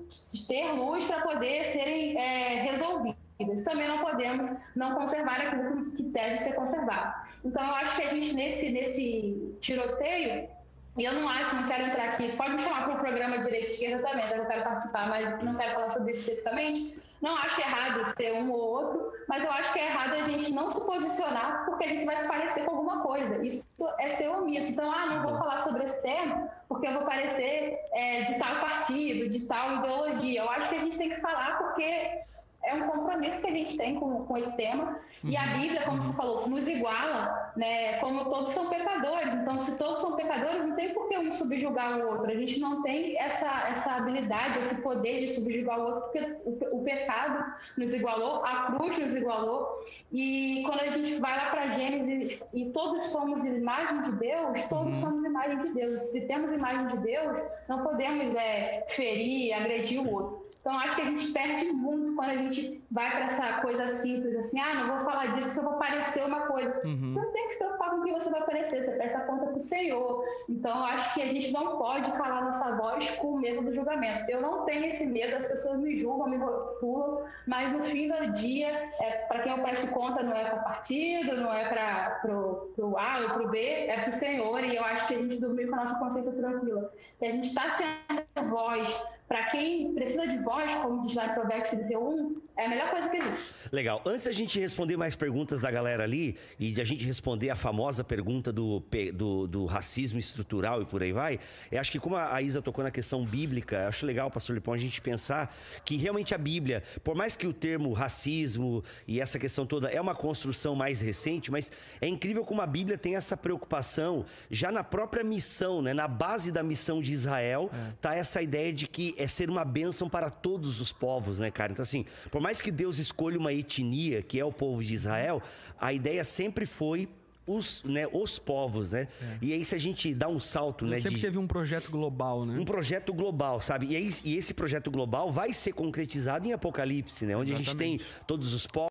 ter 0.49 0.73
luz 0.73 1.05
para 1.05 1.21
poder 1.21 1.65
serem 1.67 2.19
é, 2.19 2.63
resolvidas. 2.63 3.63
Também 3.65 3.87
não 3.87 3.99
podemos 3.99 4.51
não 4.75 4.95
conservar 4.95 5.41
aquilo 5.41 5.93
que 5.93 6.03
deve 6.03 6.37
ser 6.39 6.55
conservado. 6.55 7.15
Então 7.45 7.65
eu 7.65 7.75
acho 7.77 7.97
que 7.97 8.03
a 8.03 8.09
gente 8.09 8.35
nesse, 8.35 8.71
nesse 8.71 9.57
tiroteio 9.61 10.49
e 10.97 11.05
eu 11.05 11.13
não 11.15 11.29
acho, 11.29 11.55
não 11.57 11.67
quero 11.69 11.85
entrar 11.85 12.11
aqui, 12.11 12.37
pode 12.37 12.53
me 12.53 12.63
chamar 12.63 12.85
para 12.85 12.95
o 12.95 12.99
programa 12.99 13.39
Direita 13.39 13.71
e 13.71 13.73
Esquerda 13.73 14.07
também, 14.07 14.27
eu 14.37 14.45
quero 14.45 14.63
participar, 14.63 15.09
mas 15.09 15.43
não 15.43 15.55
quero 15.55 15.75
falar 15.75 15.91
sobre 15.91 16.13
isso 16.13 16.21
especificamente. 16.21 16.99
Não 17.23 17.37
acho 17.37 17.61
errado 17.61 18.05
ser 18.17 18.33
um 18.35 18.51
ou 18.51 18.59
outro, 18.59 19.13
mas 19.29 19.45
eu 19.45 19.53
acho 19.53 19.73
que 19.73 19.79
é 19.79 19.87
errado 19.87 20.15
a 20.15 20.23
gente 20.25 20.53
não 20.53 20.69
se 20.69 20.85
posicionar 20.85 21.65
porque 21.65 21.85
a 21.85 21.89
gente 21.89 22.05
vai 22.05 22.17
se 22.17 22.27
parecer 22.27 22.65
com 22.65 22.73
alguma 22.73 23.01
coisa. 23.01 23.45
Isso 23.45 23.65
é 24.01 24.11
ser 24.11 24.29
omisso. 24.29 24.73
Então, 24.73 24.91
ah, 24.91 25.07
não 25.07 25.23
vou 25.23 25.39
falar 25.39 25.59
sobre 25.59 25.85
esse 25.85 26.03
tema 26.03 26.51
porque 26.69 26.89
eu 26.89 26.95
vou 26.95 27.05
parecer 27.05 27.79
é, 27.93 28.23
de 28.23 28.35
tal 28.39 28.57
partido, 28.57 29.31
de 29.31 29.47
tal 29.47 29.77
ideologia. 29.77 30.41
Eu 30.41 30.51
acho 30.51 30.69
que 30.69 30.75
a 30.75 30.81
gente 30.81 30.99
tem 30.99 31.11
que 31.11 31.21
falar 31.21 31.59
porque 31.59 32.23
é 32.65 32.75
um 32.75 32.89
compromisso 32.89 33.41
que 33.41 33.49
a 33.49 33.53
gente 33.53 33.77
tem 33.77 33.97
com, 33.97 34.25
com 34.25 34.37
esse 34.37 34.57
tema. 34.57 35.01
E 35.25 35.37
a 35.37 35.43
uhum. 35.43 35.61
Bíblia, 35.61 35.83
como 35.83 36.03
você 36.03 36.09
uhum. 36.09 36.15
falou, 36.15 36.49
nos 36.49 36.69
iguala, 36.69 37.53
né? 37.57 37.99
Como 37.99 38.25
todos 38.25 38.51
são 38.51 38.69
pecadores. 38.69 39.35
Então, 39.35 39.59
se 39.59 39.77
todos 39.79 40.01
são 40.01 40.17
pecadores, 40.17 40.67
não 40.67 40.75
tem 40.75 40.93
por 40.95 41.09
que 41.09 41.19
um 41.19 41.33
subjugar 41.33 41.99
o 41.99 42.09
outro. 42.09 42.31
A 42.31 42.35
gente 42.35 42.59
não 42.61 42.83
tem 42.83 43.17
essa, 43.19 43.69
essa 43.69 43.93
habilidade, 43.93 44.59
esse 44.61 44.81
poder 44.81 45.21
de 45.21 45.29
subjugar 45.29 45.79
o 45.79 45.85
outro, 45.85 46.01
porque 46.03 46.37
o, 46.45 46.79
o 46.79 46.85
pecado 46.85 47.53
nos 47.77 47.93
igualou, 47.95 48.45
a 48.45 48.73
cruz 48.73 48.99
nos 48.99 49.15
igualou. 49.15 49.85
E 50.13 50.63
quando 50.67 50.81
a 50.81 50.89
gente 50.91 51.15
vai 51.17 51.37
lá 51.37 51.51
para 51.51 51.69
Gênesis 51.69 52.41
e 52.53 52.67
todos 52.67 53.07
somos 53.07 53.45
imagem 53.45 54.03
de 54.03 54.13
Deus, 54.13 54.63
todos 54.69 54.97
uhum. 54.97 55.03
somos 55.03 55.25
imagem 55.25 55.59
de 55.63 55.69
Deus. 55.75 56.01
Se 56.01 56.21
temos 56.23 56.53
imagem 56.53 56.87
de 56.89 56.97
Deus, 56.99 57.39
não 57.69 57.83
podemos 57.83 58.35
é, 58.35 58.85
ferir, 58.89 59.53
agredir 59.53 60.01
o 60.01 60.13
outro. 60.13 60.43
Então, 60.63 60.79
acho 60.79 60.95
que 60.95 61.03
a 61.03 61.07
gente 61.07 61.33
perde 61.33 61.65
muito 61.73 62.02
quando 62.15 62.31
a 62.31 62.37
gente 62.37 62.83
vai 62.91 63.11
para 63.11 63.25
essa 63.27 63.61
coisa 63.61 63.89
simples, 63.89 64.37
assim, 64.37 64.59
ah, 64.59 64.75
não 64.75 64.97
vou 64.97 65.05
falar 65.05 65.35
disso 65.35 65.49
porque 65.49 65.61
eu 65.61 65.71
vou 65.71 65.79
parecer 65.79 66.25
uma 66.25 66.41
coisa. 66.43 66.81
Uhum. 66.85 67.11
Você 67.11 67.21
não 67.21 67.33
tem 67.33 67.47
que 67.47 67.53
se 67.53 67.59
preocupar 67.59 67.91
com 67.91 67.97
o 67.97 68.05
que 68.05 68.13
você 68.13 68.31
vai 68.31 68.43
parecer, 68.45 68.83
você 68.83 68.91
presta 68.93 69.21
conta 69.21 69.47
para 69.47 69.57
o 69.57 69.61
Senhor. 69.61 70.25
Então, 70.49 70.85
acho 70.85 71.15
que 71.15 71.23
a 71.23 71.29
gente 71.29 71.53
não 71.53 71.79
pode 71.79 72.11
calar 72.13 72.45
nossa 72.45 72.77
voz 72.77 73.11
com 73.13 73.39
medo 73.39 73.63
do 73.63 73.75
julgamento. 73.75 74.31
Eu 74.31 74.41
não 74.41 74.65
tenho 74.65 74.85
esse 74.87 75.07
medo, 75.07 75.37
as 75.37 75.47
pessoas 75.47 75.79
me 75.79 75.97
julgam, 75.97 76.29
me 76.29 76.37
rotulam, 76.37 77.25
mas 77.47 77.73
no 77.73 77.83
fim 77.85 78.09
do 78.09 78.33
dia, 78.33 78.69
é, 79.01 79.11
para 79.29 79.43
quem 79.43 79.53
eu 79.53 79.63
presto 79.63 79.87
conta, 79.89 80.23
não 80.23 80.37
é 80.37 80.45
para 80.45 80.61
partido, 80.61 81.37
não 81.37 81.53
é 81.53 81.69
para 81.69 82.21
o 82.29 82.99
A 82.99 83.21
ou 83.21 83.29
para 83.31 83.43
o 83.43 83.49
B, 83.49 83.59
é 83.59 84.01
para 84.01 84.11
o 84.11 84.13
Senhor. 84.13 84.65
E 84.65 84.77
eu 84.77 84.85
acho 84.85 85.07
que 85.09 85.15
a 85.15 85.19
gente 85.19 85.37
dormir 85.37 85.67
com 85.69 85.75
a 85.77 85.83
nossa 85.83 85.99
consciência 85.99 86.33
tranquila. 86.33 86.93
Que 87.19 87.27
a 87.27 87.33
gente 87.33 87.49
está 87.49 87.71
sendo 87.71 88.49
voz 88.49 88.89
para 89.33 89.45
quem 89.45 89.95
precisa 89.95 90.27
de 90.27 90.37
voz, 90.41 90.71
como 90.75 91.07
diz 91.07 91.15
lá 91.15 91.29
em 91.29 91.33
Provérbios 91.33 91.71
31, 91.71 92.43
é 92.55 92.67
a 92.67 92.69
melhor 92.69 92.91
coisa 92.91 93.09
que 93.09 93.17
existe. 93.17 93.55
Legal. 93.73 94.03
Antes 94.05 94.25
da 94.25 94.31
gente 94.31 94.61
responder 94.61 94.95
mais 94.99 95.17
perguntas 95.17 95.63
da 95.63 95.71
galera 95.71 96.03
ali 96.05 96.37
e 96.61 96.71
de 96.71 96.83
a 96.83 96.85
gente 96.85 97.03
responder 97.03 97.49
a 97.49 97.57
famosa 97.57 98.05
pergunta 98.05 98.53
do, 98.53 98.85
do, 99.15 99.47
do 99.47 99.65
racismo 99.65 100.19
estrutural 100.19 100.83
e 100.83 100.85
por 100.85 101.03
aí 101.03 101.15
vai, 101.15 101.41
eu 101.71 101.81
acho 101.81 101.91
que 101.91 101.99
como 101.99 102.15
a 102.15 102.43
Isa 102.43 102.61
tocou 102.61 102.85
na 102.85 102.91
questão 102.91 103.25
bíblica, 103.25 103.89
acho 103.89 104.05
legal, 104.05 104.31
pastor 104.31 104.55
Lipão, 104.55 104.75
a 104.75 104.79
gente 104.79 105.01
pensar 105.01 105.57
que 105.83 105.97
realmente 105.97 106.35
a 106.35 106.39
Bíblia, 106.39 106.83
por 107.03 107.15
mais 107.15 107.35
que 107.35 107.47
o 107.47 107.55
termo 107.55 107.91
racismo 107.95 108.85
e 109.09 109.19
essa 109.19 109.39
questão 109.39 109.65
toda 109.65 109.89
é 109.89 109.99
uma 109.99 110.15
construção 110.15 110.75
mais 110.75 111.01
recente, 111.01 111.51
mas 111.51 111.73
é 112.03 112.07
incrível 112.07 112.45
como 112.45 112.61
a 112.61 112.67
Bíblia 112.67 112.99
tem 112.99 113.17
essa 113.17 113.35
preocupação 113.35 114.27
já 114.51 114.71
na 114.71 114.85
própria 114.85 115.25
missão, 115.25 115.81
né? 115.81 115.95
na 115.95 116.07
base 116.07 116.53
da 116.53 116.63
missão 116.63 117.01
de 117.01 117.15
Israel, 117.15 117.71
é. 117.73 117.93
tá 117.99 118.15
essa 118.15 118.43
ideia 118.43 118.71
de 118.75 118.87
que 118.87 119.22
é 119.23 119.29
ser 119.29 119.49
uma 119.49 119.65
bênção 119.65 120.09
para 120.09 120.31
todos 120.31 120.81
os 120.81 120.93
povos, 120.93 121.39
né, 121.39 121.51
cara? 121.51 121.73
Então, 121.73 121.83
assim, 121.83 122.05
por 122.31 122.41
mais 122.41 122.61
que 122.61 122.71
Deus 122.71 122.99
escolha 122.99 123.39
uma 123.39 123.53
etnia, 123.53 124.23
que 124.23 124.39
é 124.39 124.45
o 124.45 124.53
povo 124.53 124.83
de 124.83 124.95
Israel, 124.95 125.41
a 125.81 125.93
ideia 125.93 126.25
sempre 126.25 126.67
foi 126.67 127.09
os, 127.47 127.83
né, 127.83 128.07
os 128.13 128.39
povos, 128.39 128.93
né? 128.93 129.09
É. 129.21 129.39
E 129.43 129.53
aí 129.53 129.65
se 129.65 129.75
a 129.75 129.79
gente 129.79 130.15
dá 130.15 130.29
um 130.29 130.41
salto, 130.41 130.87
né? 130.87 131.01
Sempre 131.01 131.17
de... 131.17 131.23
teve 131.23 131.39
um 131.39 131.47
projeto 131.47 131.91
global, 131.91 132.45
né? 132.45 132.59
Um 132.59 132.65
projeto 132.65 133.13
global, 133.13 133.61
sabe? 133.61 133.87
E, 133.87 133.97
aí, 133.97 134.11
e 134.25 134.37
esse 134.37 134.55
projeto 134.55 134.91
global 134.91 135.31
vai 135.31 135.53
ser 135.53 135.73
concretizado 135.73 136.47
em 136.47 136.53
Apocalipse, 136.53 137.25
né? 137.25 137.37
Onde 137.37 137.53
Exatamente. 137.53 137.69
a 137.69 137.87
gente 137.87 137.99
tem 138.01 138.25
todos 138.27 138.53
os 138.53 138.67
povos. 138.67 138.91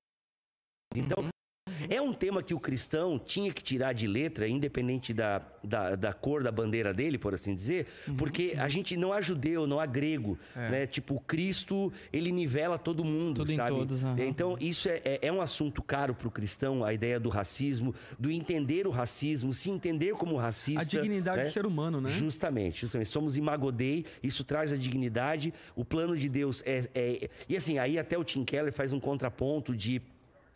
Então, 0.96 1.24
uhum. 1.24 1.30
É 1.89 2.02
um 2.02 2.13
tema 2.13 2.41
que 2.44 2.54
o 2.54 2.60
cristão 2.60 3.20
tinha 3.20 3.52
que 3.52 3.63
tirar 3.63 3.94
de 3.94 4.08
letra, 4.08 4.48
independente 4.48 5.13
da, 5.13 5.41
da, 5.63 5.96
da 5.96 6.13
cor 6.13 6.44
da 6.44 6.52
bandeira 6.52 6.94
dele, 6.94 7.17
por 7.17 7.34
assim 7.34 7.56
dizer, 7.56 7.88
uhum. 8.08 8.15
porque 8.15 8.56
a 8.58 8.67
gente 8.67 8.96
não 8.98 9.13
há 9.13 9.22
judeu, 9.22 9.67
não 9.67 9.80
há 9.80 9.86
grego, 9.86 10.38
é. 10.56 10.70
né? 10.70 10.88
Tipo, 10.88 11.20
Cristo, 11.22 11.91
ele 12.12 12.32
nivela 12.32 12.78
todo 12.78 13.04
mundo, 13.04 13.38
Tudo 13.38 13.54
sabe? 13.54 13.74
Em 13.74 13.78
todos, 13.78 14.04
uhum. 14.04 14.15
Então, 14.20 14.58
isso 14.60 14.89
é, 14.89 15.02
é, 15.04 15.20
é, 15.24 15.32
um 15.32 15.41
assunto 15.41 15.82
caro 15.82 16.13
para 16.13 16.28
o 16.28 16.32
cristão, 16.32 16.84
a 16.84 16.94
ideia 16.94 17.20
do 17.20 17.30
racismo, 17.30 17.94
do 18.20 18.32
entender 18.32 18.88
o 18.88 18.91
racismo, 18.91 19.54
se 19.54 19.70
entender 19.70 20.13
como 20.13 20.36
racista. 20.36 20.82
A 20.82 21.02
dignidade 21.02 21.38
né? 21.38 21.44
do 21.44 21.52
ser 21.52 21.65
humano, 21.65 22.02
né? 22.02 22.10
Justamente, 22.10 22.82
justamente. 22.82 23.10
Somos 23.10 23.38
imagodei, 23.38 24.06
isso 24.22 24.44
traz 24.44 24.74
a 24.74 24.78
dignidade, 24.78 25.54
o 25.76 25.86
plano 25.86 26.15
de 26.15 26.30
Deus 26.30 26.63
é, 26.65 26.89
é... 26.94 27.30
E 27.48 27.56
assim, 27.56 27.78
aí 27.78 27.98
até 27.98 28.17
o 28.17 28.24
Tim 28.24 28.44
Keller 28.44 28.74
faz 28.74 28.94
um 28.94 29.00
contraponto 29.00 29.76
de 29.76 30.02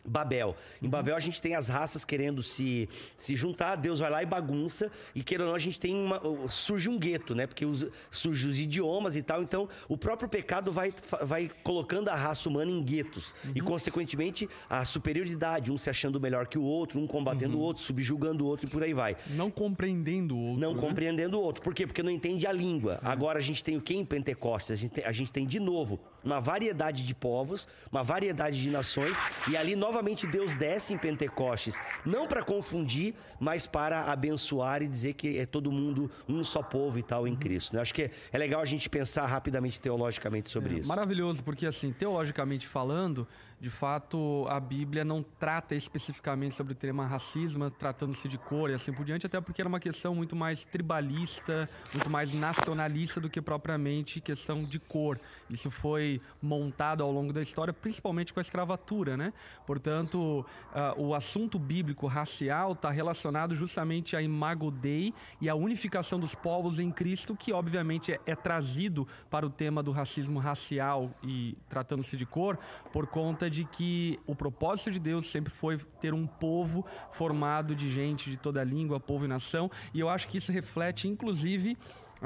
Babel. 0.06 0.56
Em 0.80 0.88
Babel 0.88 1.16
a 1.16 1.20
gente 1.20 1.40
tem 1.40 1.54
as 1.54 1.68
raças 1.68 2.04
querendo 2.04 2.42
se, 2.42 2.88
se 3.16 3.36
juntar, 3.36 3.76
Deus 3.76 3.98
vai 3.98 4.10
lá 4.10 4.22
e 4.22 4.26
bagunça, 4.26 4.90
e 5.14 5.22
queira 5.22 5.44
ou 5.44 5.50
não, 5.50 5.56
a 5.56 5.58
gente 5.58 5.78
tem 5.78 5.94
uma. 5.94 6.20
surge 6.48 6.88
um 6.88 6.98
gueto, 6.98 7.34
né? 7.34 7.46
Porque 7.46 7.64
os, 7.64 7.86
surge 8.10 8.48
os 8.48 8.58
idiomas 8.58 9.16
e 9.16 9.22
tal, 9.22 9.42
então 9.42 9.68
o 9.88 9.96
próprio 9.96 10.28
pecado 10.28 10.72
vai, 10.72 10.92
vai 11.22 11.50
colocando 11.62 12.08
a 12.08 12.14
raça 12.14 12.48
humana 12.48 12.70
em 12.70 12.82
guetos. 12.82 13.34
Uhum. 13.44 13.52
E, 13.54 13.60
consequentemente, 13.60 14.48
a 14.68 14.84
superioridade, 14.84 15.70
um 15.70 15.78
se 15.78 15.90
achando 15.90 16.20
melhor 16.20 16.46
que 16.46 16.58
o 16.58 16.62
outro, 16.62 17.00
um 17.00 17.06
combatendo 17.06 17.56
uhum. 17.56 17.62
o 17.62 17.64
outro, 17.64 17.82
subjugando 17.82 18.44
o 18.44 18.46
outro 18.46 18.66
e 18.66 18.70
por 18.70 18.82
aí 18.82 18.94
vai. 18.94 19.16
Não 19.28 19.50
compreendendo 19.50 20.36
o 20.36 20.40
outro. 20.40 20.60
Não 20.60 20.74
né? 20.74 20.80
compreendendo 20.80 21.38
o 21.38 21.42
outro. 21.42 21.62
Por 21.62 21.74
quê? 21.74 21.86
Porque 21.86 22.02
não 22.02 22.10
entende 22.10 22.46
a 22.46 22.52
língua. 22.52 23.00
Uhum. 23.02 23.08
Agora 23.08 23.38
a 23.38 23.42
gente 23.42 23.62
tem 23.62 23.76
o 23.76 23.80
que 23.80 23.94
em 23.94 24.04
Pentecostes? 24.04 24.70
A 24.70 24.76
gente 24.76 24.92
tem, 24.92 25.04
a 25.04 25.12
gente 25.12 25.32
tem 25.32 25.46
de 25.46 25.60
novo 25.60 26.00
uma 26.26 26.40
variedade 26.40 27.06
de 27.06 27.14
povos, 27.14 27.68
uma 27.90 28.02
variedade 28.02 28.60
de 28.60 28.68
nações, 28.68 29.16
e 29.48 29.56
ali 29.56 29.76
novamente 29.76 30.26
Deus 30.26 30.54
desce 30.56 30.92
em 30.92 30.98
Pentecostes, 30.98 31.80
não 32.04 32.26
para 32.26 32.42
confundir, 32.42 33.14
mas 33.38 33.66
para 33.66 34.12
abençoar 34.12 34.82
e 34.82 34.88
dizer 34.88 35.14
que 35.14 35.38
é 35.38 35.46
todo 35.46 35.70
mundo 35.70 36.10
um 36.28 36.42
só 36.42 36.62
povo 36.62 36.98
e 36.98 37.02
tal 37.02 37.26
em. 37.26 37.36
Cristo. 37.36 37.76
Né? 37.76 37.82
Acho 37.82 37.94
que 37.94 38.10
é 38.32 38.38
legal 38.38 38.60
a 38.60 38.64
gente 38.64 38.88
pensar 38.88 39.26
rapidamente 39.26 39.80
teologicamente 39.80 40.50
sobre 40.50 40.74
é, 40.74 40.78
isso. 40.80 40.88
Maravilhoso, 40.88 41.44
porque 41.44 41.66
assim, 41.66 41.92
teologicamente 41.92 42.66
falando, 42.66 43.28
de 43.58 43.70
fato, 43.70 44.46
a 44.50 44.60
Bíblia 44.60 45.02
não 45.02 45.22
trata 45.22 45.74
especificamente 45.74 46.54
sobre 46.54 46.74
o 46.74 46.76
tema 46.76 47.06
racismo, 47.06 47.70
tratando-se 47.70 48.28
de 48.28 48.36
cor 48.36 48.68
e 48.68 48.74
assim 48.74 48.92
por 48.92 49.02
diante, 49.02 49.26
até 49.26 49.40
porque 49.40 49.62
era 49.62 49.68
uma 49.68 49.80
questão 49.80 50.14
muito 50.14 50.36
mais 50.36 50.66
tribalista, 50.66 51.66
muito 51.94 52.10
mais 52.10 52.34
nacionalista 52.34 53.18
do 53.18 53.30
que 53.30 53.40
propriamente 53.40 54.20
questão 54.20 54.62
de 54.62 54.78
cor. 54.78 55.18
Isso 55.48 55.70
foi 55.70 56.20
montado 56.42 57.02
ao 57.02 57.10
longo 57.10 57.32
da 57.32 57.40
história, 57.40 57.72
principalmente 57.72 58.30
com 58.30 58.40
a 58.40 58.42
escravatura, 58.42 59.16
né? 59.16 59.32
Portanto, 59.66 60.44
uh, 60.74 61.00
o 61.00 61.14
assunto 61.14 61.58
bíblico 61.58 62.06
racial 62.06 62.72
está 62.72 62.90
relacionado 62.90 63.54
justamente 63.54 64.14
à 64.14 64.20
imago 64.20 64.70
Dei 64.70 65.14
e 65.40 65.48
à 65.48 65.54
unificação 65.54 66.20
dos 66.20 66.34
povos 66.34 66.78
em 66.78 66.90
Cristo, 66.90 67.34
que 67.34 67.54
obviamente 67.54 68.12
é, 68.12 68.20
é 68.26 68.36
trazido 68.36 69.08
para 69.30 69.46
o 69.46 69.50
tema 69.50 69.82
do 69.82 69.92
racismo 69.92 70.38
racial 70.38 71.10
e 71.22 71.56
tratando-se 71.70 72.18
de 72.18 72.26
cor, 72.26 72.58
por 72.92 73.06
conta 73.06 73.45
conta 73.46 73.50
de 73.50 73.64
que 73.64 74.18
o 74.26 74.34
propósito 74.34 74.90
de 74.90 74.98
Deus 74.98 75.26
sempre 75.26 75.52
foi 75.52 75.78
ter 76.00 76.12
um 76.12 76.26
povo 76.26 76.84
formado 77.12 77.74
de 77.74 77.90
gente 77.90 78.30
de 78.30 78.36
toda 78.36 78.62
língua, 78.62 79.00
povo 79.00 79.24
e 79.24 79.28
nação, 79.28 79.70
e 79.94 80.00
eu 80.00 80.08
acho 80.08 80.28
que 80.28 80.38
isso 80.38 80.52
reflete, 80.52 81.08
inclusive, 81.08 81.76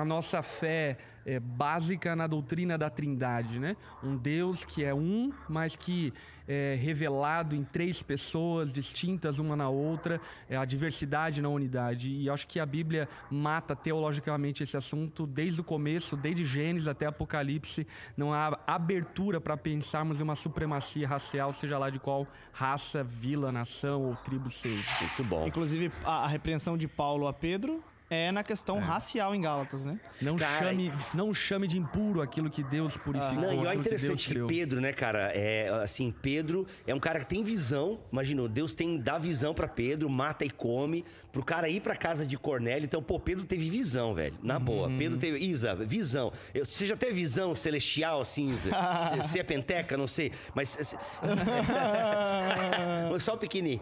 a 0.00 0.04
nossa 0.04 0.42
fé 0.42 0.96
é, 1.26 1.38
básica 1.38 2.16
na 2.16 2.26
doutrina 2.26 2.78
da 2.78 2.88
Trindade, 2.88 3.58
né? 3.58 3.76
Um 4.02 4.16
Deus 4.16 4.64
que 4.64 4.82
é 4.82 4.94
um, 4.94 5.30
mas 5.46 5.76
que 5.76 6.12
é 6.48 6.74
revelado 6.80 7.54
em 7.54 7.62
três 7.62 8.02
pessoas 8.02 8.72
distintas 8.72 9.38
uma 9.38 9.54
na 9.54 9.68
outra, 9.68 10.20
é 10.48 10.56
a 10.56 10.64
diversidade 10.64 11.42
na 11.42 11.48
unidade. 11.48 12.08
E 12.10 12.30
acho 12.30 12.46
que 12.46 12.58
a 12.58 12.64
Bíblia 12.64 13.08
mata 13.30 13.76
teologicamente 13.76 14.62
esse 14.62 14.76
assunto 14.76 15.26
desde 15.26 15.60
o 15.60 15.64
começo, 15.64 16.16
desde 16.16 16.44
Gênesis 16.44 16.88
até 16.88 17.06
Apocalipse. 17.06 17.86
Não 18.16 18.32
há 18.32 18.58
abertura 18.66 19.38
para 19.40 19.56
pensarmos 19.56 20.18
em 20.18 20.22
uma 20.22 20.34
supremacia 20.34 21.06
racial, 21.06 21.52
seja 21.52 21.78
lá 21.78 21.90
de 21.90 22.00
qual 22.00 22.26
raça, 22.52 23.04
vila, 23.04 23.52
nação 23.52 24.02
ou 24.02 24.16
tribo 24.16 24.50
seja. 24.50 24.88
Muito 25.00 25.24
bom. 25.24 25.46
Inclusive, 25.46 25.92
a, 26.02 26.24
a 26.24 26.26
repreensão 26.26 26.76
de 26.76 26.88
Paulo 26.88 27.28
a 27.28 27.32
Pedro 27.32 27.84
é 28.10 28.32
na 28.32 28.42
questão 28.42 28.78
racial 28.80 29.32
em 29.34 29.40
Gálatas, 29.40 29.84
né? 29.84 29.98
Não, 30.20 30.36
Cara, 30.36 30.70
chame, 30.70 30.92
não 31.14 31.32
chame 31.32 31.68
de 31.68 31.78
impuro 31.78 32.20
aquilo 32.20 32.50
que 32.50 32.62
Deus 32.64 32.96
purificou. 32.96 33.34
Não, 33.40 33.52
e 33.52 33.58
olha 33.58 33.70
que 33.72 33.78
interessante 33.78 34.24
que, 34.26 34.30
criou. 34.34 34.48
Pedro, 34.48 34.80
né, 34.80 34.92
cara, 34.92 35.30
é 35.32 35.68
assim, 35.82 36.12
Pedro 36.20 36.66
é 36.86 36.94
um 36.94 36.98
cara 36.98 37.20
que 37.20 37.26
tem 37.26 37.42
visão, 37.44 38.00
imagina, 38.12 38.48
Deus 38.48 38.74
tem 38.74 38.98
dá 38.98 39.16
visão 39.16 39.54
pra 39.54 39.68
Pedro, 39.68 40.10
mata 40.10 40.44
e 40.44 40.50
come, 40.50 41.04
pro 41.32 41.44
cara 41.44 41.68
ir 41.68 41.80
pra 41.80 41.94
casa 41.94 42.26
de 42.26 42.36
Cornélio, 42.36 42.84
então, 42.84 43.00
pô, 43.02 43.20
Pedro 43.20 43.44
teve 43.46 43.70
visão, 43.70 44.12
velho, 44.14 44.34
na 44.42 44.58
boa, 44.58 44.88
Uhum. 44.88 44.98
Pedro 44.98 45.18
teve, 45.18 45.38
Isa, 45.38 45.74
visão, 45.76 46.32
Eu- 46.52 46.66
você 46.66 46.86
já 46.86 46.96
teve 46.96 47.12
visão 47.12 47.54
celestial, 47.54 48.20
assim, 48.20 48.50
Isa? 48.50 48.70
Você- 49.00 49.20
Você 49.30 49.38
é 49.38 49.42
penteca, 49.44 49.96
não 49.96 50.08
sei, 50.08 50.32
mas... 50.54 50.76
Só 53.20 53.34
o 53.34 53.38
pequenininho. 53.38 53.80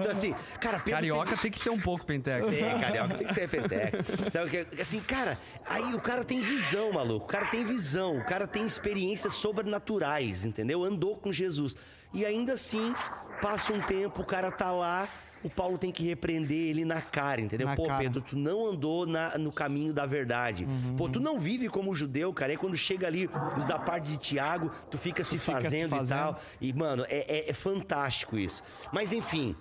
Então, 0.00 0.10
assim, 0.10 0.34
cara, 0.60 0.78
Pedro 0.78 0.92
Carioca 0.92 1.30
teve- 1.30 1.42
tem 1.42 1.50
que 1.50 1.58
ser 1.60 1.70
um 1.70 1.78
pouco 1.80 2.04
penteca. 2.06 2.46
é, 2.52 2.78
carioca 2.80 3.14
tem 3.14 3.26
que 3.26 3.34
ser 3.34 3.43
peteca. 3.48 3.98
Então, 4.26 4.48
que- 4.48 4.80
assim, 4.80 5.00
cara, 5.00 5.38
aí 5.66 5.94
o 5.94 6.00
cara 6.00 6.24
tem 6.24 6.40
visão, 6.40 6.92
maluco. 6.92 7.26
O 7.26 7.28
cara 7.28 7.46
tem 7.46 7.64
visão, 7.64 8.18
o 8.18 8.24
cara 8.24 8.46
tem 8.46 8.66
experiências 8.66 9.32
sobrenaturais, 9.34 10.44
entendeu? 10.44 10.84
Andou 10.84 11.16
com 11.16 11.32
Jesus. 11.32 11.76
E 12.12 12.24
ainda 12.24 12.52
assim, 12.52 12.94
passa 13.42 13.72
um 13.72 13.80
tempo, 13.80 14.22
o 14.22 14.24
cara 14.24 14.50
tá 14.50 14.70
lá, 14.70 15.08
o 15.42 15.50
Paulo 15.50 15.76
tem 15.76 15.90
que 15.92 16.02
repreender 16.04 16.56
ele 16.70 16.84
na 16.86 17.02
cara, 17.02 17.40
entendeu? 17.40 17.66
Na 17.66 17.76
Pô, 17.76 17.86
cara. 17.86 18.02
Pedro, 18.02 18.22
tu 18.22 18.34
não 18.36 18.66
andou 18.66 19.04
na- 19.04 19.36
no 19.36 19.52
caminho 19.52 19.92
da 19.92 20.06
verdade. 20.06 20.64
Uhum. 20.64 20.96
Pô, 20.96 21.08
tu 21.08 21.20
não 21.20 21.38
vive 21.38 21.68
como 21.68 21.94
judeu, 21.94 22.32
cara. 22.32 22.52
E 22.54 22.56
quando 22.56 22.76
chega 22.76 23.06
ali 23.06 23.28
os 23.58 23.66
da 23.66 23.78
parte 23.78 24.06
de 24.08 24.16
Tiago, 24.16 24.70
tu 24.90 24.96
fica 24.96 25.22
se 25.24 25.36
fica 25.36 25.58
se 25.58 25.64
fazendo 25.64 25.86
e 25.94 25.98
fazendo. 25.98 26.16
tal. 26.18 26.40
E, 26.60 26.72
mano, 26.72 27.04
é, 27.08 27.40
é- 27.48 27.50
é 27.50 27.52
fantástico 27.52 28.38
isso. 28.38 28.62
Mas, 28.92 29.12
enfim, 29.12 29.54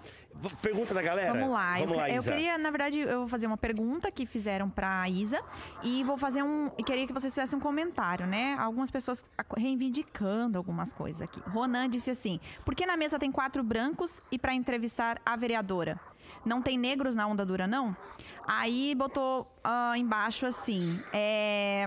pergunta 0.62 0.94
da 0.94 1.02
galera. 1.02 1.34
Vamos 1.34 1.50
lá. 1.50 1.74
Vamos 1.80 1.92
eu, 1.92 1.96
lá, 1.98 2.10
eu 2.10 2.18
Isa. 2.18 2.32
queria, 2.32 2.58
na 2.58 2.70
verdade, 2.70 3.00
eu 3.00 3.20
vou 3.20 3.28
fazer 3.28 3.48
uma 3.48 3.58
pergunta 3.58 4.12
que 4.12 4.26
fizeram 4.26 4.70
pra 4.70 5.08
Isa 5.10 5.42
e 5.82 6.04
vou 6.04 6.18
fazer 6.18 6.44
um. 6.44 6.72
E 6.78 6.84
queria 6.84 7.08
que 7.08 7.14
vocês 7.14 7.34
fizessem 7.34 7.58
um 7.58 7.62
comentário, 7.62 8.26
né? 8.26 8.56
Algumas 8.60 8.92
pessoas 8.92 9.24
reivindicando 9.56 10.58
algumas 10.58 10.92
coisas 10.92 11.22
aqui. 11.22 11.40
Ronan 11.50 11.90
disse 11.90 12.12
assim: 12.12 12.40
por 12.66 12.76
que 12.76 12.86
na 12.86 12.98
mesa 12.98 13.18
tem 13.20 13.32
quatro 13.32 13.64
brancos 13.64 14.22
e 14.32 14.38
pra 14.38 14.54
entrevistar 14.54 15.22
a 15.26 15.36
vereadora? 15.36 16.00
Não 16.46 16.62
tem 16.62 16.78
negros 16.78 17.16
na 17.16 17.26
onda 17.28 17.46
dura, 17.46 17.68
não? 17.68 17.96
Aí 18.46 18.94
botou 18.96 19.48
ah, 19.64 19.98
embaixo 19.98 20.46
assim: 20.46 21.02
é. 21.14 21.86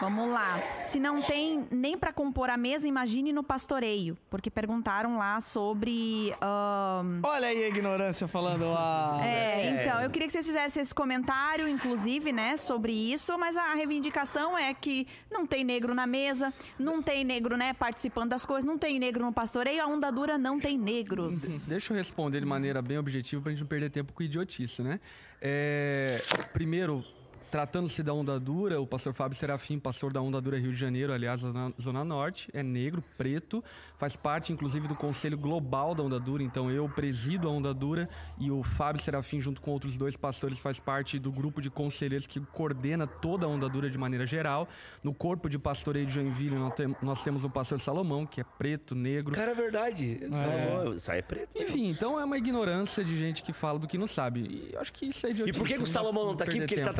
Vamos 0.00 0.30
lá. 0.30 0.60
Se 0.84 1.00
não 1.00 1.22
tem 1.22 1.66
nem 1.70 1.96
pra 1.96 2.12
compor 2.12 2.50
a 2.50 2.56
mesa, 2.56 2.86
imagine 2.86 3.32
no 3.32 3.42
pastoreio. 3.42 4.16
Porque 4.28 4.50
perguntaram 4.50 5.16
lá 5.16 5.40
sobre. 5.40 6.34
ahn, 6.40 7.20
Olha 7.22 7.48
aí 7.48 7.64
a 7.64 7.68
ignorância 7.68 8.28
falando. 8.28 8.64
Ah, 8.76 9.20
é, 9.24 9.70
então, 9.70 10.00
eu 10.02 10.10
queria 10.10 10.26
que 10.26 10.32
vocês 10.32 10.46
fizessem 10.46 10.82
esse 10.82 10.94
comentário, 10.94 11.66
inclusive, 11.66 12.32
né, 12.32 12.56
sobre 12.56 12.92
isso, 12.92 13.36
mas 13.38 13.56
a 13.56 13.74
reivindicação 13.74 14.56
é 14.56 14.72
que 14.74 15.06
não 15.30 15.46
tem 15.46 15.64
negro 15.64 15.94
na 15.94 16.06
mesa, 16.06 16.52
não 16.78 17.02
tem 17.02 17.24
negro, 17.24 17.56
né, 17.56 17.72
participando 17.72 18.30
das 18.30 18.44
coisas, 18.44 18.64
não 18.64 18.78
tem 18.78 18.98
negro 18.98 19.24
no 19.24 19.32
pastoreio, 19.32 19.82
a 19.82 19.86
onda 19.86 20.10
dura 20.10 20.36
não 20.36 20.60
tem 20.60 20.76
negros. 20.78 21.68
Deixa 21.68 21.92
eu 21.92 21.96
responder 21.96 22.40
de 22.40 22.46
maneira 22.46 22.82
bem 22.82 22.98
objetiva 22.98 23.42
pra 23.42 23.50
gente 23.50 23.60
não 23.60 23.66
perder 23.66 23.90
tempo 23.90 24.12
com 24.12 24.22
idiotice, 24.22 24.82
né? 24.82 25.00
É, 25.40 26.22
primeiro, 26.52 27.04
tratando-se 27.50 28.02
da 28.02 28.12
Onda 28.12 28.38
Dura, 28.40 28.80
o 28.80 28.86
pastor 28.86 29.12
Fábio 29.14 29.36
Serafim, 29.36 29.78
pastor 29.78 30.12
da 30.12 30.20
Onda 30.20 30.40
Dura 30.40 30.58
Rio 30.58 30.72
de 30.72 30.78
Janeiro, 30.78 31.12
aliás, 31.12 31.40
Zona, 31.40 31.72
Zona 31.80 32.04
Norte, 32.04 32.48
é 32.52 32.62
negro, 32.62 33.02
preto, 33.16 33.62
faz 33.98 34.16
parte 34.16 34.52
inclusive 34.52 34.86
do 34.88 34.94
Conselho 34.94 35.38
Global 35.38 35.94
da 35.94 36.02
Onda 36.02 36.18
Dura, 36.20 36.42
então 36.42 36.70
eu 36.70 36.88
presido 36.88 37.48
a 37.48 37.50
Onda 37.50 37.72
Dura 37.72 38.08
e 38.38 38.50
o 38.50 38.62
Fábio 38.62 39.00
Serafim, 39.02 39.40
junto 39.40 39.60
com 39.60 39.70
outros 39.70 39.96
dois 39.96 40.16
pastores, 40.16 40.58
faz 40.58 40.78
parte 40.80 41.18
do 41.18 41.30
grupo 41.32 41.60
de 41.62 41.70
conselheiros 41.70 42.26
que 42.26 42.40
coordena 42.40 43.06
toda 43.06 43.46
a 43.46 43.48
Onda 43.48 43.68
Dura 43.68 43.88
de 43.88 43.98
maneira 43.98 44.26
geral. 44.26 44.68
No 45.02 45.14
corpo 45.14 45.48
de 45.48 45.58
pastoreio 45.58 46.06
de 46.06 46.12
Joinville, 46.12 46.56
nós, 46.56 46.74
tem- 46.74 46.96
nós 47.02 47.22
temos 47.22 47.44
o 47.44 47.50
pastor 47.50 47.78
Salomão, 47.80 48.26
que 48.26 48.40
é 48.40 48.44
preto, 48.44 48.94
negro, 48.94 49.34
Cara, 49.34 49.52
é 49.52 49.54
verdade. 49.54 50.20
Salomão, 50.32 50.98
sai 50.98 51.22
preto. 51.22 51.48
mesmo. 51.54 51.68
enfim, 51.70 51.88
então 51.88 52.18
é 52.18 52.24
uma 52.24 52.36
ignorância 52.38 53.04
de 53.04 53.16
gente 53.16 53.42
que 53.42 53.52
fala 53.52 53.78
do 53.78 53.86
que 53.86 53.96
não 53.96 54.06
sabe. 54.06 54.40
E 54.40 54.70
eu 54.74 54.80
acho 54.80 54.92
que 54.92 55.06
isso 55.06 55.26
é 55.26 55.30
E 55.30 55.32
idiotice. 55.32 55.58
por 55.58 55.66
que, 55.66 55.74
que 55.74 55.82
o 55.82 55.86
Salomão 55.86 56.26
não 56.26 56.36
tá 56.36 56.44
aqui? 56.44 56.58
Porque 56.58 56.74
ele 56.74 56.82
tá 56.84 56.92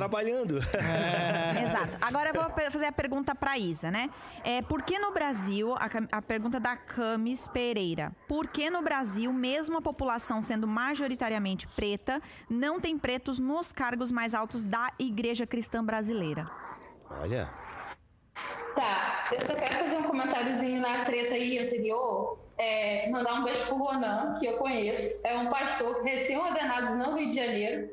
trabalhando. 0.46 0.58
Exato. 1.64 1.98
Agora 2.00 2.30
eu 2.30 2.34
vou 2.34 2.50
fazer 2.70 2.86
a 2.86 2.92
pergunta 2.92 3.34
pra 3.34 3.58
Isa, 3.58 3.90
né? 3.90 4.10
É, 4.44 4.62
por 4.62 4.82
que 4.82 4.98
no 4.98 5.12
Brasil, 5.12 5.74
a, 5.74 5.88
a 6.12 6.22
pergunta 6.22 6.60
da 6.60 6.76
Camis 6.76 7.48
Pereira, 7.48 8.12
por 8.28 8.48
que 8.48 8.70
no 8.70 8.82
Brasil, 8.82 9.32
mesmo 9.32 9.78
a 9.78 9.82
população 9.82 10.40
sendo 10.42 10.66
majoritariamente 10.66 11.66
preta, 11.68 12.20
não 12.48 12.80
tem 12.80 12.98
pretos 12.98 13.38
nos 13.38 13.72
cargos 13.72 14.10
mais 14.10 14.34
altos 14.34 14.62
da 14.62 14.92
Igreja 14.98 15.46
Cristã 15.46 15.84
Brasileira? 15.84 16.50
Olha. 17.10 17.50
Tá, 18.74 19.28
eu 19.32 19.40
só 19.40 19.54
quero 19.54 19.76
fazer 19.78 19.96
um 19.96 20.02
comentáriozinho 20.02 20.80
na 20.82 21.04
treta 21.04 21.34
aí 21.34 21.58
anterior. 21.58 22.38
É, 22.58 23.08
mandar 23.10 23.34
um 23.34 23.44
beijo 23.44 23.64
pro 23.66 23.76
Ronan, 23.76 24.38
que 24.38 24.46
eu 24.46 24.58
conheço. 24.58 25.20
É 25.24 25.36
um 25.36 25.48
pastor 25.48 26.02
recém-ordenado 26.02 26.96
no 26.96 27.16
Rio 27.16 27.30
de 27.30 27.36
Janeiro. 27.36 27.90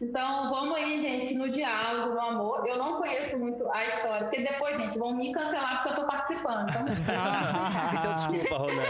Então, 0.00 0.50
vamos 0.50 0.74
aí, 0.76 1.00
gente, 1.00 1.34
no 1.34 1.48
diálogo, 1.48 2.14
no 2.14 2.20
amor. 2.20 2.66
Eu 2.66 2.76
não 2.76 2.98
conheço 2.98 3.38
muito 3.38 3.70
a 3.70 3.84
história, 3.86 4.24
porque 4.26 4.42
depois, 4.42 4.76
gente, 4.76 4.98
vão 4.98 5.14
me 5.14 5.32
cancelar 5.32 5.82
porque 5.82 5.88
eu 6.00 6.02
tô 6.02 6.06
participando. 6.10 6.68
Então, 6.70 6.84
Então, 7.98 8.14
desculpa, 8.14 8.56
Ronan. 8.56 8.82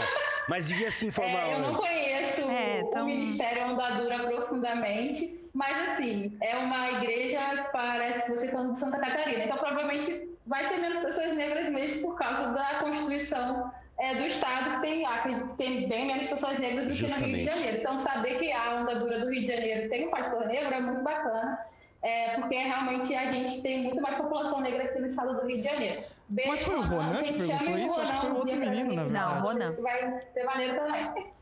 Mas 0.49 0.67
devia 0.67 0.91
se 0.91 1.07
informar 1.07 1.47
É, 1.49 1.53
eu 1.55 1.59
não 1.59 1.75
conheço 1.75 2.41
É, 2.41 2.81
o 2.83 2.87
então- 2.87 3.05
Ministério 3.05 3.65
Ondadura 3.71 4.19
profundamente, 4.27 5.39
mas 5.53 5.89
assim, 5.91 6.37
é 6.41 6.57
uma 6.57 6.91
igreja, 6.91 7.69
parece 7.71 8.25
que 8.25 8.31
vocês 8.31 8.51
são 8.51 8.71
de 8.71 8.77
Santa 8.77 8.99
Catarina, 8.99 9.45
então 9.45 9.57
provavelmente 9.57 10.29
vai 10.45 10.67
ter 10.69 10.77
menos 10.77 10.99
pessoas 10.99 11.33
negras 11.33 11.69
mesmo 11.71 12.01
por 12.01 12.15
causa 12.15 12.49
da 12.51 12.79
Constituição 12.79 13.71
é, 13.97 14.15
do 14.15 14.25
Estado, 14.27 14.75
que 14.75 14.81
tem, 14.81 15.05
acredito 15.05 15.47
que 15.47 15.55
tem 15.55 15.87
bem 15.87 16.07
menos 16.07 16.27
pessoas 16.27 16.59
negras 16.59 16.87
do 16.87 16.93
que 16.93 17.07
no 17.07 17.15
Rio 17.15 17.37
de. 17.37 17.43
Janeiro. 17.43 17.77
Então 17.77 17.99
saber 17.99 18.39
que 18.39 18.51
a 18.51 18.81
Ondadura 18.81 19.19
do 19.19 19.29
Rio 19.29 19.41
de 19.41 19.47
Janeiro 19.47 19.89
tem 19.89 20.07
um 20.07 20.11
pastor 20.11 20.45
negro 20.47 20.73
é 20.73 20.81
muito 20.81 21.01
bacana. 21.01 21.59
É, 22.01 22.35
porque 22.35 22.55
realmente 22.55 23.15
a 23.15 23.31
gente 23.31 23.61
tem 23.63 23.83
muito 23.83 23.99
mais 23.99 24.15
população 24.15 24.61
negra 24.61 24.83
aqui 24.83 24.99
no 24.99 25.07
estado 25.07 25.41
do 25.41 25.47
Rio 25.47 25.57
de 25.57 25.63
Janeiro. 25.63 26.03
Beijo, 26.27 26.51
Mas 26.51 26.63
foi 26.63 26.75
o 26.75 26.81
Ronan 26.81 27.23
que 27.23 27.39
gente, 27.39 27.47
perguntou 27.47 27.77
isso? 27.77 27.99
Acho 27.99 28.13
que 28.13 28.19
foi 28.19 28.31
outro 28.31 28.55
menino, 28.57 28.93
na 28.93 29.03
verdade. 29.03 29.35
Não, 29.35 29.41
Ronan. 29.41 29.69
Isso 29.69 29.81
vai 29.81 30.21
ser 30.33 30.43
maneiro 30.43 30.75
também. 30.75 31.33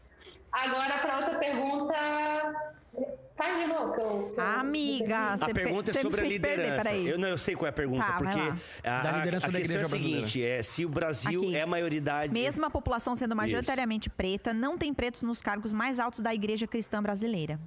Agora, 0.52 0.98
para 1.00 1.18
outra 1.18 1.40
pergunta. 1.40 2.73
Faz 3.44 3.58
de 3.60 3.68
novo. 3.68 3.94
Que 3.94 4.00
eu, 4.00 4.32
que 4.34 4.40
eu- 4.40 4.44
Amiga, 4.46 5.18
A 5.34 5.38
você 5.38 5.54
pergunta 5.54 5.92
é 5.92 5.94
sobre 5.94 6.22
a 6.22 6.24
perder, 6.24 6.34
liderança. 6.56 6.84
peraí. 6.84 7.08
eu 7.10 7.20
não, 7.20 7.28
eu 7.28 7.38
sei 7.38 7.56
qual 7.56 7.66
é 7.68 7.70
a 7.70 7.74
pergunta, 7.74 8.06
Tá, 8.06 8.14
porque 8.18 8.40
a, 8.88 9.02
Da 9.02 9.10
a- 9.10 9.18
liderança 9.18 9.48
a 9.48 9.52
da 9.52 9.60
questão 9.60 9.76
é 9.76 9.80
a 9.80 9.86
igreja 9.86 9.90
seguinte: 9.90 10.44
é 10.46 10.64
se 10.64 10.86
o 10.86 10.90
Brasil 10.90 11.42
Aqui. 11.42 11.56
é 11.56 11.62
a 11.62 11.68
maioridade. 11.68 12.32
Mesmo 12.34 12.66
a 12.66 12.70
população 12.70 13.16
sendo 13.16 13.36
majoritariamente 13.36 14.10
preta, 14.10 14.54
não 14.54 14.78
tem 14.78 14.94
pretos 14.94 15.24
nos 15.24 15.42
cargos 15.42 15.74
mais 15.74 16.00
altos 16.00 16.22
da 16.22 16.34
Igreja 16.34 16.66
Cristã 16.68 17.04
Brasileira. 17.04 17.60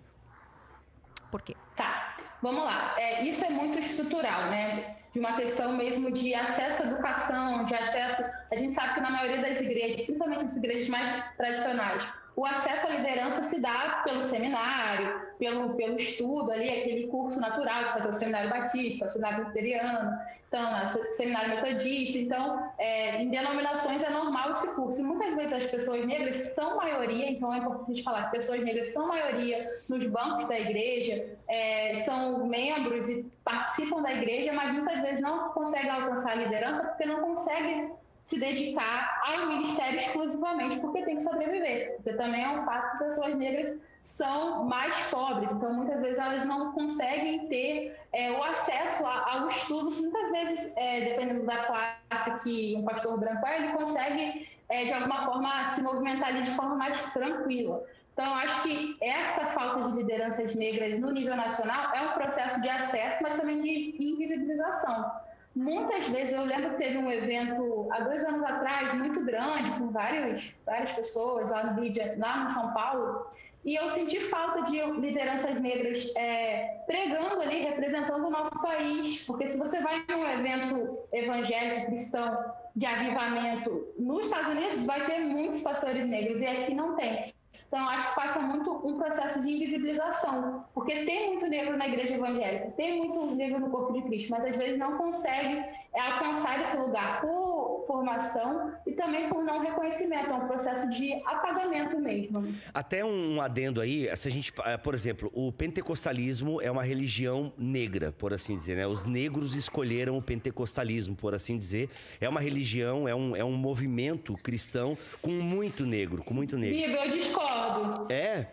Por 1.30 1.42
quê? 1.42 1.54
Tá, 1.76 2.16
vamos 2.40 2.64
lá. 2.64 2.94
É, 2.98 3.24
isso 3.24 3.44
é 3.44 3.50
muito 3.50 3.78
estrutural, 3.78 4.46
né? 4.50 4.96
De 5.12 5.18
uma 5.18 5.34
questão 5.34 5.76
mesmo 5.76 6.10
de 6.10 6.34
acesso 6.34 6.82
à 6.82 6.86
educação, 6.86 7.64
de 7.66 7.74
acesso. 7.74 8.22
A 8.50 8.56
gente 8.56 8.74
sabe 8.74 8.94
que 8.94 9.00
na 9.00 9.10
maioria 9.10 9.42
das 9.42 9.60
igrejas, 9.60 9.96
principalmente 9.96 10.44
as 10.44 10.56
igrejas 10.56 10.88
mais 10.88 11.24
tradicionais, 11.36 12.02
o 12.36 12.44
acesso 12.44 12.86
à 12.86 12.90
liderança 12.90 13.42
se 13.42 13.58
dá 13.60 14.02
pelo 14.04 14.20
seminário, 14.20 15.22
pelo, 15.38 15.74
pelo 15.74 15.96
estudo 15.96 16.52
ali, 16.52 16.68
aquele 16.68 17.06
curso 17.06 17.40
natural 17.40 17.84
de 17.84 17.92
fazer 17.94 18.08
o 18.10 18.12
seminário 18.12 18.50
batista, 18.50 19.06
o 19.06 19.08
seminário 19.08 19.46
luterano, 19.46 20.18
então, 20.48 20.84
o 20.84 21.14
seminário 21.14 21.56
metodista. 21.56 22.18
Então, 22.18 22.72
é, 22.78 23.22
em 23.22 23.30
denominações 23.30 24.02
é 24.02 24.10
normal 24.10 24.52
esse 24.52 24.68
curso. 24.74 25.00
E 25.00 25.02
muitas 25.02 25.34
vezes 25.34 25.52
as 25.52 25.66
pessoas 25.66 26.04
negras 26.06 26.36
são 26.54 26.76
maioria, 26.76 27.30
então 27.30 27.52
é 27.52 27.58
importante 27.58 28.02
falar 28.02 28.24
que 28.24 28.36
pessoas 28.36 28.62
negras 28.62 28.90
são 28.90 29.08
maioria 29.08 29.80
nos 29.88 30.06
bancos 30.06 30.46
da 30.46 30.58
igreja, 30.58 31.26
é, 31.48 31.96
são 31.98 32.46
membros 32.46 33.08
e 33.08 33.24
participam 33.44 34.02
da 34.02 34.12
igreja, 34.12 34.52
mas 34.52 34.72
muitas 34.72 35.00
vezes 35.00 35.20
não 35.20 35.50
conseguem 35.50 35.90
alcançar 35.90 36.32
a 36.32 36.34
liderança 36.34 36.84
porque 36.84 37.06
não 37.06 37.20
conseguem 37.20 37.92
se 38.26 38.40
dedicar 38.40 39.22
ao 39.24 39.46
ministério 39.46 40.00
exclusivamente 40.00 40.80
porque 40.80 41.02
tem 41.02 41.16
que 41.16 41.22
sobreviver. 41.22 41.94
Porque 41.94 42.12
também 42.14 42.42
é 42.42 42.48
um 42.48 42.64
fato 42.64 42.98
que 42.98 43.04
pessoas 43.04 43.34
negras 43.36 43.78
são 44.02 44.64
mais 44.64 44.94
pobres, 45.06 45.50
então 45.50 45.72
muitas 45.72 46.00
vezes 46.00 46.18
elas 46.18 46.44
não 46.44 46.72
conseguem 46.72 47.48
ter 47.48 47.96
é, 48.12 48.32
o 48.32 48.42
acesso 48.42 49.04
ao 49.04 49.48
estudo, 49.48 49.90
muitas 49.90 50.30
vezes, 50.30 50.72
é, 50.76 51.00
dependendo 51.00 51.46
da 51.46 51.56
classe 51.66 52.40
que 52.42 52.76
um 52.76 52.84
pastor 52.84 53.18
branco 53.18 53.46
é, 53.46 53.56
ele 53.58 53.72
consegue, 53.72 54.48
é, 54.68 54.84
de 54.84 54.92
alguma 54.92 55.24
forma, 55.24 55.64
se 55.66 55.82
movimentar 55.82 56.28
ali 56.28 56.42
de 56.42 56.50
forma 56.50 56.76
mais 56.76 57.12
tranquila. 57.12 57.84
Então, 58.12 58.34
acho 58.34 58.62
que 58.62 58.96
essa 59.02 59.44
falta 59.46 59.88
de 59.90 59.96
lideranças 59.98 60.54
negras 60.54 60.98
no 60.98 61.12
nível 61.12 61.36
nacional 61.36 61.94
é 61.94 62.02
um 62.02 62.12
processo 62.12 62.60
de 62.60 62.68
acesso, 62.68 63.22
mas 63.22 63.36
também 63.36 63.60
de 63.60 63.96
invisibilização. 64.00 65.25
Muitas 65.56 66.06
vezes, 66.08 66.34
eu 66.34 66.44
lembro 66.44 66.72
que 66.72 66.76
teve 66.76 66.98
um 66.98 67.10
evento 67.10 67.88
há 67.90 68.00
dois 68.00 68.22
anos 68.26 68.44
atrás, 68.44 68.92
muito 68.92 69.24
grande, 69.24 69.70
com 69.78 69.88
vários, 69.88 70.54
várias 70.66 70.90
pessoas 70.90 71.48
lá 71.48 71.72
no 71.72 71.82
lá 72.18 72.50
São 72.50 72.74
Paulo, 72.74 73.26
e 73.64 73.74
eu 73.74 73.88
senti 73.88 74.20
falta 74.26 74.70
de 74.70 74.78
lideranças 75.00 75.58
negras 75.58 76.12
é, 76.14 76.82
pregando 76.86 77.40
ali, 77.40 77.62
representando 77.62 78.26
o 78.26 78.30
nosso 78.30 78.52
país. 78.60 79.24
Porque 79.24 79.48
se 79.48 79.56
você 79.56 79.80
vai 79.80 80.04
em 80.08 80.14
um 80.14 80.26
evento 80.26 80.98
evangélico 81.10 81.86
cristão 81.86 82.38
de 82.76 82.84
avivamento 82.84 83.94
nos 83.98 84.26
Estados 84.26 84.50
Unidos, 84.50 84.84
vai 84.84 85.06
ter 85.06 85.20
muitos 85.20 85.62
pastores 85.62 86.04
negros, 86.04 86.42
e 86.42 86.46
aqui 86.46 86.74
não 86.74 86.94
tem. 86.96 87.34
Então, 87.68 87.88
acho 87.88 88.10
que 88.10 88.14
passa 88.14 88.38
muito 88.40 88.70
um 88.86 88.96
processo 88.96 89.40
de 89.40 89.52
invisibilização, 89.52 90.64
porque 90.72 91.04
tem 91.04 91.30
muito 91.30 91.46
negro 91.46 91.76
na 91.76 91.88
igreja 91.88 92.14
evangélica, 92.14 92.70
tem 92.72 92.98
muito 92.98 93.34
negro 93.34 93.60
no 93.60 93.70
corpo 93.70 93.92
de 93.92 94.02
Cristo, 94.02 94.30
mas 94.30 94.44
às 94.44 94.56
vezes 94.56 94.78
não 94.78 94.96
consegue 94.96 95.64
é, 95.92 96.00
alcançar 96.00 96.60
esse 96.60 96.76
lugar 96.76 97.20
por 97.20 97.45
formação 97.86 98.72
e 98.86 98.92
também 98.92 99.28
por 99.28 99.42
não 99.44 99.60
reconhecimento. 99.60 100.30
É 100.30 100.34
um 100.34 100.46
processo 100.46 100.88
de 100.90 101.14
apagamento 101.24 101.98
mesmo. 101.98 102.54
Até 102.72 103.04
um 103.04 103.40
adendo 103.40 103.80
aí, 103.80 104.08
se 104.16 104.28
a 104.28 104.30
gente, 104.30 104.52
eh, 104.64 104.76
por 104.76 104.94
exemplo, 104.94 105.30
o 105.34 105.52
pentecostalismo 105.52 106.60
é 106.60 106.70
uma 106.70 106.82
religião 106.82 107.52
negra, 107.56 108.12
por 108.12 108.32
assim 108.32 108.56
dizer, 108.56 108.76
né? 108.76 108.86
Os 108.86 109.06
negros 109.06 109.54
escolheram 109.54 110.16
o 110.16 110.22
pentecostalismo, 110.22 111.14
por 111.16 111.34
assim 111.34 111.56
dizer. 111.56 111.88
É 112.20 112.28
uma 112.28 112.40
religião, 112.40 113.08
é 113.08 113.14
um, 113.14 113.36
é 113.36 113.44
um 113.44 113.52
movimento 113.52 114.36
cristão 114.36 114.96
com 115.22 115.30
muito 115.30 115.84
negro, 115.84 116.22
com 116.22 116.34
muito 116.34 116.56
negro. 116.58 116.76
Bíblia, 116.76 117.06
eu 117.06 117.16
discordo. 117.16 118.12
É? 118.12 118.46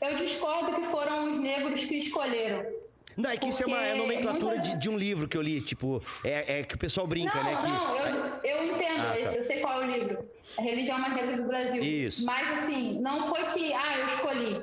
Eu 0.00 0.14
discordo 0.16 0.76
que 0.76 0.86
foram 0.86 1.34
os 1.34 1.40
negros 1.40 1.84
que 1.84 1.96
escolheram. 1.96 2.77
Não, 3.18 3.30
é 3.30 3.36
que 3.36 3.48
isso 3.48 3.64
é 3.64 3.66
uma 3.66 3.82
é 3.82 3.94
nomenclatura 3.96 4.54
muitas... 4.54 4.70
de, 4.70 4.78
de, 4.78 4.88
um 4.88 4.96
livro 4.96 5.26
que 5.26 5.36
eu 5.36 5.42
li, 5.42 5.60
tipo, 5.60 6.00
é, 6.22 6.60
é 6.60 6.62
que 6.62 6.76
o 6.76 6.78
pessoal 6.78 7.04
brinca, 7.04 7.36
não, 7.36 7.44
né? 7.44 7.56
Que... 7.56 7.66
Não, 7.66 7.96
eu, 7.96 8.24
eu 8.44 8.74
entendo, 8.74 9.00
ah, 9.00 9.10
tá. 9.10 9.18
eu 9.18 9.42
sei 9.42 9.58
qual 9.58 9.82
é 9.82 9.86
o 9.86 9.90
livro. 9.90 10.24
A 10.56 10.62
Religião 10.62 10.98
Mais 11.00 11.14
Negra 11.16 11.36
do 11.36 11.48
Brasil. 11.48 11.82
Isso. 11.82 12.24
Mas, 12.24 12.48
assim, 12.52 13.00
não 13.00 13.26
foi 13.26 13.42
que, 13.46 13.72
ah, 13.74 13.98
eu 13.98 14.06
escolhi. 14.06 14.62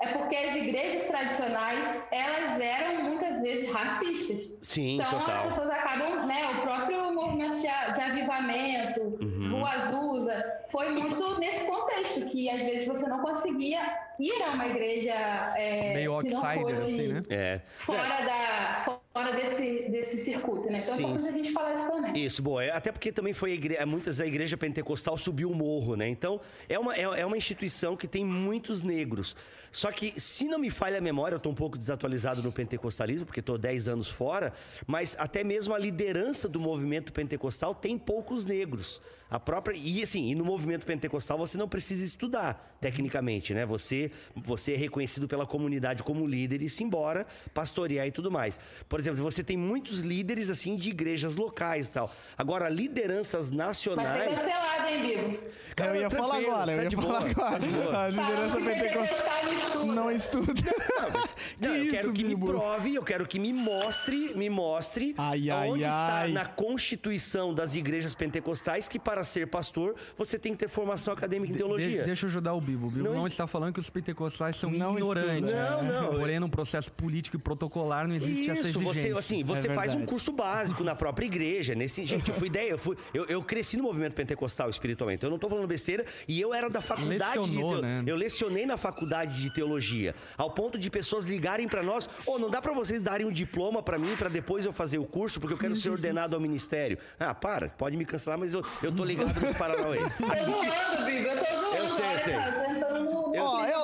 É 0.00 0.06
porque 0.12 0.36
as 0.36 0.54
igrejas 0.54 1.02
tradicionais, 1.04 2.06
elas 2.12 2.60
eram 2.60 3.02
muitas 3.02 3.40
vezes 3.42 3.68
racistas. 3.70 4.48
Sim, 4.62 4.94
então, 4.94 5.10
total. 5.10 5.34
as 5.34 5.42
pessoas 5.42 5.70
acabam, 5.70 6.26
né, 6.26 6.48
o 6.52 6.62
próprio 6.62 7.12
movimento 7.12 7.56
de, 7.56 7.62
de 7.62 8.00
avivamento, 8.00 9.00
uhum. 9.20 9.60
o 9.60 9.66
Azusa, 9.66 10.60
foi 10.70 10.90
muito 10.90 11.38
nesse 11.40 11.66
contexto, 11.66 12.24
que 12.26 12.48
às 12.48 12.62
vezes 12.62 12.86
você 12.86 13.06
não 13.06 13.18
conseguia 13.18 13.80
ir 14.20 14.42
a 14.42 14.50
uma 14.50 14.66
igreja 14.66 15.12
é, 15.56 15.94
meio 15.94 16.12
outsider, 16.12 16.78
assim, 16.78 17.08
né? 17.08 17.22
É. 17.28 17.60
Fora, 17.78 18.02
Da, 18.02 19.00
fora 19.12 19.32
desse, 19.32 19.88
desse 19.90 20.16
circuito, 20.18 20.70
né? 20.70 20.78
Então 20.78 20.94
é 20.94 20.96
Sim. 20.96 21.04
é 21.04 21.06
importante 21.06 21.28
a 21.28 21.36
gente 21.36 21.52
falar 21.52 21.74
isso 21.74 21.90
também. 21.90 22.24
Isso, 22.24 22.42
boa. 22.42 22.64
É, 22.64 22.70
até 22.70 22.92
porque 22.92 23.10
também 23.10 23.32
foi 23.32 23.52
igreja, 23.52 23.86
muitas 23.86 24.18
da 24.18 24.26
igreja 24.26 24.56
pentecostal 24.56 25.16
subiu 25.16 25.50
o 25.50 25.54
morro, 25.54 25.96
né? 25.96 26.08
Então 26.08 26.40
é 26.68 26.78
uma, 26.78 26.94
é, 26.94 27.02
é 27.02 27.26
uma 27.26 27.36
instituição 27.36 27.96
que 27.96 28.06
tem 28.06 28.24
muitos 28.24 28.82
negros. 28.82 29.34
Só 29.72 29.92
que, 29.92 30.20
se 30.20 30.46
não 30.46 30.58
me 30.58 30.68
falha 30.68 30.98
a 30.98 31.00
memória, 31.00 31.34
eu 31.34 31.38
estou 31.38 31.52
um 31.52 31.54
pouco 31.54 31.78
desatualizado 31.78 32.42
no 32.42 32.50
pentecostalismo, 32.50 33.24
porque 33.24 33.38
estou 33.40 33.56
10 33.56 33.88
anos 33.88 34.08
fora, 34.08 34.52
mas 34.86 35.14
até 35.18 35.44
mesmo 35.44 35.74
a 35.74 35.78
liderança 35.78 36.48
do 36.48 36.58
movimento 36.58 37.12
pentecostal 37.12 37.74
tem 37.74 37.96
poucos 37.96 38.44
negros. 38.44 39.00
A 39.30 39.38
própria 39.38 39.76
e 39.76 40.02
assim, 40.02 40.28
e 40.30 40.34
no 40.34 40.44
movimento 40.44 40.84
pentecostal 40.84 41.38
você 41.38 41.56
não 41.56 41.68
precisa 41.68 42.04
estudar 42.04 42.76
tecnicamente, 42.80 43.54
né? 43.54 43.64
Você 43.64 44.09
você 44.34 44.74
é 44.74 44.76
reconhecido 44.76 45.28
pela 45.28 45.46
comunidade 45.46 46.02
como 46.02 46.26
líder 46.26 46.62
e 46.62 46.68
se 46.68 46.82
embora 46.82 47.26
pastorear 47.54 48.06
e 48.06 48.10
tudo 48.10 48.30
mais. 48.30 48.58
Por 48.88 48.98
exemplo, 48.98 49.22
você 49.22 49.44
tem 49.44 49.56
muitos 49.56 50.00
líderes 50.00 50.50
assim 50.50 50.76
de 50.76 50.90
igrejas 50.90 51.36
locais 51.36 51.88
e 51.88 51.92
tal. 51.92 52.12
Agora 52.36 52.68
lideranças 52.68 53.50
nacionais. 53.50 54.26
Vai 54.26 54.36
ser 54.36 54.50
cancelado, 54.50 54.88
hein, 54.88 55.02
Bibo? 55.02 55.38
Cara, 55.76 55.96
eu 55.96 56.00
ia 56.00 56.10
falar 56.10 56.38
agora, 56.38 56.72
eu 56.72 56.76
tá 56.76 56.82
ia 56.82 56.90
falar 56.90 57.20
boa, 57.20 57.30
agora. 57.30 57.90
Tá 57.90 58.04
a 58.04 58.08
liderança 58.08 58.56
pentecostal 58.56 59.84
não 59.86 60.10
estuda. 60.10 60.52
Não, 60.52 61.10
mas, 61.10 61.36
não, 61.60 61.76
eu 61.76 61.82
isso, 61.84 61.90
quero 61.92 62.12
que 62.12 62.24
Bibo? 62.24 62.46
me 62.46 62.52
prove, 62.52 62.94
eu 62.94 63.02
quero 63.02 63.26
que 63.26 63.38
me 63.38 63.52
mostre, 63.52 64.34
me 64.34 64.50
mostre 64.50 65.14
ai, 65.16 65.50
ai, 65.50 65.68
onde 65.68 65.84
ai. 65.84 65.90
está 65.90 66.28
na 66.28 66.44
constituição 66.44 67.54
das 67.54 67.74
igrejas 67.74 68.14
pentecostais 68.14 68.86
que 68.86 68.98
para 68.98 69.20
para 69.20 69.24
ser 69.24 69.46
pastor, 69.46 69.94
você 70.16 70.38
tem 70.38 70.52
que 70.52 70.58
ter 70.58 70.68
formação 70.68 71.12
acadêmica 71.12 71.52
em 71.52 71.56
teologia. 71.56 72.00
De, 72.00 72.04
deixa 72.04 72.24
eu 72.24 72.28
ajudar 72.30 72.54
o 72.54 72.60
Bibo. 72.60 72.86
O 72.86 72.90
Bibo 72.90 73.04
não, 73.04 73.14
não 73.14 73.26
está 73.26 73.46
falando 73.46 73.74
que 73.74 73.80
os 73.80 73.90
pentecostais 74.00 74.56
são 74.56 74.70
não 74.70 74.96
ignorantes. 74.96 75.52
Não, 75.52 75.82
não. 75.82 76.18
Porém, 76.18 76.40
num 76.40 76.48
processo 76.48 76.90
político 76.92 77.36
e 77.36 77.38
protocolar 77.38 78.08
não 78.08 78.14
existe 78.14 78.42
Isso, 78.42 78.50
essa 78.50 78.68
exigência. 78.68 79.14
Você, 79.14 79.18
assim, 79.18 79.44
você 79.44 79.68
é 79.68 79.74
faz 79.74 79.94
um 79.94 80.04
curso 80.04 80.32
básico 80.32 80.82
na 80.82 80.94
própria 80.94 81.26
igreja. 81.26 81.74
Nesse, 81.74 82.06
gente, 82.06 82.30
eu 82.30 82.34
fui 82.34 82.48
ideia, 82.48 82.70
eu, 82.70 82.78
fui, 82.78 82.96
eu, 83.12 83.24
eu 83.26 83.42
cresci 83.42 83.76
no 83.76 83.82
movimento 83.84 84.14
pentecostal 84.14 84.70
espiritualmente. 84.70 85.22
Eu 85.22 85.30
não 85.30 85.36
estou 85.36 85.50
falando 85.50 85.66
besteira 85.66 86.04
e 86.26 86.40
eu 86.40 86.54
era 86.54 86.68
da 86.68 86.80
faculdade 86.80 87.38
Lecionou, 87.38 87.76
de 87.76 87.82
né? 87.82 88.02
Eu 88.06 88.16
lecionei 88.16 88.66
na 88.66 88.76
faculdade 88.76 89.40
de 89.40 89.52
teologia, 89.52 90.14
ao 90.36 90.50
ponto 90.50 90.78
de 90.78 90.90
pessoas 90.90 91.24
ligarem 91.24 91.68
para 91.68 91.82
nós, 91.82 92.08
ou 92.26 92.36
oh, 92.36 92.38
não 92.38 92.50
dá 92.50 92.60
para 92.60 92.72
vocês 92.72 93.02
darem 93.02 93.26
um 93.26 93.32
diploma 93.32 93.82
para 93.82 93.98
mim 93.98 94.14
para 94.16 94.28
depois 94.28 94.64
eu 94.64 94.72
fazer 94.72 94.98
o 94.98 95.04
curso 95.04 95.40
porque 95.40 95.54
eu 95.54 95.58
quero 95.58 95.76
ser 95.76 95.90
ordenado 95.90 96.34
ao 96.34 96.40
ministério. 96.40 96.98
Ah, 97.18 97.34
para, 97.34 97.68
pode 97.68 97.96
me 97.96 98.04
cancelar, 98.04 98.38
mas 98.38 98.54
eu, 98.54 98.64
eu 98.82 98.92
tô 98.92 99.04
ligado 99.04 99.38
no 99.40 99.54
Paranauê. 99.54 99.90
Cauê. 99.90 100.10
Tô 100.10 100.44
zoando, 100.44 101.04
Bibi, 101.04 101.26
eu 101.26 101.44
tô 101.44 101.60
zoando. 101.60 101.76
Eu 101.76 101.88
sei, 101.88 102.14
eu 102.14 102.18
sei. 102.18 102.69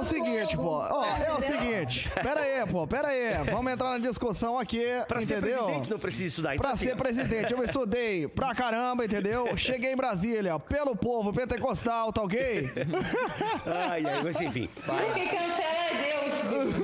Ó, 0.06 0.08
é 0.08 0.20
o 0.22 0.24
seguinte, 0.24 0.56
pô. 0.56 0.78
Ó, 0.78 1.04
é 1.04 1.32
o 1.32 1.40
seguinte. 1.40 2.10
Pera 2.22 2.40
aí, 2.40 2.66
pô, 2.66 2.86
pera 2.86 3.08
aí. 3.08 3.44
Vamos 3.50 3.72
entrar 3.72 3.90
na 3.90 3.98
discussão 3.98 4.58
aqui, 4.58 4.84
pra 5.08 5.22
entendeu? 5.22 5.50
ser 5.50 5.56
presidente 5.56 5.90
não 5.90 5.98
precisa 5.98 6.26
estudar. 6.26 6.54
Então, 6.54 6.62
pra 6.62 6.74
assim, 6.74 6.86
ser 6.86 6.96
presidente, 6.96 7.52
eu 7.52 7.62
estudei 7.64 8.28
pra 8.28 8.54
caramba, 8.54 9.04
entendeu? 9.04 9.56
Cheguei 9.56 9.92
em 9.92 9.96
Brasília, 9.96 10.58
pelo 10.58 10.96
povo 10.96 11.32
pentecostal, 11.32 12.12
tá 12.12 12.22
ok? 12.22 12.70
ai, 13.66 14.04
ai, 14.06 14.22
mas 14.22 14.40
enfim. 14.40 14.68
Vai. 14.86 15.14
que 15.14 15.28
cancela 15.36 15.75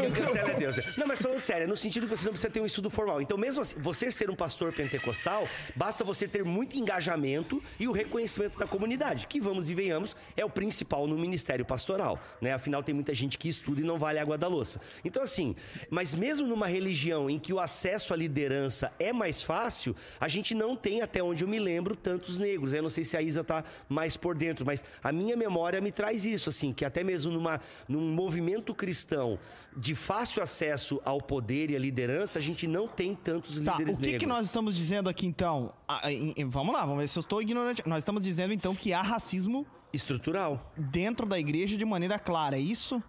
é 0.04 0.10
Deus. 0.10 0.28
cancela 0.28 0.50
é 0.50 0.54
Deus. 0.54 0.76
Não, 0.96 1.06
mas 1.06 1.20
falando 1.20 1.40
sério, 1.40 1.64
é 1.64 1.66
no 1.66 1.76
sentido 1.76 2.06
que 2.06 2.16
você 2.16 2.24
não 2.24 2.32
precisa 2.32 2.50
ter 2.50 2.60
um 2.60 2.66
estudo 2.66 2.90
formal. 2.90 3.20
Então, 3.20 3.36
mesmo 3.36 3.62
assim, 3.62 3.76
você 3.78 4.10
ser 4.10 4.30
um 4.30 4.34
pastor 4.34 4.72
pentecostal, 4.72 5.48
basta 5.74 6.04
você 6.04 6.26
ter 6.28 6.44
muito 6.44 6.76
engajamento 6.76 7.62
e 7.78 7.88
o 7.88 7.92
reconhecimento 7.92 8.58
da 8.58 8.66
comunidade, 8.66 9.26
que 9.26 9.40
vamos 9.40 9.68
e 9.70 9.74
venhamos, 9.74 10.16
é 10.36 10.44
o 10.44 10.50
principal 10.50 11.06
no 11.06 11.16
ministério 11.16 11.64
pastoral, 11.64 12.20
né? 12.40 12.52
Afinal, 12.52 12.82
tem 12.82 12.94
muita 12.94 13.14
gente 13.14 13.38
que 13.38 13.48
estuda 13.48 13.80
e 13.80 13.84
não 13.84 13.98
vale 13.98 14.18
água 14.18 14.36
da 14.36 14.48
louça. 14.48 14.80
Então, 15.04 15.22
assim, 15.22 15.54
mas 15.90 16.14
mesmo 16.14 16.46
numa 16.46 16.66
religião 16.66 17.28
em 17.28 17.38
que 17.38 17.52
o 17.52 17.60
acesso 17.60 18.12
à 18.12 18.16
liderança 18.16 18.92
é 18.98 19.12
mais 19.12 19.42
fácil, 19.42 19.94
a 20.20 20.28
gente 20.28 20.54
não 20.54 20.76
tem, 20.76 21.02
até 21.02 21.22
onde 21.22 21.44
eu 21.44 21.48
me 21.48 21.58
lembro, 21.58 21.96
tantos 21.96 22.38
negros. 22.38 22.72
Eu 22.72 22.82
não 22.82 22.90
sei 22.90 23.04
se 23.04 23.16
a 23.16 23.22
Isa 23.22 23.42
tá 23.44 23.64
mais 23.88 24.16
por 24.16 24.34
dentro, 24.34 24.64
mas 24.64 24.84
a 25.02 25.12
minha 25.12 25.36
memória 25.36 25.80
me 25.80 25.92
traz 25.92 26.24
isso, 26.24 26.48
assim, 26.48 26.72
que 26.72 26.84
até 26.84 27.02
mesmo 27.02 27.32
numa, 27.32 27.60
num 27.88 28.12
movimento 28.12 28.74
cristão 28.74 29.38
de 29.76 29.91
fácil 29.94 30.42
acesso 30.42 31.00
ao 31.04 31.20
poder 31.20 31.70
e 31.70 31.76
à 31.76 31.78
liderança, 31.78 32.38
a 32.38 32.42
gente 32.42 32.66
não 32.66 32.86
tem 32.86 33.14
tantos 33.14 33.60
tá, 33.60 33.72
líderes 33.72 33.98
negros. 33.98 33.98
O 33.98 34.02
que, 34.02 34.18
que 34.18 34.26
nós 34.26 34.46
estamos 34.46 34.74
dizendo 34.74 35.08
aqui, 35.08 35.26
então? 35.26 35.72
Ah, 35.86 36.02
vamos 36.46 36.74
lá, 36.74 36.80
vamos 36.84 37.00
ver 37.00 37.08
se 37.08 37.18
eu 37.18 37.22
estou 37.22 37.40
ignorante. 37.42 37.82
Nós 37.86 37.98
estamos 37.98 38.22
dizendo, 38.22 38.52
então, 38.52 38.74
que 38.74 38.92
há 38.92 39.02
racismo 39.02 39.66
estrutural 39.92 40.72
dentro 40.76 41.26
da 41.26 41.38
igreja 41.38 41.76
de 41.76 41.84
maneira 41.84 42.18
clara, 42.18 42.56
é 42.56 42.60
isso? 42.60 43.02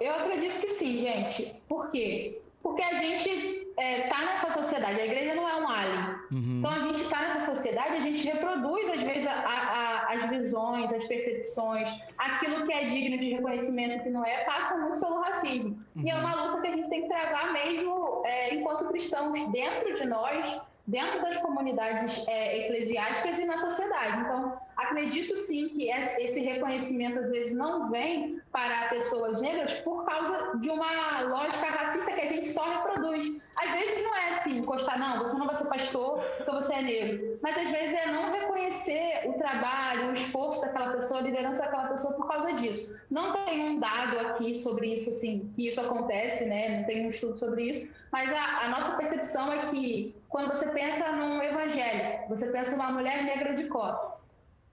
Eu 0.00 0.14
acredito 0.14 0.60
que 0.60 0.68
sim, 0.68 1.00
gente. 1.00 1.54
Por 1.68 1.90
quê? 1.90 2.40
Porque 2.62 2.82
a 2.82 2.94
gente 2.94 3.28
está 3.28 3.82
é, 3.82 4.08
tá 4.08 4.24
nessa 4.24 4.50
sociedade, 4.50 5.00
a 5.00 5.06
igreja 5.06 5.34
não 5.34 5.48
é 5.48 5.56
um 5.56 5.68
alien. 5.68 6.16
Uhum. 6.30 6.58
Então 6.58 6.70
a 6.70 6.78
gente 6.80 7.02
está 7.02 7.20
nessa 7.20 7.54
sociedade, 7.54 7.96
a 7.96 8.00
gente 8.00 8.22
reproduz, 8.24 8.88
às 8.88 9.02
vezes, 9.02 9.26
a, 9.26 9.32
a, 9.32 9.91
as 10.12 10.30
visões, 10.30 10.92
as 10.92 11.04
percepções, 11.04 11.88
aquilo 12.18 12.66
que 12.66 12.72
é 12.72 12.84
digno 12.84 13.18
de 13.18 13.34
reconhecimento 13.34 13.96
e 13.96 14.00
que 14.00 14.10
não 14.10 14.24
é, 14.24 14.44
passa 14.44 14.76
muito 14.76 15.00
pelo 15.00 15.20
racismo. 15.20 15.78
Uhum. 15.96 16.02
E 16.02 16.10
é 16.10 16.14
uma 16.14 16.34
luta 16.34 16.60
que 16.60 16.68
a 16.68 16.72
gente 16.76 16.88
tem 16.88 17.02
que 17.02 17.08
travar 17.08 17.52
mesmo 17.52 18.22
é, 18.24 18.54
enquanto 18.54 18.88
cristãos 18.88 19.42
dentro 19.50 19.94
de 19.94 20.06
nós 20.06 20.60
dentro 20.86 21.22
das 21.22 21.36
comunidades 21.38 22.26
é, 22.26 22.66
eclesiásticas 22.66 23.38
e 23.38 23.44
na 23.44 23.56
sociedade. 23.56 24.20
Então, 24.20 24.58
acredito 24.76 25.36
sim 25.36 25.68
que 25.68 25.88
esse 25.90 26.40
reconhecimento 26.40 27.18
às 27.18 27.30
vezes 27.30 27.52
não 27.52 27.90
vem 27.90 28.40
para 28.50 28.88
pessoas 28.88 29.40
negras 29.40 29.72
por 29.80 30.04
causa 30.04 30.58
de 30.58 30.68
uma 30.70 31.20
lógica 31.22 31.66
racista 31.66 32.12
que 32.12 32.20
a 32.20 32.28
gente 32.28 32.48
só 32.48 32.64
reproduz. 32.64 33.32
Às 33.56 33.70
vezes 33.70 34.02
não 34.02 34.14
é 34.16 34.28
assim, 34.30 34.58
encostar, 34.58 34.98
não, 34.98 35.18
você 35.18 35.36
não 35.36 35.46
vai 35.46 35.56
ser 35.56 35.64
pastor 35.66 36.20
porque 36.36 36.50
você 36.50 36.74
é 36.74 36.82
negro. 36.82 37.38
Mas 37.42 37.58
às 37.58 37.68
vezes 37.68 37.94
é 37.94 38.06
não 38.10 38.32
reconhecer 38.32 39.22
o 39.26 39.34
trabalho, 39.34 40.10
o 40.10 40.12
esforço 40.12 40.60
daquela 40.60 40.92
pessoa, 40.92 41.20
a 41.20 41.22
liderança 41.22 41.62
daquela 41.62 41.88
pessoa 41.88 42.14
por 42.14 42.26
causa 42.26 42.52
disso. 42.54 42.94
Não 43.10 43.32
tem 43.44 43.70
um 43.70 43.78
dado 43.78 44.18
aqui 44.18 44.54
sobre 44.54 44.94
isso, 44.94 45.10
assim, 45.10 45.50
que 45.54 45.68
isso 45.68 45.80
acontece, 45.80 46.44
né? 46.44 46.78
Não 46.78 46.84
tem 46.84 47.06
um 47.06 47.10
estudo 47.10 47.38
sobre 47.38 47.70
isso. 47.70 47.88
Mas 48.10 48.32
a, 48.32 48.64
a 48.64 48.68
nossa 48.68 48.92
percepção 48.96 49.52
é 49.52 49.66
que 49.66 50.14
quando 50.32 50.48
você 50.48 50.66
pensa 50.66 51.12
num 51.12 51.40
evangelho, 51.40 52.28
você 52.28 52.46
pensa 52.48 52.72
numa 52.72 52.90
mulher 52.90 53.22
negra 53.22 53.54
de 53.54 53.64
cota 53.64 54.20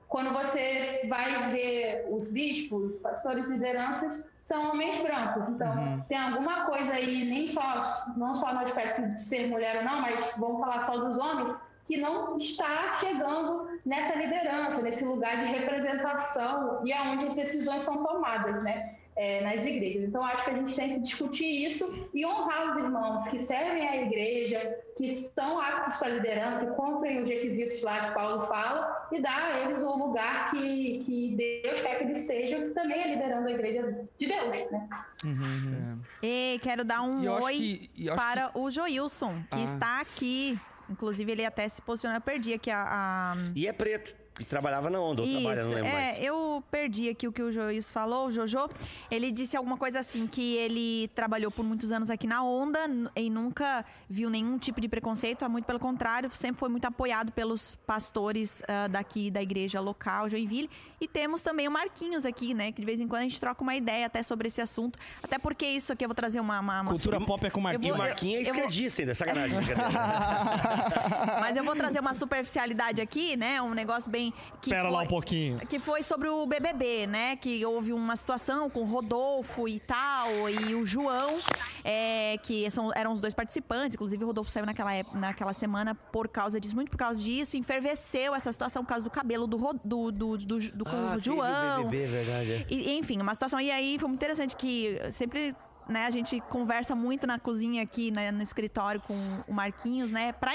quando 0.10 0.34
você 0.34 1.06
vai 1.08 1.52
ver 1.52 2.08
os 2.10 2.30
bispos, 2.30 2.96
pastores, 2.98 3.46
lideranças, 3.46 4.20
são 4.44 4.72
homens 4.72 4.98
brancos. 5.04 5.48
Então, 5.50 5.72
uhum. 5.72 6.02
tem 6.10 6.18
alguma 6.18 6.66
coisa 6.66 6.94
aí, 6.94 7.24
nem 7.26 7.48
só, 7.48 8.06
não 8.18 8.34
só 8.34 8.52
no 8.52 8.62
aspecto 8.62 9.04
de 9.04 9.22
ser 9.22 9.48
mulher 9.48 9.78
ou 9.78 9.84
não, 9.84 10.02
mas 10.02 10.20
vamos 10.36 10.60
falar 10.60 10.82
só 10.82 10.98
dos 10.98 11.16
homens, 11.16 11.56
que 11.86 11.98
não 11.98 12.38
está 12.38 12.94
chegando 12.94 13.80
nessa 13.86 14.16
liderança, 14.16 14.82
nesse 14.82 15.06
lugar 15.06 15.38
de 15.38 15.46
representação 15.46 16.82
e 16.84 16.92
aonde 16.92 17.28
as 17.28 17.36
decisões 17.36 17.84
são 17.84 18.04
tomadas, 18.04 18.64
né? 18.64 18.96
É, 19.22 19.42
nas 19.44 19.66
igrejas. 19.66 20.08
Então, 20.08 20.24
acho 20.24 20.46
que 20.46 20.50
a 20.50 20.54
gente 20.54 20.74
tem 20.74 20.94
que 20.94 21.00
discutir 21.02 21.66
isso 21.68 22.10
e 22.14 22.26
honrar 22.26 22.70
os 22.70 22.78
irmãos 22.78 23.28
que 23.28 23.38
servem 23.38 23.86
à 23.86 23.98
igreja, 23.98 24.78
que 24.96 25.10
são 25.10 25.60
aptos 25.60 25.98
para 25.98 26.08
a 26.08 26.12
liderança, 26.12 26.66
que 26.66 26.72
cumprem 26.78 27.22
os 27.22 27.28
requisitos 27.28 27.82
lá 27.82 28.08
que 28.08 28.14
Paulo 28.16 28.48
fala 28.48 29.10
e 29.12 29.22
dar 29.22 29.52
a 29.52 29.60
eles 29.60 29.82
o 29.82 29.94
lugar 29.94 30.52
que, 30.52 31.04
que 31.06 31.36
Deus 31.36 31.82
quer 31.82 31.98
que 31.98 32.04
eles 32.06 32.20
estejam, 32.20 32.74
também 32.74 33.02
é 33.02 33.08
liderando 33.14 33.50
a 33.50 33.52
igreja 33.52 34.08
de 34.18 34.26
Deus, 34.26 34.72
né? 34.72 34.90
Uhum. 35.26 36.00
É. 36.24 36.26
E 36.26 36.60
quero 36.60 36.86
dar 36.86 37.02
um 37.02 37.30
oi 37.44 37.90
que, 37.94 38.06
para 38.16 38.52
que... 38.52 38.58
o 38.58 38.72
Joilson, 38.72 39.44
que 39.52 39.60
ah. 39.60 39.64
está 39.66 40.00
aqui. 40.00 40.58
Inclusive, 40.90 41.30
ele 41.30 41.46
até 41.46 41.68
se 41.68 41.82
posicionou. 41.82 42.16
Eu 42.16 42.22
perdi 42.22 42.54
aqui 42.54 42.72
a, 42.72 42.84
a... 42.84 43.36
E 43.54 43.68
é 43.68 43.74
preto. 43.74 44.16
E 44.40 44.46
trabalhava 44.46 44.90
na 44.90 45.00
onda, 45.02 45.22
ou 45.22 45.28
Isso, 45.28 45.42
trabalha, 45.42 45.64
não 45.64 45.72
lembro 45.72 45.88
é, 45.88 45.92
mais. 45.92 46.24
Eu 46.24 46.64
perdi 46.72 47.10
aqui 47.10 47.28
o 47.28 47.32
que 47.32 47.42
o 47.42 47.52
Joilson 47.52 47.92
falou, 47.92 48.28
o 48.28 48.32
Jojo. 48.32 48.70
Ele 49.12 49.32
disse 49.32 49.58
alguma 49.58 49.78
coisa 49.78 50.00
assim, 50.00 50.26
que 50.28 50.56
ele 50.56 51.10
trabalhou 51.14 51.52
por 51.52 51.64
muitos 51.64 51.92
anos 51.92 52.10
aqui 52.10 52.26
na 52.26 52.42
onda 52.44 52.80
e 53.16 53.30
nunca 53.30 53.86
viu 54.10 54.30
nenhum 54.30 54.58
tipo 54.58 54.80
de 54.80 54.88
preconceito, 54.88 55.48
muito 55.50 55.66
pelo 55.66 55.80
contrário, 55.80 56.32
sempre 56.36 56.60
foi 56.60 56.70
muito 56.70 56.86
apoiado 56.86 57.32
pelos 57.32 57.76
pastores 57.86 58.62
uh, 58.62 58.90
daqui 58.90 59.30
da 59.30 59.42
igreja 59.42 59.80
local, 59.82 60.30
Joinville. 60.30 60.70
E 61.02 61.08
temos 61.08 61.44
também 61.44 61.68
o 61.68 61.72
Marquinhos 61.72 62.26
aqui, 62.26 62.54
né, 62.54 62.72
que 62.72 62.80
de 62.82 62.86
vez 62.86 63.00
em 63.00 63.08
quando 63.08 63.22
a 63.22 63.24
gente 63.24 63.40
troca 63.40 63.62
uma 63.62 63.76
ideia 63.76 64.06
até 64.06 64.24
sobre 64.24 64.48
esse 64.48 64.62
assunto. 64.62 64.98
Até 65.22 65.38
porque 65.38 65.66
isso 65.66 65.92
aqui 65.94 66.06
eu 66.06 66.10
vou 66.10 66.16
trazer 66.16 66.40
uma... 66.40 66.60
uma, 66.60 66.82
uma 66.82 66.92
Cultura 66.92 67.20
pop 67.20 67.46
é 67.46 67.50
com 67.50 67.60
o 67.60 67.64
Marquinhos. 67.64 67.96
Vou, 67.96 68.06
e 68.06 68.08
o 68.08 68.10
Marquinhos 68.10 68.48
é 68.48 68.52
esquerdista 68.52 69.02
ainda, 69.02 69.16
sacanagem. 69.16 69.60
Mas 71.40 71.58
eu 71.58 71.64
vou 71.64 71.76
trazer 71.76 72.00
uma 72.00 72.14
superficialidade 72.14 73.02
aqui, 73.02 73.36
né, 73.36 73.62
um 73.62 73.74
negócio 73.74 74.10
bem 74.10 74.29
que 74.62 74.70
Espera 74.70 74.84
foi, 74.84 74.92
lá 74.92 75.02
um 75.04 75.08
pouquinho. 75.08 75.60
Que 75.68 75.80
foi 75.80 76.04
sobre 76.04 76.30
o 76.30 76.46
BBB, 76.46 77.08
né? 77.08 77.36
Que 77.36 77.66
houve 77.66 77.94
uma 77.94 78.16
situação 78.16 78.70
com 78.70 78.82
o 78.82 78.86
Rodolfo 78.86 79.68
e 79.68 79.80
tal, 79.80 80.50
e 80.50 80.76
o 80.76 80.86
João, 80.86 81.40
é, 81.84 82.38
que 82.44 82.70
são, 82.72 82.92
eram 82.94 83.12
os 83.12 83.22
dois 83.22 83.34
participantes. 83.34 83.96
Inclusive, 83.96 84.24
o 84.24 84.28
Rodolfo 84.28 84.52
saiu 84.52 84.66
naquela, 84.66 84.92
naquela 85.14 85.54
semana 85.54 85.96
por 85.96 86.28
causa 86.28 86.60
disso, 86.60 86.76
muito 86.76 86.90
por 86.90 86.98
causa 86.98 87.22
disso. 87.22 87.58
Enferveceu 87.58 88.36
essa 88.36 88.52
situação 88.52 88.84
por 88.84 88.90
causa 88.90 89.04
do 89.04 89.12
cabelo 89.12 89.48
do, 89.48 89.58
do, 89.84 90.12
do, 90.12 90.38
do, 90.38 90.60
do, 90.60 90.84
ah, 90.88 91.16
do 91.16 91.24
João. 91.24 91.86
BBB, 91.86 92.08
verdade. 92.08 92.52
É. 92.52 92.66
E, 92.70 92.98
enfim, 92.98 93.22
uma 93.22 93.34
situação. 93.34 93.60
E 93.60 93.72
aí 93.72 93.98
foi 93.98 94.08
muito 94.08 94.20
interessante 94.20 94.56
que 94.56 95.00
sempre 95.12 95.56
né, 95.90 96.06
a 96.06 96.10
gente 96.12 96.40
conversa 96.42 96.96
muito 96.96 97.26
na 97.26 97.40
cozinha 97.40 97.82
aqui, 97.82 98.12
né, 98.12 98.32
no 98.32 98.44
escritório 98.44 99.02
com 99.02 99.44
o 99.48 99.54
Marquinhos, 99.54 100.12
né, 100.12 100.32
para 100.32 100.52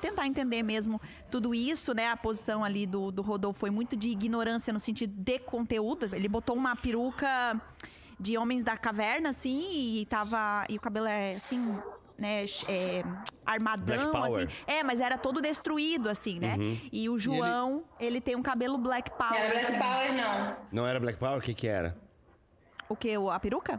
tentar 0.00 0.26
entender 0.26 0.62
mesmo 0.62 1.00
tudo 1.30 1.54
isso, 1.54 1.92
né, 1.92 2.08
a 2.08 2.16
posição 2.16 2.64
ali 2.64 2.86
do, 2.86 3.10
do 3.10 3.20
Rodolfo 3.20 3.58
foi 3.58 3.70
muito 3.70 3.96
de 3.96 4.10
ignorância 4.10 4.72
no 4.72 4.80
sentido 4.80 5.12
de 5.12 5.38
conteúdo. 5.40 6.08
Ele 6.14 6.28
botou 6.28 6.54
uma 6.54 6.76
peruca 6.76 7.60
de 8.18 8.38
homens 8.38 8.64
da 8.64 8.76
caverna, 8.76 9.30
assim, 9.30 10.00
e 10.00 10.06
tava. 10.06 10.64
E 10.68 10.76
o 10.76 10.80
cabelo 10.80 11.06
é 11.06 11.34
assim. 11.34 11.76
Né, 12.18 12.46
é, 12.66 13.04
armadão, 13.44 14.24
assim. 14.24 14.48
É, 14.66 14.82
mas 14.82 15.00
era 15.00 15.18
todo 15.18 15.38
destruído, 15.42 16.08
assim, 16.08 16.38
né? 16.38 16.56
Uhum. 16.56 16.80
E 16.90 17.10
o 17.10 17.18
João, 17.18 17.84
e 18.00 18.04
ele... 18.04 18.16
ele... 18.16 18.20
tem 18.22 18.34
um 18.34 18.42
cabelo 18.42 18.78
Black 18.78 19.10
Power. 19.10 19.32
Não 19.32 19.38
era 19.38 19.50
Black 19.50 19.66
assim. 19.66 19.78
Power, 19.78 20.14
não. 20.14 20.56
Não 20.72 20.86
era 20.86 20.98
Black 20.98 21.18
Power? 21.18 21.38
O 21.38 21.42
que 21.42 21.52
que 21.52 21.68
era? 21.68 21.94
O 22.88 22.96
que? 22.96 23.14
A 23.14 23.38
peruca? 23.38 23.78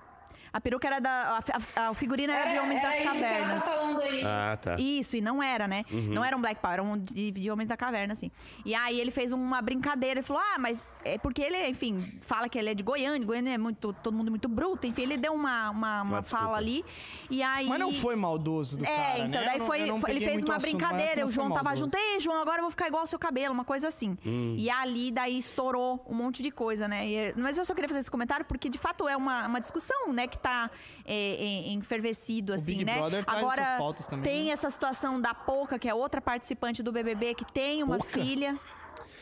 A 0.58 0.62
peruca 0.62 0.88
era 0.88 1.00
da. 1.00 1.38
A, 1.76 1.84
a, 1.84 1.92
o 1.92 1.94
figurino 1.94 2.34
era, 2.34 2.50
de 2.50 2.58
Homens 2.58 2.82
das 2.82 3.00
Cavernas. 3.00 3.64
falando 3.64 4.02
aí. 4.02 4.24
Ah, 4.26 4.58
tá. 4.60 4.76
Isso, 4.80 5.16
e 5.16 5.22
não 5.22 5.42
era, 5.44 5.68
né? 5.68 5.86
Uhum. 5.92 6.14
Não 6.14 6.26
era 6.26 6.36
um 6.36 6.42
Black 6.42 6.60
Power, 6.60 6.74
era 6.74 6.84
um 6.84 6.98
de, 6.98 7.30
de, 7.30 7.52
Homens 7.52 7.68
da 7.68 7.78
Caverna, 7.78 8.14
assim. 8.14 8.32
E 8.66 8.74
aí 8.74 9.00
ele 9.00 9.12
fez 9.12 9.32
uma 9.32 9.62
brincadeira, 9.62 10.20
ele 10.20 10.26
falou: 10.26 10.42
ah, 10.42 10.58
mas 10.58 10.84
é 11.06 11.20
porque 11.20 11.44
ele, 11.44 11.68
enfim, 11.68 12.20
fala 12.22 12.50
que 12.50 12.58
ele 12.58 12.72
é 12.72 12.74
de 12.74 12.82
Goiânia, 12.82 13.24
Goiânia 13.24 13.54
é 13.54 13.58
muito, 13.58 13.94
todo 13.94 14.16
mundo 14.16 14.32
muito 14.32 14.50
bruto, 14.50 14.88
enfim, 14.88 15.04
ele 15.04 15.16
deu 15.16 15.32
uma, 15.32 15.70
uma, 15.70 16.02
uma 16.02 16.24
fala 16.24 16.58
ali. 16.58 16.84
E 17.30 17.44
aí. 17.44 17.68
Mas 17.68 17.80
não 17.80 17.94
foi 17.94 18.16
maldoso 18.16 18.78
do 18.78 18.84
é, 18.84 18.88
cara. 18.88 19.02
É, 19.02 19.20
então, 19.20 19.42
né? 19.42 19.46
daí 19.46 19.60
foi, 19.60 19.82
ele 20.10 20.22
fez 20.22 20.44
uma 20.44 20.58
brincadeira, 20.58 21.24
o 21.24 21.30
João 21.30 21.52
tava 21.52 21.76
junto, 21.76 21.96
ei, 21.96 22.20
João, 22.20 22.42
agora 22.42 22.58
eu 22.58 22.64
vou 22.64 22.72
ficar 22.72 22.88
igual 22.88 23.02
ao 23.02 23.08
seu 23.08 23.20
cabelo, 23.20 23.54
uma 23.54 23.66
coisa 23.66 23.90
assim. 23.90 24.18
Hum. 24.26 24.56
E 24.58 24.72
ali, 24.72 25.12
daí 25.12 25.38
estourou 25.38 26.04
um 26.10 26.16
monte 26.16 26.42
de 26.42 26.50
coisa, 26.50 26.88
né? 26.88 27.08
E, 27.08 27.34
mas 27.38 27.60
eu 27.60 27.64
só 27.64 27.76
queria 27.76 27.88
fazer 27.88 28.00
esse 28.00 28.10
comentário 28.10 28.44
porque, 28.44 28.70
de 28.70 28.80
fato, 28.80 29.08
é 29.08 29.16
uma, 29.16 29.46
uma 29.46 29.62
discussão, 29.62 30.12
né, 30.12 30.26
que 30.26 30.40
tá. 30.40 30.47
É, 31.06 31.70
enfervecido, 31.70 32.54
assim, 32.54 32.84
né? 32.84 33.00
Agora 33.26 33.78
também, 34.10 34.24
tem 34.24 34.46
né? 34.46 34.52
essa 34.52 34.70
situação 34.70 35.22
da 35.22 35.34
Poca, 35.34 35.80
que 35.80 35.88
é 35.88 35.94
outra 35.94 36.20
participante 36.20 36.84
do 36.84 36.92
BBB, 36.92 37.34
que 37.34 37.46
tem 37.46 37.82
uma 37.82 37.98
Poca? 37.98 38.10
filha. 38.10 38.60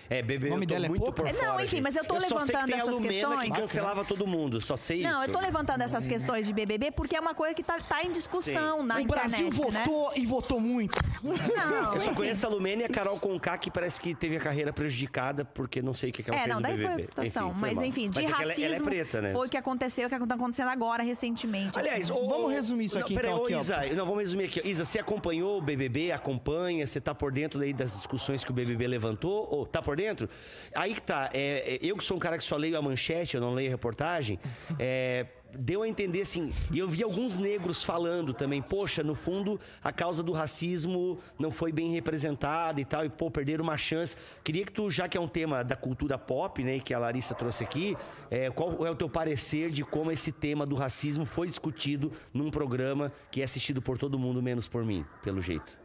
É, 0.10 0.22
bebê, 0.22 0.48
o 0.48 0.52
nome 0.52 0.66
dela 0.66 0.86
é 0.86 0.90
muito 0.90 1.04
por 1.12 1.28
fora, 1.28 1.34
Não, 1.34 1.60
enfim, 1.60 1.68
gente. 1.68 1.82
mas 1.82 1.96
eu 1.96 2.06
tô 2.06 2.16
eu 2.16 2.22
levantando 2.22 2.40
só 2.40 2.46
sei 2.46 2.56
que 2.56 2.66
tem 2.66 2.76
essas 2.76 2.88
a 2.88 2.92
Lumena 2.92 3.12
questões. 3.12 3.44
que 3.44 3.62
cancelava 3.62 4.06
todo 4.06 4.28
mundo, 4.28 4.62
só 4.62 4.78
sei 4.78 5.02
não, 5.02 5.10
isso. 5.10 5.20
Não, 5.20 5.26
eu 5.26 5.32
tô 5.34 5.40
levantando 5.40 5.82
essas 5.82 6.06
questões 6.06 6.46
de 6.46 6.54
BBB 6.54 6.92
porque 6.92 7.16
é 7.16 7.20
uma 7.20 7.34
coisa 7.34 7.54
que 7.54 7.64
tá, 7.64 7.78
tá 7.80 8.04
em 8.04 8.12
discussão 8.12 8.82
Sim. 8.82 8.86
na 8.86 8.96
o 8.98 9.00
internet, 9.02 9.44
O 9.44 9.50
Brasil 9.50 9.72
né? 9.72 9.84
votou 9.86 10.12
e 10.16 10.26
votou 10.26 10.60
muito. 10.60 10.98
Não, 11.24 11.94
eu 11.94 12.00
só 12.00 12.08
enfim. 12.08 12.16
conheço 12.16 12.46
a 12.46 12.50
Lumena 12.50 12.84
e 12.84 12.86
a 12.86 12.90
Carol 12.90 13.20
Conká, 13.20 13.58
que 13.58 13.72
parece 13.72 14.00
que 14.00 14.14
teve 14.14 14.38
a 14.38 14.40
carreira 14.40 14.72
prejudicada 14.72 15.44
porque 15.44 15.82
não 15.82 15.94
sei 15.94 16.10
o 16.10 16.14
que, 16.14 16.24
que 16.24 16.30
ela 16.30 16.38
é, 16.38 16.44
fez 16.44 16.50
não, 16.50 16.58
no 16.58 16.64
daí 16.64 16.74
BBB. 16.74 16.86
foi 16.88 16.96
outra 16.96 17.08
situação. 17.08 17.50
Enfim, 17.50 17.60
mas 17.60 17.74
mal. 17.76 17.86
enfim, 17.86 18.10
de 18.10 18.22
mas 18.22 18.32
racismo 18.32 18.52
é 18.52 18.66
ela, 18.66 18.76
ela 18.76 18.76
é 18.76 18.86
preta, 18.86 19.22
né? 19.22 19.32
foi 19.34 19.48
o 19.48 19.50
que 19.50 19.58
aconteceu, 19.58 20.08
o 20.08 20.10
que 20.10 20.28
tá 20.28 20.36
acontecendo 20.36 20.70
agora, 20.70 21.04
recentemente. 21.04 21.78
Aliás, 21.78 22.10
assim. 22.10 22.20
ô, 22.20 22.28
vamos 22.28 22.52
resumir 22.52 22.86
isso 22.86 23.00
aqui 23.00 23.16
então. 23.16 23.44
Aqui, 23.44 23.56
Isa, 23.56 23.86
não, 23.94 24.06
vamos 24.06 24.22
resumir 24.22 24.46
aqui. 24.46 24.62
Isa, 24.68 24.86
você 24.86 25.00
acompanhou 25.00 25.58
o 25.58 25.62
BBB? 25.62 26.12
Acompanha? 26.12 26.86
Você 26.86 27.02
tá 27.02 27.14
por 27.16 27.32
dentro 27.32 27.60
daí 27.60 27.74
das 27.74 27.94
discussões 27.94 28.44
que 28.44 28.52
o 28.52 28.54
BBB 28.54 28.88
levantou? 28.88 29.48
Ou 29.52 29.66
tá 29.66 29.82
por 29.82 29.95
dentro? 29.96 30.30
Aí 30.74 30.94
que 30.94 31.02
tá. 31.02 31.30
É, 31.34 31.76
é, 31.76 31.80
eu 31.82 31.98
que 31.98 32.04
sou 32.04 32.18
um 32.18 32.20
cara 32.20 32.38
que 32.38 32.44
só 32.44 32.56
leio 32.56 32.78
a 32.78 32.82
manchete, 32.82 33.36
eu 33.36 33.42
não 33.42 33.54
leio 33.54 33.70
a 33.70 33.72
reportagem, 33.72 34.40
é, 34.80 35.26
deu 35.58 35.84
a 35.84 35.88
entender 35.88 36.22
assim, 36.22 36.54
e 36.72 36.80
eu 36.80 36.88
vi 36.88 37.04
alguns 37.04 37.38
negros 37.38 37.84
falando 37.84 38.34
também, 38.34 38.62
poxa, 38.62 39.04
no 39.04 39.16
fundo 39.16 39.60
a 39.84 39.92
causa 39.92 40.22
do 40.22 40.32
racismo 40.32 41.20
não 41.40 41.52
foi 41.52 41.72
bem 41.72 41.92
representada 41.92 42.80
e 42.80 42.86
tal, 42.86 43.06
e 43.06 43.10
pô, 43.10 43.32
perderam 43.32 43.64
uma 43.64 43.78
chance. 43.78 44.16
Queria 44.44 44.66
que 44.66 44.72
tu, 44.72 44.92
já 44.92 45.08
que 45.08 45.18
é 45.18 45.22
um 45.22 45.28
tema 45.28 45.64
da 45.64 45.76
cultura 45.76 46.18
pop, 46.18 46.64
né, 46.64 46.80
que 46.80 46.94
a 46.94 47.00
Larissa 47.00 47.34
trouxe 47.34 47.64
aqui, 47.64 47.98
é, 48.30 48.50
qual 48.50 48.86
é 48.86 48.92
o 48.92 48.96
teu 48.96 49.10
parecer 49.10 49.72
de 49.72 49.84
como 49.84 50.12
esse 50.12 50.32
tema 50.32 50.66
do 50.66 50.76
racismo 50.76 51.26
foi 51.26 51.48
discutido 51.48 52.12
num 52.34 52.52
programa 52.52 53.12
que 53.32 53.42
é 53.42 53.44
assistido 53.44 53.82
por 53.82 53.98
todo 53.98 54.20
mundo, 54.20 54.42
menos 54.42 54.68
por 54.68 54.84
mim, 54.84 55.06
pelo 55.24 55.42
jeito. 55.42 55.78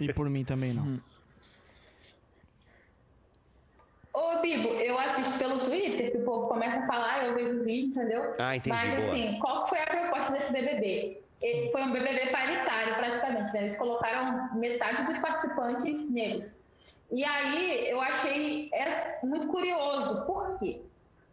E 0.00 0.12
por 0.12 0.28
mim 0.28 0.44
também 0.44 0.72
não. 0.72 0.82
Hum. 0.82 1.00
Ô, 4.16 4.40
Bibo, 4.40 4.68
eu 4.68 4.98
assisto 4.98 5.38
pelo 5.38 5.58
Twitter, 5.58 6.10
que 6.10 6.16
o 6.16 6.24
povo 6.24 6.48
começa 6.48 6.80
a 6.80 6.86
falar, 6.86 7.26
eu 7.26 7.34
vejo 7.34 7.60
o 7.60 7.64
vídeo, 7.64 7.90
entendeu? 7.90 8.34
Ah, 8.38 8.56
entendi. 8.56 8.74
Mas, 8.74 8.96
boa. 8.96 9.12
assim, 9.12 9.38
qual 9.40 9.66
foi 9.66 9.78
a 9.78 9.86
proposta 9.86 10.32
desse 10.32 10.52
BBB? 10.54 11.20
Ele 11.42 11.70
foi 11.70 11.82
um 11.82 11.92
BBB 11.92 12.30
paritário, 12.30 12.94
praticamente, 12.94 13.52
né? 13.52 13.64
Eles 13.64 13.76
colocaram 13.76 14.54
metade 14.58 15.04
dos 15.04 15.18
participantes 15.18 16.10
negros. 16.10 16.50
E 17.12 17.22
aí, 17.22 17.90
eu 17.90 18.00
achei 18.00 18.70
muito 19.22 19.48
curioso. 19.48 20.24
Por 20.24 20.58
quê? 20.60 20.80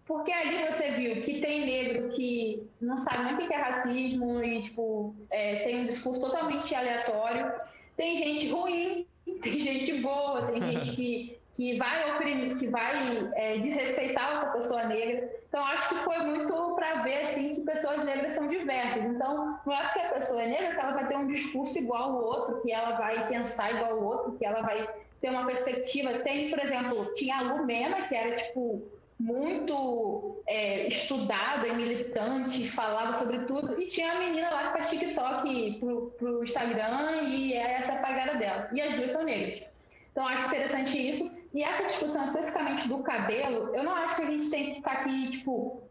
Porque 0.06 0.34
ali 0.34 0.70
você 0.70 0.90
viu 0.90 1.22
que 1.22 1.40
tem 1.40 1.66
negro 1.66 2.10
que 2.10 2.70
não 2.82 2.98
sabe 2.98 3.24
nem 3.24 3.36
o 3.36 3.48
que 3.48 3.54
é 3.54 3.58
racismo 3.58 4.44
e, 4.44 4.62
tipo, 4.64 5.16
é, 5.30 5.64
tem 5.64 5.84
um 5.84 5.86
discurso 5.86 6.20
totalmente 6.20 6.76
aleatório. 6.76 7.50
Tem 7.96 8.18
gente 8.18 8.50
ruim, 8.50 9.08
tem 9.42 9.58
gente 9.58 10.02
boa, 10.02 10.48
tem 10.48 10.62
gente 10.62 10.92
que 10.98 11.43
que 11.54 11.78
vai 11.78 12.12
oprimir, 12.12 12.58
que 12.58 12.68
vai 12.68 13.30
é, 13.36 13.58
desrespeitar 13.60 14.36
outra 14.36 14.52
pessoa 14.54 14.84
negra. 14.86 15.30
Então, 15.48 15.64
acho 15.64 15.90
que 15.90 15.96
foi 15.96 16.18
muito 16.20 16.76
para 16.76 17.04
ver 17.04 17.22
assim 17.22 17.54
que 17.54 17.62
pessoas 17.62 18.04
negras 18.04 18.32
são 18.32 18.48
diversas. 18.48 19.04
Então, 19.04 19.60
não 19.64 19.74
é 19.74 19.84
porque 19.84 20.00
a 20.00 20.10
pessoa 20.10 20.42
é 20.42 20.48
negra 20.48 20.74
que 20.74 20.80
ela 20.80 20.92
vai 20.94 21.08
ter 21.08 21.16
um 21.16 21.28
discurso 21.28 21.78
igual 21.78 22.04
ao 22.04 22.24
outro, 22.24 22.62
que 22.62 22.72
ela 22.72 22.96
vai 22.98 23.28
pensar 23.28 23.72
igual 23.72 23.92
ao 23.92 24.04
outro, 24.04 24.32
que 24.38 24.46
ela 24.46 24.62
vai 24.62 24.90
ter 25.22 25.30
uma 25.30 25.46
perspectiva. 25.46 26.20
Tem, 26.20 26.50
por 26.50 26.60
exemplo, 26.60 27.14
tinha 27.14 27.38
a 27.38 27.42
Lumena, 27.42 28.08
que 28.08 28.16
era 28.16 28.36
tipo 28.36 28.82
muito 29.20 30.42
é, 30.48 30.88
estudada 30.88 31.68
e 31.68 31.76
militante, 31.76 32.68
falava 32.72 33.14
sobre 33.14 33.40
tudo, 33.46 33.80
e 33.80 33.88
tinha 33.88 34.12
a 34.12 34.20
menina 34.20 34.50
lá 34.50 34.72
que 34.72 34.80
faz 34.80 34.90
TikTok 34.90 35.80
pro, 35.80 36.14
pro 36.18 36.44
Instagram 36.44 37.22
e 37.28 37.54
é 37.54 37.76
essa 37.76 37.94
apagada 37.94 38.40
dela. 38.40 38.70
E 38.74 38.82
as 38.82 38.96
duas 38.96 39.12
são 39.12 39.24
negras. 39.24 39.64
Então, 40.12 40.28
acho 40.28 40.48
interessante 40.48 41.10
isso. 41.10 41.33
E 41.54 41.64
essa 41.64 41.84
discussão 41.84 42.26
especificamente 42.26 42.88
do 42.88 43.00
cabelo, 43.00 43.76
eu 43.76 43.84
não 43.84 43.96
acho 43.96 44.16
que 44.16 44.24
a 44.24 44.26
gente 44.26 44.50
tem 44.50 44.66
que 44.66 44.76
ficar 44.76 44.92
aqui, 44.92 45.30
tipo, 45.30 45.84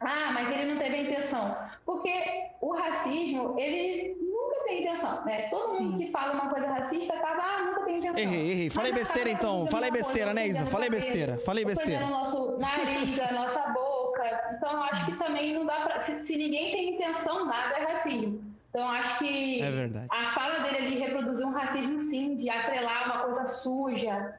ah, 0.00 0.30
mas 0.32 0.50
ele 0.50 0.72
não 0.72 0.78
teve 0.78 0.96
a 0.96 1.02
intenção. 1.02 1.56
Porque 1.84 2.12
o 2.60 2.72
racismo, 2.74 3.58
ele 3.58 4.16
nunca 4.20 4.64
tem 4.64 4.82
intenção, 4.82 5.24
né? 5.24 5.48
Todo 5.48 5.62
Sim. 5.62 5.84
mundo 5.84 5.98
que 5.98 6.10
fala 6.10 6.34
uma 6.34 6.50
coisa 6.50 6.68
racista 6.68 7.14
acaba, 7.14 7.42
ah, 7.42 7.64
nunca 7.64 7.84
tem 7.84 7.98
intenção. 7.98 8.20
Errei, 8.20 8.50
errei. 8.50 8.70
Falei 8.70 8.92
besteira 8.92 9.30
então. 9.30 9.66
Falei 9.66 9.90
besteira, 9.90 10.34
né, 10.34 10.46
Isa? 10.46 10.66
Falei 10.66 10.90
besteira. 10.90 11.38
Falei 11.38 11.64
besteira. 11.64 12.04
o 12.04 12.10
nosso 12.10 12.58
nariz, 12.58 13.18
a 13.18 13.32
nossa 13.32 13.60
boca. 13.68 14.52
Então, 14.56 14.72
eu 14.72 14.82
acho 14.82 15.06
que 15.06 15.16
também 15.16 15.54
não 15.54 15.64
dá 15.64 15.80
pra. 15.80 16.00
Se, 16.00 16.22
se 16.24 16.36
ninguém 16.36 16.70
tem 16.70 16.94
intenção, 16.94 17.46
nada 17.46 17.76
é 17.78 17.92
racismo. 17.92 18.48
Então, 18.68 18.86
acho 18.86 19.18
que 19.18 19.62
é 19.62 19.90
a 20.10 20.30
fala 20.32 20.58
dele 20.60 20.76
ali 20.76 20.98
reproduziu 20.98 21.46
um 21.46 21.52
racismo, 21.52 21.98
sim, 21.98 22.36
de 22.36 22.50
atrelar 22.50 23.06
uma 23.06 23.24
coisa 23.24 23.46
suja, 23.46 24.38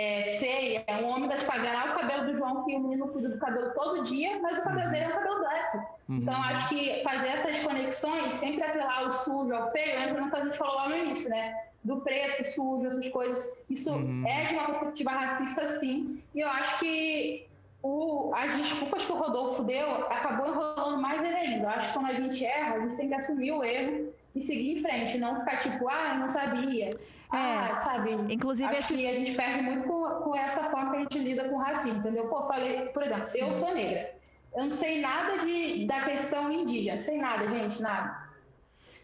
é, 0.00 0.22
feia. 0.38 0.84
Um 1.02 1.10
homem 1.10 1.28
das 1.28 1.42
favelas, 1.42 1.90
o 1.90 1.98
cabelo 1.98 2.24
do 2.32 2.38
João, 2.38 2.64
que 2.64 2.74
o 2.74 2.80
menino 2.80 3.08
cuida 3.08 3.28
do 3.28 3.38
cabelo 3.38 3.70
todo 3.74 4.02
dia, 4.04 4.40
mas 4.40 4.58
o 4.58 4.62
cabelo 4.62 4.90
dele 4.90 5.04
é 5.04 5.08
um 5.08 5.12
cabelo 5.12 5.38
black. 5.40 5.76
Uhum. 5.76 6.16
Então, 6.16 6.42
acho 6.42 6.68
que 6.70 7.02
fazer 7.04 7.28
essas 7.28 7.58
conexões, 7.60 8.32
sempre 8.34 8.62
atrelar 8.62 9.08
o 9.08 9.12
sujo 9.12 9.52
ao 9.52 9.70
feio, 9.72 10.00
entra 10.00 10.22
no 10.22 10.30
que 10.30 10.36
a 10.36 10.44
gente 10.44 10.56
falou 10.56 10.74
lá 10.74 10.88
no 10.88 10.96
início, 10.96 11.28
né? 11.28 11.54
Do 11.84 11.98
preto, 12.00 12.44
sujo, 12.54 12.86
essas 12.86 13.08
coisas. 13.08 13.46
Isso 13.68 13.92
uhum. 13.92 14.26
é 14.26 14.44
de 14.46 14.54
uma 14.54 14.64
perspectiva 14.64 15.10
racista, 15.10 15.68
sim. 15.78 16.22
E 16.34 16.40
eu 16.40 16.48
acho 16.48 16.78
que 16.78 17.46
o, 17.82 18.32
as 18.34 18.56
desculpas 18.56 19.04
que 19.04 19.12
o 19.12 19.16
Rodolfo 19.16 19.62
deu 19.64 20.06
acabou 20.06 20.48
enrolando 20.48 20.98
mais 20.98 21.22
ele 21.22 21.34
ainda. 21.34 21.64
Eu 21.64 21.68
acho 21.68 21.88
que 21.88 21.92
quando 21.92 22.06
a 22.06 22.14
gente 22.14 22.42
erra, 22.42 22.76
a 22.76 22.80
gente 22.80 22.96
tem 22.96 23.08
que 23.08 23.14
assumir 23.14 23.52
o 23.52 23.62
erro 23.62 24.08
e 24.34 24.40
seguir 24.40 24.78
em 24.78 24.80
frente, 24.80 25.18
não 25.18 25.40
ficar 25.40 25.58
tipo, 25.58 25.88
ah, 25.88 26.12
eu 26.14 26.20
não 26.20 26.28
sabia. 26.30 26.98
É, 27.32 27.36
ah, 27.36 27.80
sabe? 27.80 28.12
Inclusive, 28.28 28.68
acho 28.68 28.78
esse... 28.78 28.94
que 28.94 29.06
a 29.06 29.14
gente 29.14 29.36
perde 29.36 29.62
muito 29.62 29.86
com, 29.86 30.04
com, 30.22 30.36
essa 30.36 30.64
forma 30.64 30.90
que 30.90 30.96
a 30.96 31.00
gente 31.00 31.18
lida 31.18 31.48
com 31.48 31.54
o 31.54 31.58
racismo, 31.58 31.98
entendeu? 31.98 32.26
Pô, 32.26 32.46
falei, 32.46 32.86
por 32.86 33.02
exemplo, 33.02 33.24
Sim. 33.24 33.40
eu 33.40 33.54
sou 33.54 33.72
negra. 33.72 34.14
Eu 34.54 34.62
não 34.64 34.70
sei 34.70 35.00
nada 35.00 35.38
de, 35.38 35.86
da 35.86 36.02
questão 36.02 36.52
indígena, 36.52 37.00
sei 37.00 37.18
nada, 37.18 37.46
gente, 37.46 37.80
nada. 37.80 38.28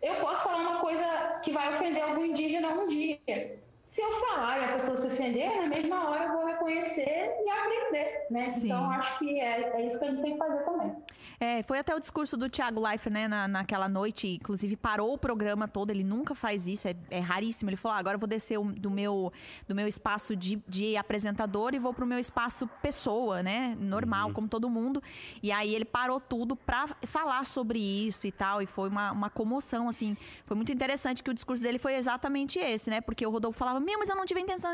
Eu 0.02 0.16
posso 0.16 0.42
falar 0.42 0.58
uma 0.58 0.80
coisa 0.80 1.04
que 1.42 1.52
vai 1.52 1.74
ofender 1.74 2.02
algum 2.02 2.24
indígena 2.24 2.68
um 2.70 2.88
dia. 2.88 3.60
Se 3.86 4.02
eu 4.02 4.12
falar 4.12 4.58
e 4.58 4.64
a 4.64 4.72
pessoa 4.72 4.96
se 4.96 5.06
ofender, 5.06 5.62
na 5.62 5.68
mesma 5.68 6.10
hora 6.10 6.24
eu 6.24 6.32
vou 6.32 6.44
reconhecer 6.44 7.30
e 7.44 7.48
aprender, 7.48 8.26
né? 8.30 8.46
Sim. 8.46 8.66
Então, 8.66 8.90
acho 8.90 9.18
que 9.20 9.40
é, 9.40 9.70
é 9.74 9.86
isso 9.86 9.98
que 9.98 10.04
a 10.04 10.08
gente 10.08 10.22
tem 10.22 10.32
que 10.32 10.38
fazer 10.38 10.64
também. 10.64 10.96
É, 11.38 11.62
foi 11.62 11.78
até 11.78 11.94
o 11.94 12.00
discurso 12.00 12.36
do 12.36 12.48
Thiago 12.48 12.80
Leifert, 12.80 13.12
né, 13.12 13.28
na, 13.28 13.46
naquela 13.46 13.88
noite, 13.88 14.26
inclusive 14.26 14.76
parou 14.76 15.12
o 15.12 15.18
programa 15.18 15.68
todo, 15.68 15.90
ele 15.90 16.02
nunca 16.02 16.34
faz 16.34 16.66
isso, 16.66 16.88
é, 16.88 16.96
é 17.10 17.20
raríssimo. 17.20 17.70
Ele 17.70 17.76
falou: 17.76 17.96
ah, 17.96 18.00
agora 18.00 18.16
eu 18.16 18.18
vou 18.18 18.28
descer 18.28 18.58
do, 18.58 18.90
meu, 18.90 19.32
do 19.68 19.74
meu 19.74 19.86
espaço 19.86 20.34
de, 20.34 20.60
de 20.66 20.96
apresentador 20.96 21.74
e 21.74 21.78
vou 21.78 21.94
pro 21.94 22.06
meu 22.06 22.18
espaço 22.18 22.68
pessoa, 22.82 23.42
né, 23.42 23.76
normal, 23.78 24.28
uhum. 24.28 24.34
como 24.34 24.48
todo 24.48 24.68
mundo. 24.68 25.02
E 25.42 25.52
aí 25.52 25.74
ele 25.74 25.84
parou 25.84 26.20
tudo 26.20 26.56
pra 26.56 26.88
falar 27.06 27.44
sobre 27.44 27.78
isso 27.78 28.26
e 28.26 28.32
tal, 28.32 28.60
e 28.60 28.66
foi 28.66 28.88
uma, 28.88 29.12
uma 29.12 29.30
comoção, 29.30 29.88
assim. 29.88 30.16
Foi 30.44 30.56
muito 30.56 30.72
interessante 30.72 31.22
que 31.22 31.30
o 31.30 31.34
discurso 31.34 31.62
dele 31.62 31.78
foi 31.78 31.94
exatamente 31.94 32.58
esse, 32.58 32.90
né, 32.90 33.00
porque 33.00 33.24
o 33.26 33.30
Rodolfo 33.30 33.58
falava: 33.58 33.75
meu, 33.80 33.98
mas 33.98 34.08
eu 34.08 34.16
não 34.16 34.24
tive 34.24 34.40
intenção. 34.40 34.70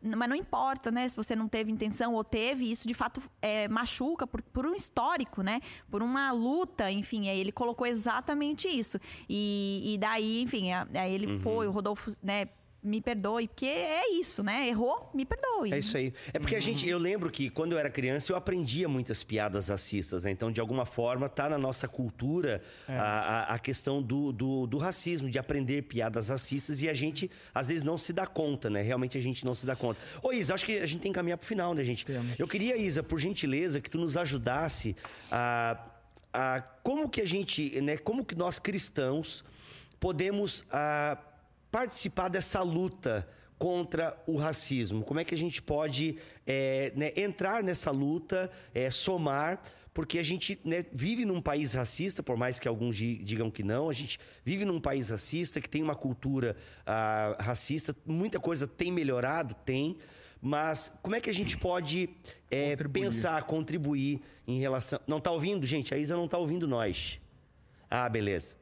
Mas 0.00 0.28
não 0.28 0.36
importa, 0.36 0.90
né, 0.92 1.08
se 1.08 1.16
você 1.16 1.34
não 1.34 1.48
teve 1.48 1.72
intenção 1.72 2.14
ou 2.14 2.22
teve, 2.22 2.70
isso 2.70 2.86
de 2.86 2.94
fato 2.94 3.20
é, 3.42 3.66
machuca 3.66 4.24
por, 4.26 4.40
por 4.40 4.66
um 4.66 4.74
histórico, 4.74 5.42
né, 5.42 5.60
por 5.90 5.96
por 5.96 6.02
uma 6.02 6.30
luta, 6.30 6.90
enfim, 6.90 7.30
aí 7.30 7.40
ele 7.40 7.50
colocou 7.50 7.86
exatamente 7.86 8.68
isso. 8.68 9.00
E, 9.26 9.94
e 9.94 9.96
daí, 9.96 10.42
enfim, 10.42 10.70
aí 10.70 11.10
ele 11.10 11.26
uhum. 11.26 11.40
foi, 11.40 11.66
o 11.66 11.70
Rodolfo, 11.70 12.10
né, 12.22 12.48
me 12.86 13.00
perdoe, 13.00 13.48
porque 13.48 13.66
é 13.66 14.12
isso, 14.12 14.42
né? 14.42 14.68
Errou, 14.68 15.10
me 15.12 15.26
perdoe. 15.26 15.72
É 15.72 15.78
isso 15.78 15.96
aí. 15.96 16.12
É 16.32 16.38
porque 16.38 16.54
a 16.54 16.60
gente, 16.60 16.88
eu 16.88 16.98
lembro 16.98 17.30
que 17.30 17.50
quando 17.50 17.72
eu 17.72 17.78
era 17.78 17.90
criança 17.90 18.32
eu 18.32 18.36
aprendia 18.36 18.88
muitas 18.88 19.24
piadas 19.24 19.68
racistas, 19.68 20.24
né? 20.24 20.30
Então, 20.30 20.52
de 20.52 20.60
alguma 20.60 20.86
forma, 20.86 21.28
tá 21.28 21.48
na 21.48 21.58
nossa 21.58 21.88
cultura 21.88 22.62
é. 22.88 22.96
a, 22.96 23.54
a, 23.54 23.58
questão 23.58 24.00
do, 24.00 24.32
do, 24.32 24.66
do, 24.66 24.78
racismo, 24.78 25.28
de 25.28 25.38
aprender 25.38 25.82
piadas 25.82 26.28
racistas 26.28 26.80
e 26.82 26.88
a 26.88 26.94
gente, 26.94 27.30
às 27.54 27.68
vezes, 27.68 27.82
não 27.82 27.98
se 27.98 28.12
dá 28.12 28.26
conta, 28.26 28.70
né? 28.70 28.82
Realmente 28.82 29.18
a 29.18 29.20
gente 29.20 29.44
não 29.44 29.54
se 29.54 29.66
dá 29.66 29.74
conta. 29.74 30.00
Ô, 30.22 30.32
Isa, 30.32 30.54
acho 30.54 30.64
que 30.64 30.78
a 30.78 30.86
gente 30.86 31.00
tem 31.00 31.12
que 31.12 31.16
caminhar 31.16 31.38
pro 31.38 31.46
final, 31.46 31.74
né, 31.74 31.82
gente? 31.82 32.06
Temos. 32.06 32.38
Eu 32.38 32.46
queria, 32.46 32.76
Isa, 32.76 33.02
por 33.02 33.18
gentileza, 33.18 33.80
que 33.80 33.90
tu 33.90 33.98
nos 33.98 34.16
ajudasse 34.16 34.94
a, 35.30 35.78
a 36.32 36.60
como 36.82 37.08
que 37.08 37.20
a 37.20 37.26
gente, 37.26 37.80
né? 37.80 37.96
Como 37.96 38.24
que 38.24 38.34
nós 38.34 38.58
cristãos 38.58 39.44
podemos. 39.98 40.64
A, 40.70 41.18
participar 41.76 42.30
dessa 42.30 42.62
luta 42.62 43.28
contra 43.58 44.18
o 44.26 44.38
racismo? 44.38 45.04
Como 45.04 45.20
é 45.20 45.24
que 45.24 45.34
a 45.34 45.38
gente 45.38 45.60
pode 45.60 46.16
é, 46.46 46.90
né, 46.96 47.12
entrar 47.14 47.62
nessa 47.62 47.90
luta, 47.90 48.50
é, 48.74 48.90
somar? 48.90 49.60
Porque 49.92 50.18
a 50.18 50.22
gente 50.22 50.58
né, 50.64 50.86
vive 50.90 51.26
num 51.26 51.38
país 51.38 51.74
racista, 51.74 52.22
por 52.22 52.34
mais 52.34 52.58
que 52.58 52.66
alguns 52.66 52.96
digam 52.96 53.50
que 53.50 53.62
não, 53.62 53.90
a 53.90 53.92
gente 53.92 54.18
vive 54.42 54.64
num 54.64 54.80
país 54.80 55.10
racista, 55.10 55.60
que 55.60 55.68
tem 55.68 55.82
uma 55.82 55.94
cultura 55.94 56.56
ah, 56.86 57.36
racista, 57.38 57.94
muita 58.06 58.40
coisa 58.40 58.66
tem 58.66 58.90
melhorado, 58.90 59.54
tem, 59.66 59.98
mas 60.40 60.90
como 61.02 61.14
é 61.14 61.20
que 61.20 61.28
a 61.28 61.34
gente 61.34 61.58
pode 61.58 62.08
é, 62.50 62.70
contribuir. 62.70 63.02
pensar, 63.02 63.42
contribuir 63.42 64.22
em 64.48 64.58
relação. 64.58 64.98
Não 65.06 65.18
está 65.18 65.30
ouvindo, 65.30 65.66
gente? 65.66 65.92
A 65.92 65.98
Isa 65.98 66.16
não 66.16 66.24
está 66.24 66.38
ouvindo 66.38 66.66
nós. 66.66 67.20
Ah, 67.90 68.08
beleza. 68.08 68.56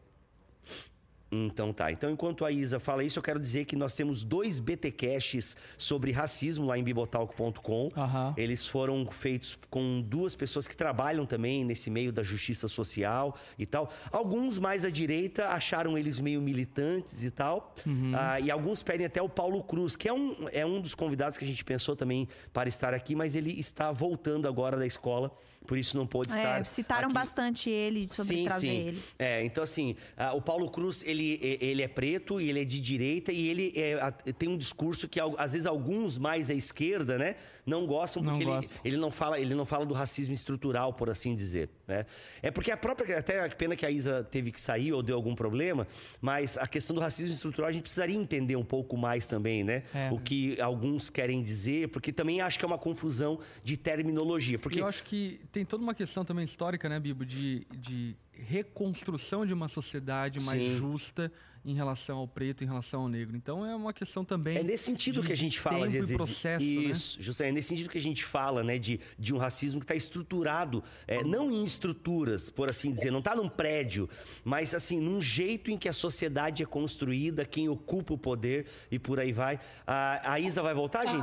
Então 1.34 1.72
tá. 1.72 1.90
Então, 1.90 2.10
enquanto 2.10 2.44
a 2.44 2.52
Isa 2.52 2.78
fala 2.78 3.02
isso, 3.02 3.18
eu 3.18 3.22
quero 3.22 3.40
dizer 3.40 3.64
que 3.64 3.74
nós 3.74 3.94
temos 3.94 4.22
dois 4.22 4.60
BT 4.60 4.92
Caches 4.92 5.56
sobre 5.76 6.12
racismo 6.12 6.66
lá 6.66 6.78
em 6.78 6.84
bibotalk.com. 6.84 7.84
Uhum. 7.84 8.34
Eles 8.36 8.66
foram 8.68 9.06
feitos 9.10 9.58
com 9.68 10.00
duas 10.00 10.36
pessoas 10.36 10.68
que 10.68 10.76
trabalham 10.76 11.26
também 11.26 11.64
nesse 11.64 11.90
meio 11.90 12.12
da 12.12 12.22
justiça 12.22 12.68
social 12.68 13.36
e 13.58 13.66
tal. 13.66 13.90
Alguns 14.12 14.58
mais 14.58 14.84
à 14.84 14.90
direita 14.90 15.48
acharam 15.48 15.98
eles 15.98 16.20
meio 16.20 16.40
militantes 16.40 17.24
e 17.24 17.30
tal. 17.30 17.74
Uhum. 17.84 18.12
Ah, 18.14 18.38
e 18.38 18.50
alguns 18.50 18.82
pedem 18.82 19.06
até 19.06 19.20
o 19.20 19.28
Paulo 19.28 19.62
Cruz, 19.62 19.96
que 19.96 20.08
é 20.08 20.12
um, 20.12 20.34
é 20.52 20.64
um 20.64 20.80
dos 20.80 20.94
convidados 20.94 21.36
que 21.36 21.44
a 21.44 21.48
gente 21.48 21.64
pensou 21.64 21.96
também 21.96 22.28
para 22.52 22.68
estar 22.68 22.94
aqui, 22.94 23.14
mas 23.14 23.34
ele 23.34 23.58
está 23.58 23.90
voltando 23.90 24.46
agora 24.46 24.76
da 24.76 24.86
escola 24.86 25.32
por 25.66 25.78
isso 25.78 25.96
não 25.96 26.06
pôde 26.06 26.32
é, 26.32 26.36
estar. 26.36 26.66
Citaram 26.66 27.06
aqui. 27.06 27.14
bastante 27.14 27.70
ele 27.70 28.06
sobre 28.08 28.36
sim, 28.36 28.44
trazer 28.44 28.66
sim. 28.66 28.76
ele. 28.88 29.02
É, 29.18 29.44
então 29.44 29.64
assim, 29.64 29.96
o 30.34 30.40
Paulo 30.40 30.70
Cruz 30.70 31.02
ele, 31.06 31.23
ele 31.60 31.82
é 31.82 31.88
preto 31.88 32.40
e 32.40 32.48
ele 32.48 32.60
é 32.60 32.64
de 32.64 32.80
direita 32.80 33.32
e 33.32 33.48
ele 33.48 33.72
é, 33.76 34.10
tem 34.32 34.48
um 34.48 34.56
discurso 34.56 35.08
que 35.08 35.20
às 35.20 35.52
vezes 35.52 35.66
alguns 35.66 36.18
mais 36.18 36.50
à 36.50 36.54
esquerda, 36.54 37.18
né, 37.18 37.36
não 37.66 37.86
gostam 37.86 38.22
porque 38.22 38.44
não 38.44 38.58
ele, 38.58 38.68
ele, 38.84 38.96
não 38.96 39.10
fala 39.10 39.40
ele 39.40 39.54
não 39.54 39.64
fala 39.64 39.86
do 39.86 39.94
racismo 39.94 40.34
estrutural, 40.34 40.92
por 40.92 41.08
assim 41.08 41.34
dizer, 41.34 41.70
né? 41.86 42.06
É 42.42 42.50
porque 42.50 42.70
a 42.70 42.76
própria 42.76 43.18
até 43.18 43.44
a 43.44 43.48
pena 43.48 43.74
que 43.74 43.86
a 43.86 43.90
Isa 43.90 44.22
teve 44.24 44.52
que 44.52 44.60
sair 44.60 44.92
ou 44.92 45.02
deu 45.02 45.16
algum 45.16 45.34
problema, 45.34 45.86
mas 46.20 46.58
a 46.58 46.66
questão 46.66 46.94
do 46.94 47.00
racismo 47.00 47.32
estrutural 47.32 47.68
a 47.68 47.72
gente 47.72 47.82
precisaria 47.82 48.16
entender 48.16 48.56
um 48.56 48.64
pouco 48.64 48.96
mais 48.96 49.26
também, 49.26 49.64
né? 49.64 49.82
É. 49.94 50.10
O 50.10 50.18
que 50.18 50.60
alguns 50.60 51.10
querem 51.10 51.42
dizer, 51.42 51.88
porque 51.88 52.12
também 52.12 52.40
acho 52.40 52.58
que 52.58 52.64
é 52.64 52.68
uma 52.68 52.78
confusão 52.78 53.40
de 53.62 53.76
terminologia, 53.76 54.58
porque 54.58 54.80
eu 54.80 54.86
acho 54.86 55.02
que 55.04 55.40
tem 55.52 55.64
toda 55.64 55.82
uma 55.82 55.94
questão 55.94 56.24
também 56.24 56.44
histórica, 56.44 56.88
né, 56.88 57.00
Bibo, 57.00 57.24
de, 57.24 57.66
de 57.74 58.16
reconstrução 58.36 59.46
de 59.46 59.52
uma 59.52 59.68
sociedade 59.68 60.40
mais 60.42 60.60
Sim. 60.60 60.76
justa 60.78 61.32
em 61.64 61.74
relação 61.74 62.18
ao 62.18 62.26
preto, 62.26 62.64
em 62.64 62.66
relação 62.66 63.02
ao 63.02 63.08
negro. 63.08 63.36
Então 63.36 63.64
é 63.64 63.74
uma 63.74 63.92
questão 63.92 64.24
também. 64.24 64.58
É 64.58 64.62
nesse 64.62 64.84
sentido 64.84 65.22
que 65.22 65.32
a 65.32 65.36
gente 65.36 65.60
fala 65.60 65.88
de 65.88 65.96
exemplo, 65.96 66.26
processo, 66.26 66.64
né? 66.64 66.70
isso, 66.70 67.18
né? 67.18 67.24
justo, 67.24 67.42
é 67.42 67.52
nesse 67.52 67.68
sentido 67.68 67.88
que 67.88 67.98
a 67.98 68.02
gente 68.02 68.24
fala, 68.24 68.62
né, 68.62 68.78
de, 68.78 69.00
de 69.18 69.34
um 69.34 69.38
racismo 69.38 69.80
que 69.80 69.84
está 69.84 69.94
estruturado, 69.94 70.82
é, 71.06 71.22
não 71.22 71.50
em 71.50 71.64
estruturas, 71.64 72.50
por 72.50 72.68
assim 72.68 72.92
dizer, 72.92 73.10
não 73.10 73.20
está 73.20 73.34
num 73.34 73.48
prédio, 73.48 74.08
mas 74.44 74.74
assim 74.74 75.00
num 75.00 75.20
jeito 75.20 75.70
em 75.70 75.78
que 75.78 75.88
a 75.88 75.92
sociedade 75.92 76.62
é 76.62 76.66
construída, 76.66 77.44
quem 77.44 77.68
ocupa 77.68 78.14
o 78.14 78.18
poder 78.18 78.66
e 78.90 78.98
por 78.98 79.20
aí 79.20 79.32
vai. 79.32 79.60
A, 79.86 80.32
a 80.34 80.40
Isa 80.40 80.62
vai 80.62 80.74
voltar, 80.74 81.06
gente? 81.06 81.22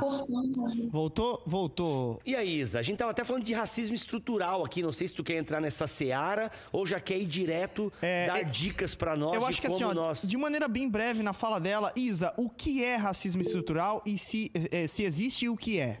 Voltou, 0.90 1.42
voltou. 1.46 2.20
E 2.24 2.34
a 2.34 2.44
Isa? 2.44 2.78
A 2.78 2.82
gente 2.82 2.98
tava 2.98 3.10
até 3.10 3.24
falando 3.24 3.44
de 3.44 3.52
racismo 3.52 3.94
estrutural 3.94 4.64
aqui. 4.64 4.82
Não 4.82 4.92
sei 4.92 5.08
se 5.08 5.14
tu 5.14 5.22
quer 5.22 5.36
entrar 5.36 5.60
nessa 5.60 5.86
seara 5.86 6.50
ou 6.70 6.86
já 6.86 6.98
quer 6.98 7.18
ir 7.18 7.26
direto 7.26 7.92
é, 8.00 8.26
dar 8.26 8.40
é, 8.40 8.44
dicas 8.44 8.94
para 8.94 9.16
nós 9.16 9.42
eu 9.42 9.46
acho 9.46 9.60
que 9.60 9.66
assim, 9.66 9.84
ó, 9.84 9.92
nós 9.92 10.22
de 10.32 10.38
maneira 10.38 10.66
bem 10.66 10.88
breve 10.88 11.22
na 11.22 11.34
fala 11.34 11.60
dela, 11.60 11.92
Isa, 11.94 12.32
o 12.38 12.48
que 12.48 12.82
é 12.82 12.96
racismo 12.96 13.42
estrutural 13.42 14.02
e 14.06 14.16
se, 14.16 14.50
é, 14.70 14.86
se 14.86 15.04
existe 15.04 15.46
o 15.46 15.54
que 15.54 15.78
é? 15.78 16.00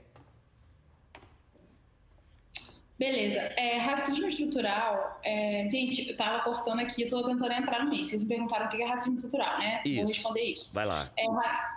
Beleza. 3.02 3.40
É, 3.56 3.78
racismo 3.78 4.28
estrutural, 4.28 5.18
é, 5.24 5.66
gente, 5.68 6.10
eu 6.10 6.16
tava 6.16 6.44
cortando 6.44 6.78
aqui, 6.78 7.02
eu 7.02 7.08
tô 7.08 7.26
tentando 7.26 7.52
entrar 7.52 7.82
no 7.82 7.90
meio. 7.90 8.04
Vocês 8.04 8.22
me 8.22 8.28
perguntaram 8.28 8.66
o 8.66 8.68
que 8.68 8.80
é 8.80 8.86
racismo 8.86 9.16
estrutural, 9.16 9.58
né? 9.58 9.82
Isso. 9.84 9.96
Vou 9.96 10.06
responder 10.06 10.42
isso. 10.44 10.72
Vai 10.72 10.86
lá. 10.86 11.10
É, 11.18 11.24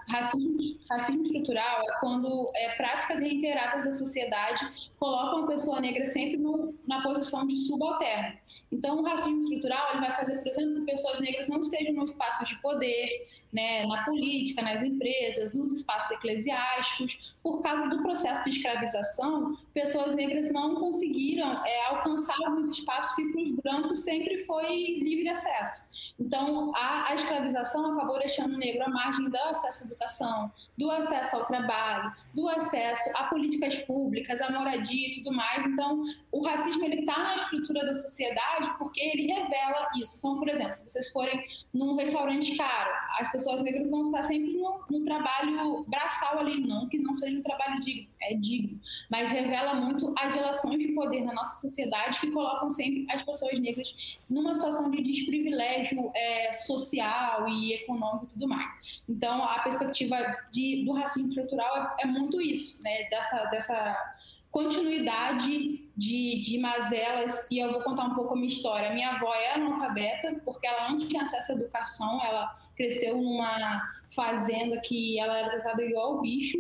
racismo, 0.08 0.56
racismo 0.88 1.26
estrutural 1.26 1.82
é 1.82 2.00
quando 2.00 2.52
é, 2.54 2.76
práticas 2.76 3.20
reiteradas 3.20 3.86
da 3.86 3.94
sociedade 3.94 4.92
colocam 5.00 5.46
a 5.46 5.48
pessoa 5.48 5.82
negra 5.82 6.06
sempre 6.06 6.38
no, 6.38 6.76
na 6.88 7.02
posição 7.02 7.48
de 7.48 7.56
subalterno. 7.56 8.38
Então, 8.72 9.00
o 9.00 9.04
racismo 9.04 9.42
estrutural 9.46 9.94
ele 9.94 10.02
vai 10.02 10.16
fazer, 10.16 10.38
por 10.38 10.48
exemplo, 10.48 10.76
que 10.76 10.92
pessoas 10.92 11.20
negras 11.22 11.48
não 11.50 11.60
estejam 11.64 11.94
no 11.96 12.06
espaço 12.06 12.46
de 12.46 12.56
poder, 12.62 13.28
né, 13.56 13.86
na 13.86 14.04
política, 14.04 14.62
nas 14.62 14.84
empresas, 14.84 15.56
nos 15.56 15.72
espaços 15.72 16.12
eclesiásticos. 16.12 17.34
Por 17.42 17.62
causa 17.62 17.88
do 17.88 18.02
processo 18.02 18.44
de 18.44 18.58
escravização, 18.58 19.58
pessoas 19.74 20.14
negras 20.14 20.52
não 20.52 20.76
conseguiram 20.76 21.66
é, 21.66 21.86
alcançar 21.86 22.36
os 22.60 22.68
espaços 22.78 23.16
que 23.16 23.32
para 23.32 23.42
os 23.42 23.52
brancos 23.52 24.00
sempre 24.02 24.40
foi 24.40 24.98
livre 25.00 25.30
acesso. 25.30 25.90
Então, 26.18 26.74
a, 26.76 27.10
a 27.10 27.16
escravização 27.16 27.94
acabou 27.94 28.18
deixando 28.20 28.54
o 28.54 28.58
negro 28.58 28.84
à 28.84 28.90
margem 28.90 29.30
do 29.30 29.38
acesso 29.38 29.84
à 29.84 29.88
educação, 29.88 30.52
do 30.78 30.90
acesso 30.90 31.36
ao 31.36 31.46
trabalho, 31.46 32.12
do 32.34 32.48
acesso 32.48 33.10
a 33.16 33.26
políticas 33.26 33.76
públicas, 33.80 34.42
à 34.42 34.50
moradia 34.50 35.10
e 35.10 35.16
tudo 35.16 35.34
mais. 35.34 35.66
Então, 35.66 36.04
o 36.32 36.44
racismo 36.44 36.86
está 36.86 37.18
na 37.18 37.36
estrutura 37.36 37.86
da 37.86 37.94
sociedade 37.94 38.78
porque 38.78 39.02
ele 39.02 39.32
revela 39.32 39.90
isso. 40.00 40.18
Então, 40.20 40.40
por 40.40 40.48
exemplo, 40.48 40.74
se 40.74 40.90
vocês 40.90 41.10
forem 41.12 41.46
num 41.74 41.96
restaurante 41.96 42.56
caro, 42.56 42.92
as 43.20 43.32
pessoas 43.32 43.62
negras 43.62 43.90
vão 43.90 44.04
estar 44.04 44.24
sempre 44.24 44.54
no, 44.54 44.86
no 44.90 45.04
trabalho 45.04 45.84
braçal 45.88 46.40
ali, 46.40 46.66
não 46.66 46.88
que 46.88 46.98
não 46.98 47.14
seja 47.14 47.38
um 47.38 47.44
trabalho 47.44 47.80
digno, 47.82 48.08
é 48.22 48.34
digno, 48.36 48.80
mas 49.10 49.32
revela 49.32 49.76
muito 49.76 50.14
as 50.18 50.34
relações 50.34 50.80
de 50.80 50.94
poder 50.94 51.26
na 51.26 51.34
nossa 51.34 51.62
sociedade 51.62 52.20
que 52.20 52.32
colocam 52.32 52.70
sempre 52.72 53.06
as 53.10 53.22
pessoas 53.22 53.60
negras 53.60 54.18
numa 54.30 54.56
situação 54.56 54.90
de 54.92 55.02
desprivilégio 55.02 56.05
é, 56.14 56.54
social 56.54 57.48
e 57.48 57.74
econômico 57.74 58.26
e 58.26 58.34
tudo 58.34 58.48
mais. 58.48 59.02
Então, 59.08 59.44
a 59.44 59.60
perspectiva 59.60 60.18
de, 60.52 60.84
do 60.86 60.94
racismo 60.94 61.30
estrutural 61.30 61.96
é, 61.98 62.04
é 62.04 62.06
muito 62.06 62.42
isso, 62.42 62.82
né? 62.84 63.04
Dessa, 63.10 63.46
dessa 63.46 64.16
continuidade 64.52 65.86
de, 65.98 66.40
de 66.40 66.58
mazelas, 66.60 67.46
e 67.52 67.60
eu 67.60 67.74
vou 67.74 67.82
contar 67.82 68.06
um 68.06 68.16
pouco 68.16 68.34
a 68.34 68.38
minha 68.38 68.48
história. 68.48 68.94
Minha 68.94 69.12
avó 69.12 69.34
é 69.34 69.54
analfabeta, 69.54 70.42
porque 70.46 70.66
ela 70.66 70.90
não 70.90 70.98
tinha 70.98 71.24
acesso 71.24 71.52
à 71.52 71.56
educação, 71.56 72.24
ela 72.24 72.54
cresceu 72.76 73.18
numa 73.18 73.82
fazenda 74.16 74.80
que 74.80 75.20
ela 75.20 75.38
era 75.38 75.50
tratada 75.50 75.84
igual 75.84 76.22
bicho. 76.22 76.58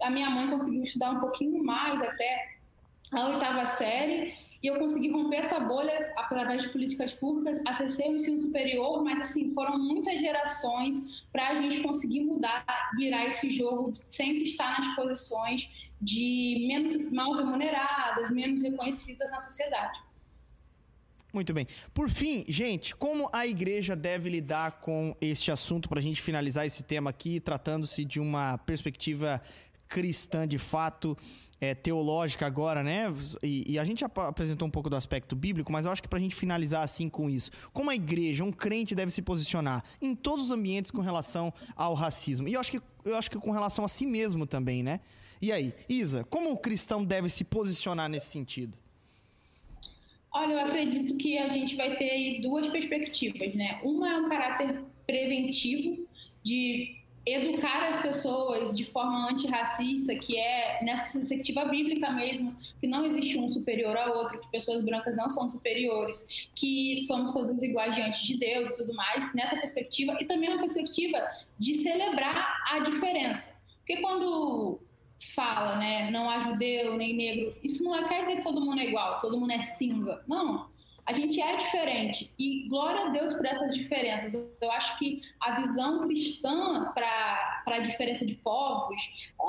A 0.00 0.08
minha 0.08 0.30
mãe 0.30 0.48
conseguiu 0.48 0.84
estudar 0.84 1.10
um 1.10 1.20
pouquinho 1.20 1.64
mais, 1.64 2.00
até 2.00 2.58
a 3.12 3.28
oitava 3.28 3.66
série, 3.66 4.34
e 4.62 4.68
eu 4.68 4.78
consegui 4.78 5.10
romper 5.10 5.38
essa 5.38 5.58
bolha 5.58 6.12
através 6.16 6.62
de 6.62 6.68
políticas 6.68 7.12
públicas, 7.12 7.60
acessei 7.66 8.08
o 8.08 8.16
ensino 8.16 8.38
superior, 8.38 9.02
mas 9.02 9.20
assim, 9.20 9.52
foram 9.52 9.78
muitas 9.78 10.20
gerações 10.20 11.24
para 11.32 11.48
a 11.48 11.54
gente 11.56 11.82
conseguir 11.82 12.20
mudar, 12.20 12.64
virar 12.96 13.26
esse 13.26 13.50
jogo 13.50 13.90
de 13.90 13.98
sempre 13.98 14.44
estar 14.44 14.78
nas 14.78 14.94
posições 14.94 15.68
de 16.00 16.64
menos 16.68 17.12
mal 17.12 17.32
remuneradas, 17.32 18.30
menos 18.30 18.62
reconhecidas 18.62 19.30
na 19.30 19.40
sociedade. 19.40 20.00
Muito 21.32 21.54
bem. 21.54 21.66
Por 21.94 22.10
fim, 22.10 22.44
gente, 22.46 22.94
como 22.94 23.28
a 23.32 23.46
igreja 23.46 23.96
deve 23.96 24.28
lidar 24.28 24.80
com 24.80 25.16
este 25.20 25.50
assunto 25.50 25.88
para 25.88 25.98
a 25.98 26.02
gente 26.02 26.20
finalizar 26.20 26.66
esse 26.66 26.82
tema 26.82 27.08
aqui, 27.08 27.40
tratando-se 27.40 28.04
de 28.04 28.20
uma 28.20 28.58
perspectiva 28.58 29.40
cristã 29.88 30.46
de 30.46 30.58
fato, 30.58 31.16
é, 31.62 31.76
teológica 31.76 32.44
agora, 32.44 32.82
né? 32.82 33.04
E, 33.40 33.74
e, 33.74 33.78
a 33.78 33.84
gente 33.84 34.04
apresentou 34.04 34.66
um 34.66 34.70
pouco 34.70 34.90
do 34.90 34.96
aspecto 34.96 35.36
bíblico, 35.36 35.70
mas 35.70 35.84
eu 35.84 35.92
acho 35.92 36.02
que 36.02 36.08
para 36.08 36.18
a 36.18 36.20
gente 36.20 36.34
finalizar 36.34 36.82
assim 36.82 37.08
com 37.08 37.30
isso, 37.30 37.52
como 37.72 37.88
a 37.88 37.94
igreja, 37.94 38.42
um 38.42 38.50
crente 38.50 38.96
deve 38.96 39.12
se 39.12 39.22
posicionar 39.22 39.84
em 40.00 40.12
todos 40.12 40.46
os 40.46 40.50
ambientes 40.50 40.90
com 40.90 41.00
relação 41.00 41.54
ao 41.76 41.94
racismo. 41.94 42.48
E 42.48 42.54
eu 42.54 42.60
acho 42.60 42.72
que, 42.72 42.80
eu 43.04 43.14
acho 43.14 43.30
que 43.30 43.38
com 43.38 43.52
relação 43.52 43.84
a 43.84 43.88
si 43.88 44.04
mesmo 44.04 44.44
também, 44.44 44.82
né? 44.82 44.98
E 45.40 45.52
aí, 45.52 45.72
Isa, 45.88 46.24
como 46.24 46.50
o 46.50 46.56
cristão 46.56 47.04
deve 47.04 47.30
se 47.30 47.44
posicionar 47.44 48.08
nesse 48.08 48.26
sentido? 48.26 48.76
Olha, 50.32 50.54
eu 50.54 50.60
acredito 50.66 51.16
que 51.16 51.38
a 51.38 51.46
gente 51.46 51.76
vai 51.76 51.94
ter 51.94 52.10
aí 52.10 52.42
duas 52.42 52.66
perspectivas, 52.70 53.54
né? 53.54 53.80
Uma 53.84 54.10
é 54.12 54.16
um 54.16 54.28
caráter 54.28 54.82
preventivo 55.06 56.08
de 56.42 57.01
educar 57.24 57.88
as 57.88 58.02
pessoas 58.02 58.76
de 58.76 58.84
forma 58.84 59.30
antirracista, 59.30 60.14
que 60.16 60.36
é 60.36 60.82
nessa 60.82 61.12
perspectiva 61.12 61.64
bíblica 61.64 62.10
mesmo, 62.10 62.56
que 62.80 62.86
não 62.86 63.04
existe 63.04 63.38
um 63.38 63.48
superior 63.48 63.96
ao 63.96 64.16
outro, 64.18 64.40
que 64.40 64.50
pessoas 64.50 64.84
brancas 64.84 65.16
não 65.16 65.28
são 65.28 65.48
superiores, 65.48 66.48
que 66.54 67.00
somos 67.06 67.32
todos 67.32 67.62
iguais 67.62 67.94
diante 67.94 68.26
de 68.26 68.38
Deus 68.38 68.70
e 68.70 68.76
tudo 68.78 68.94
mais, 68.94 69.32
nessa 69.34 69.56
perspectiva, 69.56 70.16
e 70.20 70.26
também 70.26 70.48
uma 70.48 70.58
perspectiva 70.58 71.18
de 71.58 71.74
celebrar 71.74 72.60
a 72.70 72.80
diferença. 72.80 73.60
Porque 73.78 74.00
quando 74.00 74.80
fala, 75.34 75.76
né, 75.76 76.10
não 76.10 76.28
há 76.28 76.40
judeu 76.40 76.96
nem 76.96 77.14
negro, 77.14 77.56
isso 77.62 77.84
não 77.84 78.08
quer 78.08 78.22
dizer 78.22 78.36
que 78.36 78.42
todo 78.42 78.60
mundo 78.60 78.80
é 78.80 78.86
igual, 78.86 79.20
todo 79.20 79.38
mundo 79.38 79.52
é 79.52 79.60
cinza. 79.60 80.22
Não, 80.26 80.68
a 81.06 81.12
gente 81.12 81.40
é 81.40 81.56
diferente 81.56 82.32
e 82.38 82.68
glória 82.68 83.06
a 83.06 83.08
Deus 83.08 83.32
por 83.32 83.44
essas 83.44 83.74
diferenças. 83.74 84.34
Eu 84.34 84.70
acho 84.70 84.98
que 84.98 85.22
a 85.40 85.60
visão 85.60 86.00
cristã 86.06 86.92
para 86.94 87.51
a 87.66 87.78
diferença 87.78 88.24
de 88.24 88.34
povos 88.34 89.00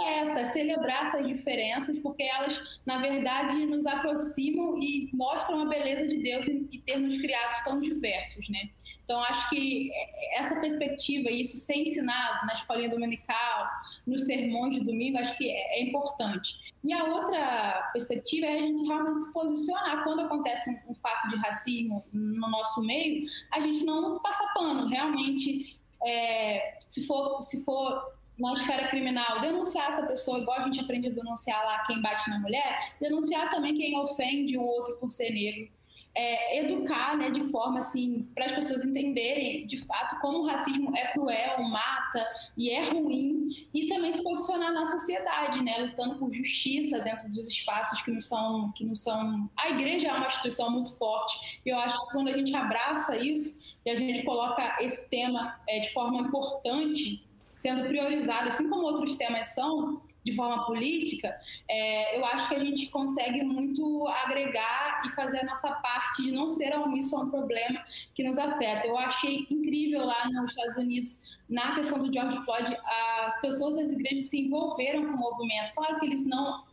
é 0.01 0.19
essa, 0.19 0.41
é 0.41 0.45
celebrar 0.45 1.05
essas 1.05 1.27
diferenças, 1.27 1.97
porque 1.99 2.23
elas, 2.23 2.81
na 2.85 2.97
verdade, 2.97 3.65
nos 3.65 3.85
aproximam 3.85 4.77
e 4.81 5.09
mostram 5.13 5.61
a 5.61 5.65
beleza 5.65 6.07
de 6.07 6.21
Deus 6.21 6.47
em, 6.47 6.67
em 6.71 6.81
ter 6.81 6.97
nos 6.97 7.19
criados 7.19 7.63
tão 7.63 7.79
diversos, 7.79 8.49
né? 8.49 8.69
Então, 9.03 9.21
acho 9.21 9.49
que 9.49 9.91
essa 10.37 10.59
perspectiva, 10.61 11.29
isso 11.29 11.57
ser 11.57 11.75
ensinado 11.75 12.45
na 12.45 12.53
escolinha 12.53 12.89
dominical, 12.89 13.67
nos 14.07 14.25
sermões 14.25 14.75
de 14.75 14.83
domingo, 14.83 15.17
acho 15.17 15.37
que 15.37 15.49
é, 15.49 15.79
é 15.79 15.83
importante. 15.83 16.71
E 16.83 16.93
a 16.93 17.03
outra 17.05 17.89
perspectiva 17.93 18.45
é 18.45 18.53
a 18.55 18.61
gente 18.61 18.85
realmente 18.85 19.21
se 19.21 19.33
posicionar. 19.33 20.03
Quando 20.03 20.21
acontece 20.21 20.69
um 20.87 20.95
fato 20.95 21.29
de 21.29 21.37
racismo 21.37 22.05
no 22.13 22.49
nosso 22.49 22.81
meio, 22.83 23.25
a 23.51 23.59
gente 23.59 23.85
não 23.85 24.19
passa 24.19 24.45
pano. 24.53 24.87
Realmente, 24.87 25.77
é, 26.05 26.77
se, 26.87 27.05
for, 27.05 27.41
se 27.41 27.63
for 27.63 28.13
na 28.37 28.53
esfera 28.53 28.87
criminal, 28.87 29.41
denunciar 29.41 29.87
essa 29.87 30.05
pessoa, 30.05 30.39
igual 30.39 30.59
a 30.59 30.63
gente 30.63 30.79
aprende 30.79 31.07
a 31.07 31.11
denunciar 31.11 31.63
lá 31.63 31.85
quem 31.85 32.01
bate 32.01 32.29
na 32.29 32.39
mulher, 32.39 32.93
denunciar 32.99 33.49
também 33.51 33.75
quem 33.75 33.97
ofende 33.97 34.57
o 34.57 34.63
outro 34.63 34.97
por 34.97 35.11
ser 35.11 35.31
negro. 35.31 35.71
É, 36.15 36.59
educar 36.59 37.17
né, 37.17 37.31
de 37.31 37.41
forma 37.49 37.79
assim 37.79 38.29
para 38.35 38.45
as 38.45 38.51
pessoas 38.51 38.85
entenderem 38.85 39.65
de 39.65 39.79
fato 39.79 40.21
como 40.21 40.39
o 40.39 40.45
racismo 40.45 40.95
é 40.95 41.11
cruel, 41.11 41.63
mata 41.63 42.23
e 42.55 42.69
é 42.69 42.87
ruim 42.91 43.49
e 43.73 43.87
também 43.87 44.13
se 44.13 44.21
posicionar 44.21 44.71
na 44.71 44.85
sociedade, 44.85 45.63
né, 45.63 45.75
lutando 45.79 46.19
por 46.19 46.31
justiça 46.31 46.99
dentro 46.99 47.27
dos 47.31 47.47
espaços 47.47 47.99
que 48.03 48.11
não 48.11 48.21
são 48.21 48.71
que 48.73 48.85
não 48.85 48.93
são 48.93 49.49
a 49.57 49.69
igreja 49.71 50.09
é 50.09 50.13
uma 50.13 50.27
instituição 50.27 50.69
muito 50.69 50.95
forte 50.99 51.59
e 51.65 51.69
eu 51.69 51.79
acho 51.79 51.99
que 52.05 52.11
quando 52.11 52.27
a 52.27 52.37
gente 52.37 52.55
abraça 52.55 53.17
isso 53.17 53.59
e 53.85 53.89
a 53.89 53.95
gente 53.95 54.23
coloca 54.23 54.77
esse 54.81 55.09
tema 55.09 55.59
é, 55.67 55.79
de 55.79 55.93
forma 55.93 56.21
importante 56.21 57.23
sendo 57.59 57.87
priorizado 57.87 58.49
assim 58.49 58.69
como 58.69 58.83
outros 58.83 59.15
temas 59.15 59.47
são 59.47 60.01
de 60.23 60.33
forma 60.35 60.65
política, 60.65 61.37
é, 61.69 62.17
eu 62.17 62.25
acho 62.25 62.47
que 62.47 62.55
a 62.55 62.59
gente 62.59 62.89
consegue 62.89 63.43
muito 63.43 64.07
agregar 64.07 65.01
e 65.05 65.09
fazer 65.11 65.41
a 65.41 65.45
nossa 65.45 65.69
parte 65.75 66.23
de 66.23 66.31
não 66.31 66.47
ser 66.47 66.73
omisso 66.77 67.15
a 67.17 67.21
um 67.21 67.29
problema 67.29 67.83
que 68.15 68.23
nos 68.23 68.37
afeta. 68.37 68.87
Eu 68.87 68.97
achei 68.97 69.45
incrível 69.49 70.05
lá 70.05 70.29
nos 70.29 70.51
Estados 70.51 70.77
Unidos, 70.77 71.37
na 71.49 71.75
questão 71.75 71.99
do 71.99 72.11
George 72.11 72.37
Floyd, 72.45 72.77
as 73.25 73.41
pessoas 73.41 73.75
das 73.75 73.91
igrejas 73.91 74.27
se 74.27 74.39
envolveram 74.39 75.05
com 75.07 75.13
o 75.13 75.17
movimento. 75.17 75.73
Claro 75.75 75.99
que 75.99 76.05
eles 76.05 76.25
não 76.25 76.63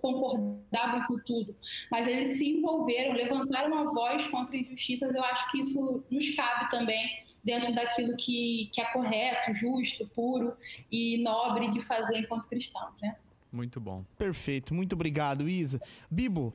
concordavam 0.00 1.06
com 1.06 1.18
tudo, 1.20 1.56
mas 1.90 2.06
eles 2.06 2.38
se 2.38 2.48
envolveram, 2.48 3.14
levantaram 3.14 3.76
a 3.78 3.84
voz 3.84 4.26
contra 4.26 4.56
injustiças. 4.56 5.14
Eu 5.14 5.24
acho 5.24 5.50
que 5.50 5.60
isso 5.60 6.04
nos 6.10 6.34
cabe 6.34 6.70
também 6.70 7.20
dentro 7.42 7.74
daquilo 7.74 8.16
que, 8.16 8.70
que 8.72 8.80
é 8.80 8.92
correto, 8.92 9.54
justo, 9.54 10.06
puro 10.08 10.56
e 10.90 11.22
nobre 11.22 11.70
de 11.70 11.80
fazer 11.80 12.18
enquanto 12.18 12.48
cristãos, 12.48 12.94
né? 13.00 13.16
Muito 13.52 13.80
bom. 13.80 14.04
Perfeito, 14.16 14.72
muito 14.72 14.92
obrigado, 14.92 15.48
Isa. 15.48 15.80
Bibo, 16.08 16.54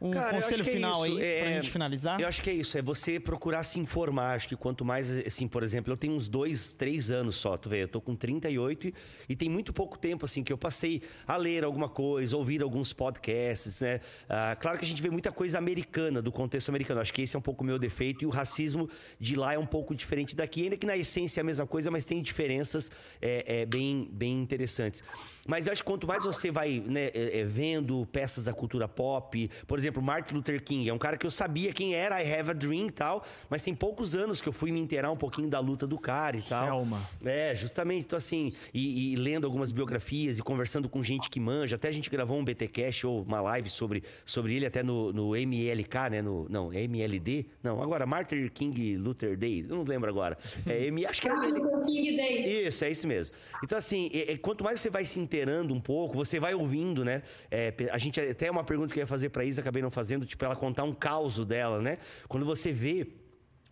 um 0.00 0.12
Cara, 0.12 0.34
conselho 0.34 0.62
é 0.62 0.64
final 0.64 1.04
é 1.04 1.08
aí 1.08 1.20
é, 1.20 1.40
pra 1.40 1.52
gente 1.52 1.70
finalizar? 1.70 2.20
Eu 2.20 2.26
acho 2.26 2.42
que 2.42 2.48
é 2.48 2.54
isso, 2.54 2.78
é 2.78 2.82
você 2.82 3.20
procurar 3.20 3.62
se 3.64 3.78
informar. 3.78 4.34
Acho 4.34 4.48
que 4.48 4.56
quanto 4.56 4.84
mais, 4.84 5.10
assim, 5.26 5.46
por 5.46 5.62
exemplo, 5.62 5.92
eu 5.92 5.96
tenho 5.96 6.14
uns 6.14 6.26
dois, 6.26 6.72
três 6.72 7.10
anos 7.10 7.36
só, 7.36 7.56
tu 7.56 7.68
vê, 7.68 7.82
eu 7.82 7.88
tô 7.88 8.00
com 8.00 8.16
38 8.16 8.88
e, 8.88 8.94
e 9.28 9.36
tem 9.36 9.50
muito 9.50 9.72
pouco 9.72 9.98
tempo, 9.98 10.24
assim, 10.24 10.42
que 10.42 10.52
eu 10.52 10.56
passei 10.56 11.02
a 11.26 11.36
ler 11.36 11.64
alguma 11.64 11.88
coisa, 11.88 12.36
ouvir 12.36 12.62
alguns 12.62 12.92
podcasts, 12.92 13.80
né? 13.80 14.00
Ah, 14.28 14.56
claro 14.58 14.78
que 14.78 14.84
a 14.84 14.88
gente 14.88 15.02
vê 15.02 15.10
muita 15.10 15.30
coisa 15.30 15.58
americana, 15.58 16.22
do 16.22 16.32
contexto 16.32 16.70
americano. 16.70 17.00
Acho 17.00 17.12
que 17.12 17.22
esse 17.22 17.36
é 17.36 17.38
um 17.38 17.42
pouco 17.42 17.62
o 17.62 17.66
meu 17.66 17.78
defeito 17.78 18.24
e 18.24 18.26
o 18.26 18.30
racismo 18.30 18.88
de 19.18 19.36
lá 19.36 19.52
é 19.52 19.58
um 19.58 19.66
pouco 19.66 19.94
diferente 19.94 20.34
daqui, 20.34 20.64
ainda 20.64 20.76
que 20.76 20.86
na 20.86 20.96
essência 20.96 21.40
é 21.40 21.42
a 21.42 21.44
mesma 21.44 21.66
coisa, 21.66 21.90
mas 21.90 22.04
tem 22.04 22.22
diferenças 22.22 22.90
é, 23.20 23.60
é 23.60 23.66
bem, 23.66 24.08
bem 24.10 24.40
interessantes. 24.40 25.02
Mas 25.50 25.66
eu 25.66 25.72
acho 25.72 25.82
que 25.82 25.86
quanto 25.86 26.06
mais 26.06 26.24
você 26.24 26.48
vai 26.50 26.80
né, 26.86 27.06
é, 27.06 27.40
é, 27.40 27.44
vendo 27.44 28.06
peças 28.12 28.44
da 28.44 28.52
cultura 28.52 28.86
pop, 28.86 29.50
por 29.66 29.78
exemplo, 29.78 29.89
Martin 29.98 30.34
Luther 30.34 30.62
King, 30.62 30.88
é 30.88 30.94
um 30.94 30.98
cara 30.98 31.16
que 31.16 31.26
eu 31.26 31.30
sabia 31.30 31.72
quem 31.72 31.94
era, 31.94 32.22
I 32.22 32.32
Have 32.32 32.50
a 32.50 32.52
Dream 32.52 32.86
e 32.86 32.90
tal, 32.90 33.24
mas 33.48 33.62
tem 33.62 33.74
poucos 33.74 34.14
anos 34.14 34.40
que 34.40 34.48
eu 34.48 34.52
fui 34.52 34.70
me 34.70 34.80
inteirar 34.80 35.10
um 35.10 35.16
pouquinho 35.16 35.48
da 35.48 35.58
luta 35.58 35.86
do 35.86 35.98
cara 35.98 36.36
e 36.36 36.42
tal. 36.42 36.64
Selma. 36.64 37.08
É, 37.24 37.54
justamente. 37.54 38.04
Então, 38.04 38.16
assim, 38.16 38.52
e, 38.72 39.12
e 39.12 39.16
lendo 39.16 39.46
algumas 39.46 39.72
biografias 39.72 40.38
e 40.38 40.42
conversando 40.42 40.88
com 40.88 41.02
gente 41.02 41.28
que 41.28 41.40
manja, 41.40 41.76
até 41.76 41.88
a 41.88 41.92
gente 41.92 42.10
gravou 42.10 42.38
um 42.38 42.44
BTcast 42.44 43.06
ou 43.06 43.22
uma 43.22 43.40
live 43.40 43.68
sobre, 43.68 44.02
sobre 44.24 44.54
ele 44.54 44.66
até 44.66 44.82
no, 44.82 45.12
no 45.12 45.34
MLK, 45.34 46.10
né? 46.10 46.22
No, 46.22 46.46
não, 46.48 46.72
MLD? 46.72 47.46
Não, 47.62 47.82
agora, 47.82 48.06
Martin 48.06 48.48
King 48.48 48.96
Luther 48.96 49.36
Day, 49.36 49.62
não 49.62 49.82
lembro 49.82 50.08
agora. 50.08 50.36
É, 50.66 50.86
M, 50.86 51.06
acho 51.06 51.20
que 51.20 51.28
é 51.28 51.34
Martin 51.34 51.52
Luther 51.52 51.86
King 51.86 52.16
Day. 52.16 52.66
Isso, 52.66 52.84
é 52.84 52.90
isso 52.90 53.06
mesmo. 53.06 53.34
Então, 53.64 53.78
assim, 53.78 54.10
é, 54.12 54.32
é, 54.32 54.36
quanto 54.36 54.62
mais 54.62 54.80
você 54.80 54.90
vai 54.90 55.04
se 55.04 55.18
inteirando 55.18 55.72
um 55.72 55.80
pouco, 55.80 56.14
você 56.14 56.38
vai 56.38 56.54
ouvindo, 56.54 57.04
né? 57.04 57.22
É, 57.50 57.72
a 57.90 57.98
gente 57.98 58.20
até 58.20 58.50
uma 58.50 58.64
pergunta 58.64 58.92
que 58.92 58.98
eu 58.98 59.02
ia 59.02 59.06
fazer 59.06 59.30
para 59.30 59.44
Isa, 59.44 59.60
acabei 59.60 59.79
não 59.82 59.90
fazendo, 59.90 60.26
tipo, 60.26 60.44
ela 60.44 60.56
contar 60.56 60.84
um 60.84 60.92
caos 60.92 61.44
dela, 61.44 61.80
né? 61.80 61.98
Quando 62.28 62.44
você 62.46 62.72
vê 62.72 63.06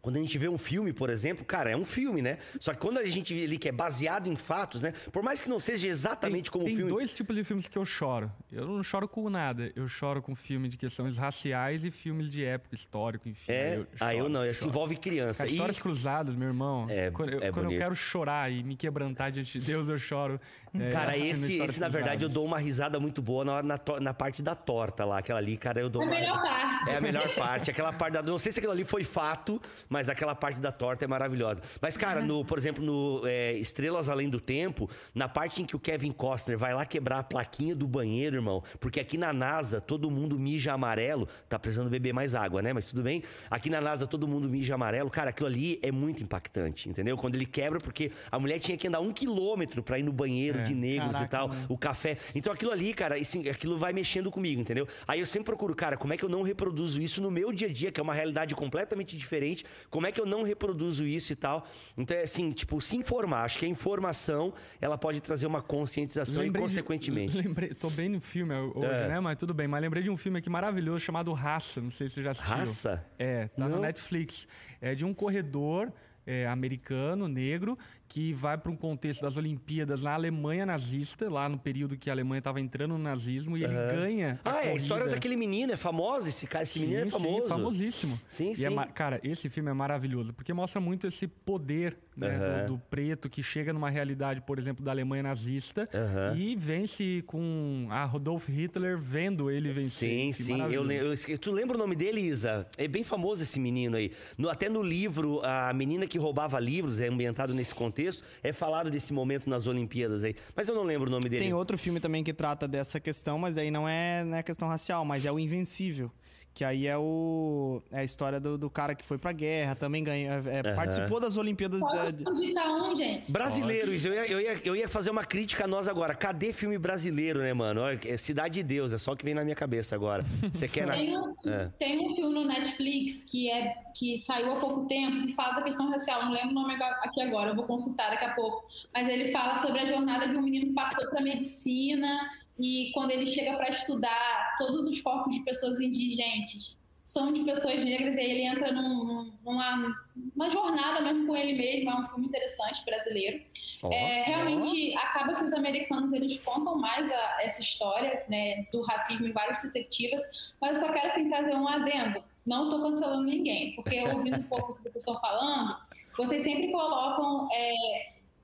Quando 0.00 0.16
a 0.16 0.20
gente 0.20 0.38
vê 0.38 0.48
um 0.48 0.56
filme, 0.56 0.92
por 0.92 1.10
exemplo, 1.10 1.44
cara, 1.44 1.70
é 1.70 1.76
um 1.76 1.84
filme, 1.84 2.22
né? 2.22 2.38
Só 2.60 2.72
que 2.72 2.78
quando 2.78 2.98
a 2.98 3.04
gente 3.04 3.34
vê 3.34 3.42
ali 3.44 3.58
que 3.58 3.68
é 3.68 3.72
baseado 3.72 4.28
em 4.28 4.36
fatos, 4.36 4.80
né? 4.80 4.92
Por 5.12 5.24
mais 5.24 5.40
que 5.40 5.48
não 5.50 5.58
seja 5.58 5.88
exatamente 5.88 6.44
tem, 6.44 6.52
como 6.52 6.64
tem 6.64 6.72
o 6.72 6.76
filme. 6.76 6.90
Tem 6.90 6.98
dois 6.98 7.12
tipos 7.12 7.34
de 7.34 7.42
filmes 7.42 7.66
que 7.66 7.76
eu 7.76 7.84
choro. 7.84 8.30
Eu 8.50 8.64
não 8.64 8.82
choro 8.82 9.08
com 9.08 9.28
nada. 9.28 9.72
Eu 9.74 9.88
choro 9.88 10.22
com 10.22 10.36
filme 10.36 10.68
de 10.68 10.76
questões 10.76 11.18
raciais 11.18 11.82
e 11.82 11.90
filmes 11.90 12.30
de 12.30 12.44
época 12.44 12.76
histórico, 12.76 13.28
enfim. 13.28 13.50
É, 13.50 13.76
eu 13.76 13.86
ah, 13.98 14.14
eu 14.14 14.28
não. 14.28 14.40
choro. 14.40 14.50
Isso 14.52 14.66
envolve 14.68 14.96
criança. 14.96 15.38
Cara, 15.38 15.50
E- 15.50 15.52
histórias 15.54 15.78
cruzadas, 15.80 16.34
meu 16.36 16.46
irmão. 16.46 16.86
É, 16.88 17.10
quando 17.10 17.30
eu, 17.30 17.42
é 17.42 17.50
quando 17.50 17.72
eu 17.72 17.78
quero 17.78 17.96
chorar 17.96 18.50
e 18.52 18.62
me 18.62 18.76
quebrantar 18.76 19.32
diante 19.32 19.58
de 19.58 19.66
Deus, 19.66 19.88
eu 19.88 19.98
choro. 19.98 20.40
É, 20.78 20.90
Cara, 20.90 21.16
esse, 21.16 21.58
esse, 21.60 21.80
na 21.80 21.88
verdade, 21.88 22.24
eu 22.24 22.28
dou 22.28 22.44
uma 22.44 22.58
risada 22.58 22.98
muito 23.00 23.20
boa 23.22 23.44
na, 23.44 23.52
hora, 23.54 23.62
na, 23.66 23.78
to- 23.78 24.00
na 24.00 24.12
parte 24.14 24.42
da 24.42 24.54
torta 24.54 25.04
lá. 25.04 25.18
Aquela 25.18 25.38
ali, 25.38 25.56
cara, 25.56 25.80
eu 25.80 25.88
dou 25.88 26.02
É 26.02 26.04
a 26.04 26.08
uma. 26.08 26.18
melhor 26.18 26.40
parte. 26.42 26.90
É 26.90 26.96
a 26.96 27.00
melhor 27.00 27.34
parte. 27.34 27.70
Aquela 27.70 27.92
parte 27.92 28.12
da. 28.14 28.22
Não 28.22 28.38
sei 28.38 28.52
se 28.52 28.58
aquilo 28.58 28.72
ali 28.72 28.84
foi 28.84 29.04
fato, 29.04 29.60
mas 29.88 30.08
aquela 30.08 30.34
parte 30.34 30.60
da 30.60 30.70
torta 30.72 31.04
é 31.04 31.08
maravilhosa. 31.08 31.60
Mas, 31.80 31.96
cara, 31.96 32.20
no, 32.20 32.44
por 32.44 32.58
exemplo, 32.58 32.84
no 32.84 33.22
é, 33.26 33.52
Estrelas 33.54 34.08
Além 34.08 34.28
do 34.28 34.40
Tempo, 34.40 34.88
na 35.14 35.28
parte 35.28 35.62
em 35.62 35.64
que 35.64 35.76
o 35.76 35.78
Kevin 35.78 36.12
Costner 36.12 36.56
vai 36.58 36.74
lá 36.74 36.84
quebrar 36.84 37.18
a 37.20 37.22
plaquinha 37.22 37.74
do 37.74 37.86
banheiro, 37.86 38.36
irmão, 38.36 38.62
porque 38.80 39.00
aqui 39.00 39.16
na 39.18 39.32
NASA 39.32 39.80
todo 39.80 40.10
mundo 40.10 40.38
mija 40.38 40.72
amarelo. 40.72 41.28
Tá 41.48 41.58
precisando 41.58 41.90
beber 41.90 42.12
mais 42.12 42.34
água, 42.34 42.62
né? 42.62 42.72
Mas 42.72 42.88
tudo 42.88 43.02
bem. 43.02 43.22
Aqui 43.50 43.70
na 43.70 43.80
NASA 43.80 44.06
todo 44.06 44.26
mundo 44.28 44.48
mija 44.48 44.74
amarelo. 44.74 45.10
Cara, 45.10 45.30
aquilo 45.30 45.48
ali 45.48 45.78
é 45.82 45.90
muito 45.90 46.22
impactante, 46.22 46.88
entendeu? 46.88 47.16
Quando 47.16 47.34
ele 47.34 47.46
quebra, 47.46 47.80
porque 47.80 48.12
a 48.30 48.38
mulher 48.38 48.58
tinha 48.58 48.76
que 48.76 48.86
andar 48.86 49.00
um 49.00 49.12
quilômetro 49.12 49.82
pra 49.82 49.98
ir 49.98 50.02
no 50.02 50.12
banheiro 50.12 50.57
É. 50.60 50.64
de 50.64 50.74
negros 50.74 51.10
e 51.10 51.12
Caraca, 51.12 51.28
tal 51.36 51.48
mano. 51.48 51.66
o 51.68 51.78
café. 51.78 52.16
Então 52.34 52.52
aquilo 52.52 52.70
ali, 52.72 52.92
cara, 52.94 53.16
assim, 53.16 53.48
aquilo 53.48 53.76
vai 53.76 53.92
mexendo 53.92 54.30
comigo, 54.30 54.60
entendeu? 54.60 54.86
Aí 55.06 55.20
eu 55.20 55.26
sempre 55.26 55.46
procuro, 55.46 55.74
cara, 55.74 55.96
como 55.96 56.12
é 56.12 56.16
que 56.16 56.24
eu 56.24 56.28
não 56.28 56.42
reproduzo 56.42 57.00
isso 57.00 57.20
no 57.20 57.30
meu 57.30 57.52
dia 57.52 57.68
a 57.68 57.72
dia, 57.72 57.90
que 57.92 58.00
é 58.00 58.02
uma 58.02 58.14
realidade 58.14 58.54
completamente 58.54 59.16
diferente? 59.16 59.64
Como 59.90 60.06
é 60.06 60.12
que 60.12 60.20
eu 60.20 60.26
não 60.26 60.42
reproduzo 60.42 61.06
isso 61.06 61.32
e 61.32 61.36
tal? 61.36 61.66
Então 61.96 62.16
é 62.16 62.22
assim, 62.22 62.50
tipo, 62.52 62.80
se 62.80 62.96
informar. 62.96 63.44
Acho 63.44 63.58
que 63.58 63.66
a 63.66 63.68
informação, 63.68 64.52
ela 64.80 64.96
pode 64.98 65.20
trazer 65.20 65.46
uma 65.46 65.62
conscientização 65.62 66.42
Lembrei 66.42 66.48
e, 66.62 66.66
de- 66.66 66.70
consequentemente. 66.70 67.36
lembrei, 67.40 67.68
tô 67.74 67.90
bem 67.90 68.08
no 68.08 68.20
filme 68.20 68.54
hoje, 68.54 68.86
É. 68.86 69.08
né? 69.08 69.20
Mas 69.20 69.38
tudo 69.38 69.52
bem. 69.54 69.66
Mas 69.68 69.80
lembrei 69.80 70.02
de 70.02 70.10
um 70.10 70.16
filme 70.16 70.38
aqui 70.38 70.50
maravilhoso 70.50 71.00
chamado 71.00 71.32
Raça. 71.32 71.80
Não 71.80 71.90
sei 71.90 72.08
se 72.08 72.16
você 72.16 72.22
já 72.22 72.30
assistiu. 72.32 72.56
Raça? 72.56 73.04
É, 73.18 73.48
tá 73.48 73.68
Não. 73.68 73.76
no 73.76 73.80
Netflix. 73.80 74.46
É 74.80 74.94
de 74.94 75.04
um 75.04 75.12
corredor 75.12 75.92
é, 76.26 76.46
americano, 76.46 77.26
negro, 77.26 77.78
que 78.08 78.32
vai 78.32 78.56
para 78.56 78.70
um 78.72 78.76
contexto 78.76 79.20
das 79.22 79.36
Olimpíadas 79.36 80.02
na 80.02 80.14
Alemanha 80.14 80.64
nazista, 80.64 81.28
lá 81.28 81.48
no 81.48 81.58
período 81.58 81.96
que 81.96 82.08
a 82.08 82.12
Alemanha 82.12 82.38
estava 82.38 82.60
entrando 82.60 82.92
no 82.92 82.98
nazismo, 82.98 83.56
e 83.56 83.64
ele 83.64 83.74
ganha. 83.74 84.40
Ah, 84.44 84.64
é 84.64 84.72
a 84.72 84.74
história 84.74 85.02
corrida. 85.04 85.16
daquele 85.16 85.36
menino, 85.36 85.72
é 85.72 85.76
famoso 85.76 86.28
esse 86.28 86.46
cara, 86.46 86.62
esse 86.64 86.78
menino 86.80 87.00
é 87.00 87.04
Sim, 87.04 87.10
famoso. 87.10 87.42
Sim, 87.42 87.48
famosíssimo. 87.48 88.20
Sim, 88.30 88.52
E 88.52 88.56
sim. 88.56 88.78
é 88.78 88.86
cara, 88.86 89.20
esse 89.22 89.48
filme 89.48 89.70
é 89.70 89.74
maravilhoso, 89.74 90.32
porque 90.32 90.52
mostra 90.52 90.80
muito 90.80 91.06
esse 91.06 91.26
poder 91.26 91.96
né, 92.16 92.34
Aham. 92.34 92.66
do, 92.66 92.72
do 92.72 92.78
preto 92.90 93.28
que 93.30 93.42
chega 93.42 93.72
numa 93.72 93.90
realidade, 93.90 94.40
por 94.40 94.58
exemplo, 94.58 94.84
da 94.84 94.90
Alemanha 94.90 95.22
nazista 95.24 95.88
Aham. 95.94 96.34
e 96.36 96.56
vence 96.56 97.22
com 97.26 97.86
a 97.90 98.04
Rodolf 98.04 98.48
Hitler 98.48 98.98
vendo 98.98 99.50
ele 99.50 99.70
vencer. 99.70 100.08
Sim, 100.08 100.32
sim. 100.32 100.60
Eu, 100.72 100.90
eu 100.90 101.12
esque- 101.12 101.38
tu 101.38 101.52
lembra 101.52 101.76
o 101.76 101.78
nome 101.78 101.94
dele, 101.94 102.20
Isa? 102.20 102.66
É 102.76 102.88
bem 102.88 103.04
famoso 103.04 103.42
esse 103.42 103.60
menino 103.60 103.96
aí. 103.96 104.10
No- 104.36 104.48
até 104.48 104.68
no 104.68 104.82
livro, 104.82 105.40
a 105.44 105.72
menina 105.72 106.06
que 106.08 106.18
roubava 106.18 106.58
livros, 106.58 106.98
é 106.98 107.06
ambientado 107.08 107.54
nesse 107.54 107.72
contexto, 107.74 107.97
é 108.42 108.52
falado 108.52 108.90
desse 108.90 109.12
momento 109.12 109.48
nas 109.48 109.66
Olimpíadas 109.66 110.24
aí. 110.24 110.34
Mas 110.54 110.68
eu 110.68 110.74
não 110.74 110.82
lembro 110.82 111.08
o 111.08 111.10
nome 111.10 111.28
dele. 111.28 111.44
Tem 111.44 111.54
outro 111.54 111.76
filme 111.76 112.00
também 112.00 112.22
que 112.22 112.32
trata 112.32 112.68
dessa 112.68 113.00
questão, 113.00 113.38
mas 113.38 113.58
aí 113.58 113.70
não 113.70 113.88
é, 113.88 114.24
não 114.24 114.36
é 114.36 114.42
questão 114.42 114.68
racial, 114.68 115.04
mas 115.04 115.24
é 115.24 115.32
o 115.32 115.38
Invencível. 115.38 116.10
Que 116.58 116.64
aí 116.64 116.88
é 116.88 116.98
o 116.98 117.80
é 117.92 118.00
a 118.00 118.04
história 118.04 118.40
do, 118.40 118.58
do 118.58 118.68
cara 118.68 118.92
que 118.92 119.04
foi 119.04 119.16
pra 119.16 119.30
guerra, 119.30 119.76
também 119.76 120.02
ganhou, 120.02 120.32
é, 120.32 120.58
é, 120.58 120.74
participou 120.74 121.20
das 121.20 121.36
Olimpíadas 121.36 121.78
da, 121.80 122.10
indicar 122.10 122.68
um, 122.68 122.96
gente? 122.96 123.30
Brasileiro, 123.30 123.94
Isa, 123.94 124.08
eu 124.08 124.14
ia, 124.14 124.26
eu, 124.26 124.40
ia, 124.40 124.60
eu 124.64 124.74
ia 124.74 124.88
fazer 124.88 125.10
uma 125.10 125.24
crítica 125.24 125.66
a 125.66 125.68
nós 125.68 125.86
agora. 125.86 126.16
Cadê 126.16 126.52
filme 126.52 126.76
brasileiro, 126.76 127.38
né, 127.38 127.54
mano? 127.54 127.82
É 127.86 128.16
Cidade 128.16 128.54
de 128.54 128.64
Deus, 128.64 128.92
é 128.92 128.98
só 128.98 129.12
o 129.12 129.16
que 129.16 129.24
vem 129.24 129.34
na 129.34 129.44
minha 129.44 129.54
cabeça 129.54 129.94
agora. 129.94 130.24
Você 130.52 130.66
quer 130.66 130.84
na... 130.84 130.94
Tem 130.94 131.16
um, 131.16 131.30
É. 131.46 131.70
tem 131.78 132.04
um 132.04 132.16
filme 132.16 132.34
no 132.34 132.44
Netflix 132.44 133.22
que, 133.22 133.48
é, 133.48 133.76
que 133.94 134.18
saiu 134.18 134.50
há 134.50 134.56
pouco 134.56 134.88
tempo 134.88 135.28
que 135.28 135.34
fala 135.36 135.54
da 135.54 135.62
questão 135.62 135.88
racial. 135.88 136.24
Não 136.24 136.32
lembro 136.32 136.50
o 136.50 136.54
nome 136.54 136.74
aqui 136.74 137.22
agora, 137.22 137.50
eu 137.50 137.54
vou 137.54 137.66
consultar 137.66 138.10
daqui 138.10 138.24
a 138.24 138.34
pouco. 138.34 138.66
Mas 138.92 139.06
ele 139.06 139.30
fala 139.30 139.54
sobre 139.54 139.78
a 139.78 139.86
jornada 139.86 140.26
de 140.26 140.36
um 140.36 140.42
menino 140.42 140.66
que 140.66 140.72
passou 140.72 141.08
para 141.08 141.22
medicina 141.22 142.28
e 142.60 142.90
quando 142.92 143.10
ele 143.10 143.26
chega 143.26 143.56
para 143.56 143.68
estudar 143.70 144.54
todos 144.58 144.84
os 144.86 145.00
corpos 145.00 145.34
de 145.34 145.40
pessoas 145.42 145.80
indigentes 145.80 146.78
são 147.04 147.32
de 147.32 147.42
pessoas 147.42 147.82
negras 147.82 148.16
e 148.16 148.20
aí 148.20 148.30
ele 148.32 148.42
entra 148.42 148.70
num- 148.70 149.04
num- 149.04 149.32
numa, 149.42 149.96
uma 150.36 150.50
jornada 150.50 151.00
mesmo 151.00 151.26
com 151.26 151.34
ele 151.34 151.54
mesmo. 151.54 151.88
É 151.90 151.94
um 151.94 152.06
filme 152.06 152.26
interessante 152.26 152.84
brasileiro. 152.84 153.42
Ó, 153.82 153.90
É, 153.90 154.24
realmente 154.24 154.94
acaba 154.98 155.34
que 155.36 155.44
os 155.44 155.52
americanos 155.54 156.12
eles 156.12 156.36
contam 156.42 156.76
mais 156.76 157.10
a- 157.10 157.38
essa 157.42 157.62
história 157.62 158.24
né, 158.28 158.66
do 158.72 158.82
racismo 158.82 159.26
em 159.26 159.32
várias 159.32 159.56
perspectivas, 159.58 160.20
mas 160.60 160.76
eu 160.76 160.86
só 160.86 160.92
quero 160.92 161.06
assim, 161.06 161.30
trazer 161.30 161.54
um 161.54 161.66
adendo. 161.66 162.22
Não 162.44 162.64
estou 162.64 162.82
cancelando 162.82 163.24
ninguém, 163.24 163.74
porque 163.74 164.00
ouvindo 164.02 164.40
um 164.40 164.42
pouco 164.42 164.72
do 164.74 164.78
que 164.78 164.90
vocês 164.90 164.96
estão 164.96 165.18
falando, 165.20 165.76
vocês 166.16 166.42
sempre 166.42 166.70
colocam 166.72 167.48
é, 167.52 167.72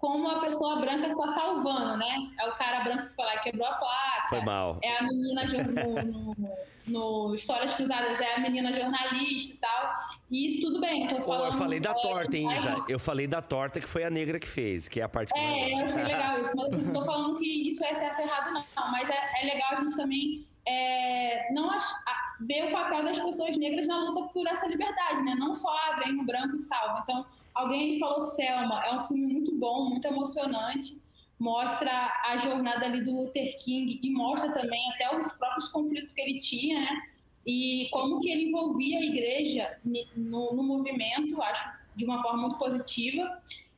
como 0.05 0.29
a 0.29 0.39
pessoa 0.41 0.77
branca 0.77 1.07
está 1.07 1.29
salvando, 1.29 1.97
né? 1.97 2.29
É 2.39 2.47
o 2.47 2.53
cara 2.57 2.85
branco 2.85 3.09
que 3.09 3.15
foi 3.17 3.25
lá 3.25 3.35
e 3.37 3.39
quebrou 3.41 3.67
a 3.67 3.73
placa. 3.73 4.27
Foi 4.29 4.41
mal. 4.43 4.79
É 4.83 4.99
a 4.99 5.03
menina 5.03 5.43
no, 5.45 6.35
no- 6.37 6.59
no 6.87 7.35
Histórias 7.35 7.73
Cruzadas, 7.73 8.21
é 8.21 8.35
a 8.35 8.41
menina 8.41 8.71
jornalista 8.71 9.55
e 9.55 9.59
tal. 9.59 9.95
E 10.31 10.59
tudo 10.61 10.79
bem, 10.79 11.09
tô 11.09 11.23
falando. 11.23 11.47
eu 11.55 11.59
falei 11.59 11.81
da 11.81 11.91
é, 11.93 11.95
torta, 11.95 12.37
hein, 12.37 12.53
Isa? 12.53 12.85
Eu 12.87 12.99
falei 12.99 13.27
da 13.27 13.41
torta 13.41 13.81
que 13.81 13.89
foi 13.89 14.05
a 14.05 14.11
negra 14.11 14.39
que 14.39 14.47
fez, 14.47 14.87
que 14.89 15.01
é 15.01 15.05
a 15.05 15.09
parte 15.09 15.33
que 15.33 15.39
é, 15.41 15.73
eu 15.81 15.87
achei 15.87 16.03
legal 16.05 16.39
isso, 16.43 16.53
mas 16.55 16.75
assim, 16.75 16.83
não 16.83 16.93
tô 16.93 17.05
falando 17.07 17.39
que 17.39 17.71
isso 17.71 17.83
é 17.83 17.95
certo 17.95 18.19
ou 18.19 18.27
errado, 18.27 18.51
não. 18.53 18.91
Mas 18.93 19.09
é, 19.09 19.19
é 19.43 19.47
legal 19.55 19.71
a 19.73 19.81
gente 19.81 19.97
também 19.97 20.47
é, 20.67 21.51
não 21.55 21.71
ach- 21.71 22.03
a- 22.07 22.35
ver 22.41 22.67
o 22.67 22.73
papel 22.73 23.03
das 23.05 23.19
pessoas 23.19 23.57
negras 23.57 23.87
na 23.87 23.97
luta 24.05 24.29
por 24.35 24.47
essa 24.47 24.67
liberdade, 24.67 25.23
né? 25.23 25.35
Não 25.39 25.55
só 25.55 25.71
ah, 25.71 26.01
vem 26.05 26.21
um 26.21 26.27
branco 26.27 26.55
e 26.57 26.59
salva. 26.59 27.01
Então, 27.03 27.25
alguém 27.55 27.99
falou 27.99 28.21
Selma, 28.21 28.85
é 28.85 28.95
um 28.95 29.01
filme 29.03 29.25
muito 29.33 29.44
bom, 29.65 29.89
muito 29.91 30.07
emocionante. 30.07 30.91
Mostra 31.39 31.91
a 32.31 32.37
jornada 32.37 32.85
ali 32.87 33.03
do 33.05 33.13
Luther 33.19 33.49
King 33.65 33.99
e 34.03 34.11
mostra 34.11 34.53
também 34.53 34.83
até 34.93 35.07
os 35.19 35.33
próprios 35.33 35.69
conflitos 35.69 36.13
que 36.13 36.21
ele 36.21 36.39
tinha, 36.39 36.81
né? 36.81 37.03
E 37.47 37.89
como 37.91 38.21
que 38.21 38.31
ele 38.31 38.45
envolvia 38.49 38.99
a 38.99 39.03
igreja 39.13 39.79
no, 39.85 40.53
no 40.57 40.63
movimento, 40.63 41.41
acho, 41.43 41.71
de 41.97 42.05
uma 42.05 42.23
forma 42.23 42.43
muito 42.43 42.59
positiva. 42.59 43.25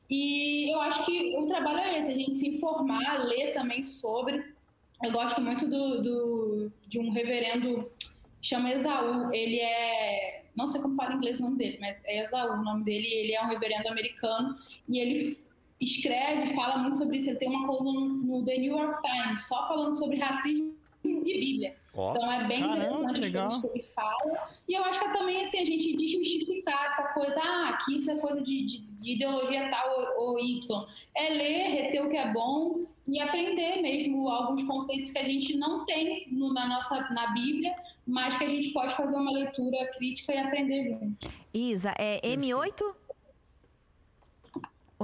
E 0.09 0.71
eu 0.73 0.79
acho 0.87 1.05
que 1.05 1.35
o 1.37 1.47
trabalho 1.47 1.79
é 1.79 1.97
esse, 1.97 2.11
a 2.11 2.15
gente 2.15 2.35
se 2.35 2.47
informar, 2.47 3.25
ler 3.25 3.53
também 3.53 3.81
sobre. 3.83 4.35
Eu 5.03 5.11
gosto 5.11 5.41
muito 5.41 5.67
do, 5.67 6.01
do- 6.01 6.71
de 6.87 6.97
um 6.99 7.09
reverendo, 7.11 7.91
chama 8.41 8.71
Esaú, 8.71 9.33
ele 9.33 9.59
é, 9.59 10.45
não 10.55 10.65
sei 10.67 10.79
como 10.81 10.95
fala 10.95 11.13
em 11.13 11.17
inglês 11.17 11.39
o 11.39 11.43
nome 11.43 11.57
dele, 11.57 11.77
mas 11.81 12.01
é 12.05 12.21
Esaú 12.21 12.53
o 12.53 12.63
nome 12.63 12.83
dele, 12.85 13.07
ele 13.07 13.33
é 13.33 13.41
um 13.43 13.49
reverendo 13.49 13.89
americano 13.89 14.55
e 14.87 14.99
ele 14.99 15.37
escreve, 15.79 16.53
fala 16.53 16.77
muito 16.79 16.97
sobre 16.97 17.17
isso, 17.17 17.29
ele 17.29 17.37
tem 17.39 17.49
uma 17.49 17.67
coluna 17.67 17.99
no, 18.23 18.43
The 18.45 18.57
New 18.57 18.77
York 18.77 19.01
Times, 19.01 19.47
só 19.47 19.67
falando 19.67 19.95
sobre 19.95 20.17
racismo 20.17 20.73
e 21.03 21.13
Bíblia. 21.23 21.75
Ó, 21.93 22.11
Então 22.11 22.31
é 22.31 22.47
bem 22.47 22.59
Caramba, 22.61 22.77
interessante 22.77 23.37
as 23.37 23.61
coisas 23.61 23.61
que 23.61 23.67
ele 23.79 23.87
fala. 23.87 24.49
E 24.67 24.73
eu 24.73 24.83
acho 24.83 24.99
que 24.99 25.05
é 25.05 25.13
também 25.13 25.41
assim, 25.41 25.59
a 25.59 25.65
gente 25.65 25.95
desmistificar 25.95 26.85
essa 26.85 27.03
coisa, 27.13 27.39
ah, 27.41 27.77
que 27.83 27.95
isso 27.95 28.11
é 28.11 28.17
coisa 28.17 28.41
de, 28.41 28.65
de- 28.65 28.81
de 28.81 29.13
ideologia 29.13 29.69
tal 29.69 30.15
ou, 30.17 30.29
ou 30.31 30.39
Y. 30.39 30.85
É 31.15 31.29
ler, 31.29 31.69
reter 31.69 32.05
o 32.05 32.09
que 32.09 32.17
é 32.17 32.31
bom 32.31 32.81
e 33.07 33.19
aprender 33.21 33.81
mesmo 33.81 34.27
alguns 34.29 34.63
conceitos 34.63 35.11
que 35.11 35.17
a 35.17 35.23
gente 35.23 35.55
não 35.55 35.85
tem 35.85 36.27
no- 36.31 36.53
na 36.53 36.67
nossa 36.67 36.99
na 37.11 37.27
Bíblia, 37.27 37.73
mas 38.05 38.37
que 38.37 38.43
a 38.45 38.49
gente 38.49 38.69
pode 38.69 38.95
fazer 38.95 39.15
uma 39.15 39.31
leitura 39.31 39.77
crítica 39.97 40.33
e 40.33 40.37
aprender 40.37 40.89
junto. 40.89 41.31
Isa, 41.53 41.93
é 41.97 42.19
M8? 42.35 42.83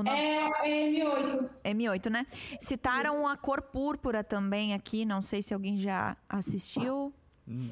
Nome? 0.02 0.18
É, 0.18 0.48
é 0.64 0.89
M8. 0.89 1.50
M8, 1.64 2.10
né? 2.10 2.26
Citaram 2.60 3.28
a 3.28 3.38
cor 3.38 3.62
púrpura 3.62 4.24
também 4.24 4.74
aqui, 4.74 5.06
não 5.06 5.22
sei 5.22 5.44
se 5.44 5.54
alguém 5.54 5.80
já 5.80 6.18
assistiu. 6.28 7.14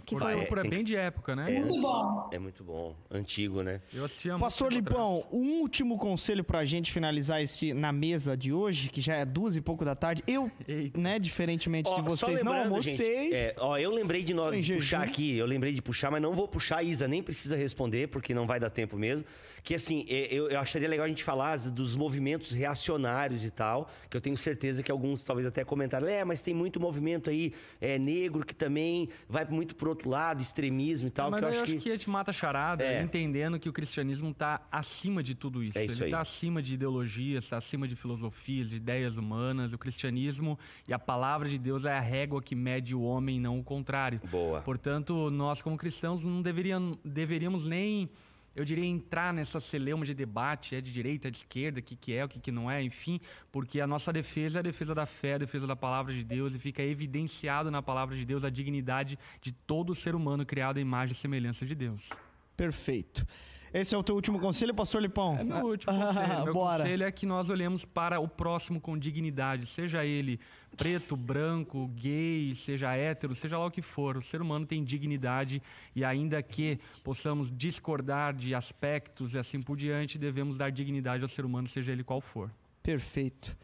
Que 0.06 0.16
Cor 0.16 0.24
foi 0.24 0.34
é, 0.34 0.46
tem 0.46 0.70
bem 0.70 0.84
de 0.84 0.98
época, 0.98 1.34
né? 1.34 1.56
É. 1.56 1.60
Muito 1.62 1.82
bom. 1.82 2.30
é 2.34 2.40
muito 2.40 2.64
bom. 2.64 2.96
Antigo, 3.10 3.64
né? 3.64 3.82
Eu 3.94 4.04
assisti 4.04 4.30
há 4.30 4.34
muito 4.34 4.44
Pastor 4.44 4.72
Lipão, 4.72 5.20
atrás. 5.20 5.34
um 5.34 5.62
último 5.62 5.98
conselho 5.98 6.44
pra 6.44 6.66
gente 6.66 6.92
finalizar 6.92 7.42
este 7.42 7.74
na 7.74 7.94
mesa 7.94 8.36
de 8.36 8.52
hoje, 8.52 8.90
que 8.90 9.00
já 9.00 9.16
é 9.16 9.26
duas 9.26 9.56
e 9.56 9.62
pouco 9.62 9.86
da 9.86 9.96
tarde. 9.96 10.24
Eu, 10.28 10.52
Eita. 10.68 11.00
né, 11.00 11.18
diferentemente 11.18 11.90
Ó, 11.90 11.96
de 11.96 12.02
vocês, 12.02 12.44
não 12.44 12.54
almocei. 12.54 13.24
gente, 13.24 13.34
é, 13.34 13.56
ó, 13.58 13.78
eu 13.78 13.92
lembrei 13.92 14.24
de, 14.24 14.34
em 14.34 14.62
de 14.62 14.74
puxar 14.74 15.00
jejum. 15.00 15.10
aqui, 15.12 15.38
eu 15.38 15.46
lembrei 15.46 15.72
de 15.74 15.82
puxar, 15.82 16.12
mas 16.12 16.22
não 16.22 16.34
vou 16.34 16.50
puxar, 16.50 16.84
Isa 16.84 17.08
nem 17.08 17.24
precisa 17.24 17.56
responder, 17.56 18.08
porque 18.10 18.34
não 18.34 18.46
vai 18.46 18.60
dar 18.60 18.70
tempo 18.70 18.98
mesmo. 18.98 19.24
Que 19.64 19.76
assim, 19.76 20.06
é, 20.10 20.28
eu, 20.34 20.50
eu 20.50 20.60
acharia 20.60 20.90
legal 20.90 21.06
a 21.06 21.10
gente 21.10 21.24
falar 21.24 21.58
dos 21.70 21.96
movimentos 21.96 22.52
reacionários 22.52 23.46
e 23.46 23.52
tal, 23.52 23.90
que 24.10 24.18
eu 24.18 24.22
tenho 24.22 24.36
certeza 24.36 24.84
que 24.84 24.92
alguns 24.92 25.24
talvez 25.24 25.48
até 25.48 25.64
comentaram, 25.64 26.08
é, 26.08 26.26
mas 26.26 26.42
tem 26.42 26.54
muito 26.54 26.80
movimento 26.80 27.30
aí 27.30 27.54
é, 27.80 27.98
negro 27.98 28.46
que 28.46 28.56
também 28.56 29.08
vai 29.30 29.46
muito 29.46 29.61
muito 29.62 29.76
pro 29.76 29.90
outro 29.90 30.10
lado, 30.10 30.42
extremismo 30.42 31.08
e 31.08 31.12
tal. 31.12 31.30
Mas 31.30 31.40
que 31.40 31.46
eu 31.46 31.50
eu 31.50 31.54
acho 31.54 31.64
acho 31.64 31.74
que... 31.74 31.80
que 31.82 31.90
a 31.90 31.92
gente 31.94 32.10
mata 32.10 32.34
charada, 32.34 32.84
É. 32.84 33.02
entendendo 33.04 33.60
que 33.60 33.70
o 33.70 33.74
cristianismo 33.74 34.32
está 34.32 34.62
acima 34.72 35.22
de 35.22 35.36
tudo 35.36 35.64
isso. 35.64 35.78
É 35.78 35.86
isso 35.86 35.94
Ele 35.96 36.04
aí. 36.06 36.10
está 36.10 36.20
acima 36.20 36.62
de 36.62 36.74
ideologias, 36.74 37.44
está 37.44 37.58
acima 37.58 37.88
de 37.88 37.96
filosofias, 37.96 38.70
de 38.70 38.78
ideias 38.78 39.18
humanas. 39.18 39.72
O 39.72 39.78
cristianismo 39.78 40.58
e 40.88 40.94
a 40.94 41.00
palavra 41.00 41.48
de 41.48 41.58
Deus 41.60 41.86
é 41.86 41.94
a 41.94 42.00
régua 42.00 42.42
que 42.42 42.56
mede 42.56 42.96
o 42.96 43.02
homem, 43.02 43.40
não 43.40 43.60
o 43.60 43.64
contrário. 43.64 44.20
Boa. 44.32 44.62
Portanto, 44.62 45.30
nós 45.30 45.62
como 45.62 45.78
cristãos 45.78 46.26
não 46.26 46.42
deveriam, 46.42 46.98
deveríamos 47.06 47.68
nem, 47.68 48.10
eu 48.56 48.66
diria, 48.66 48.86
entrar 48.86 49.34
nessa 49.34 49.60
celeuma 49.60 50.06
de 50.06 50.14
debate, 50.14 50.76
é 50.76 50.82
de 50.82 50.92
direita, 50.92 51.28
é 51.28 51.32
de 51.32 51.38
esquerda, 51.38 51.80
o 51.80 51.84
que, 51.84 51.96
que 51.96 52.14
é, 52.14 52.26
o 52.26 52.30
que, 52.30 52.40
que 52.40 52.52
não 52.52 52.70
é, 52.70 52.84
enfim, 52.84 53.20
porque 53.52 53.80
a 53.80 53.88
nossa 53.88 54.12
defesa 54.12 54.60
é 54.60 54.62
a 54.62 54.64
defesa 54.64 54.94
da 54.94 55.06
fé, 55.06 55.36
a 55.36 55.38
defesa 55.38 55.66
da 55.66 55.76
palavra 55.76 56.14
de 56.14 56.24
Deus 56.24 56.54
e 56.54 56.60
fica 56.60 56.82
evidenciado 56.84 57.72
na 57.72 57.82
palavra 57.82 58.16
de 58.16 58.26
Deus 58.26 58.44
a 58.44 58.50
dignidade 58.50 59.18
de 59.42 59.52
todo 59.52 59.96
ser 59.96 60.16
humano 60.16 60.46
criado 60.46 60.78
à 60.78 60.82
imagem 60.82 61.14
e 61.14 61.16
semelhança 61.16 61.66
de 61.66 61.76
Deus. 61.76 62.10
Perfeito. 62.58 63.26
Esse 63.74 63.96
é 63.96 63.98
o 63.98 64.04
teu 64.04 64.16
último 64.16 64.38
conselho, 64.38 64.74
pastor 64.74 65.02
Lipão? 65.02 65.38
É 65.38 65.44
meu 65.44 65.66
último 65.68 65.94
conselho. 65.96 66.44
Meu 66.44 66.54
Bora. 66.54 66.84
conselho 66.84 67.04
é 67.06 67.12
que 67.12 67.26
nós 67.26 67.50
olhemos 67.50 67.86
para 67.86 68.20
o 68.20 68.28
próximo 68.28 68.82
com 68.82 68.98
dignidade, 68.98 69.66
seja 69.66 70.06
ele 70.06 70.40
preto, 70.76 71.16
branco, 71.16 71.88
gay, 71.96 72.54
seja 72.54 72.94
hétero, 72.96 73.34
seja 73.34 73.58
lá 73.58 73.66
o 73.66 73.72
que 73.72 73.82
for. 73.82 74.18
O 74.18 74.22
ser 74.22 74.42
humano 74.42 74.66
tem 74.66 74.84
dignidade 74.84 75.62
e 75.96 76.04
ainda 76.04 76.42
que 76.44 76.80
possamos 77.04 77.50
discordar 77.50 78.34
de 78.34 78.54
aspectos 78.54 79.34
e 79.36 79.38
assim 79.38 79.62
por 79.62 79.78
diante, 79.78 80.18
devemos 80.18 80.58
dar 80.58 80.70
dignidade 80.70 81.24
ao 81.24 81.30
ser 81.30 81.46
humano, 81.46 81.68
seja 81.68 81.92
ele 81.92 82.04
qual 82.04 82.20
for. 82.20 82.52
Perfeito. 82.84 83.56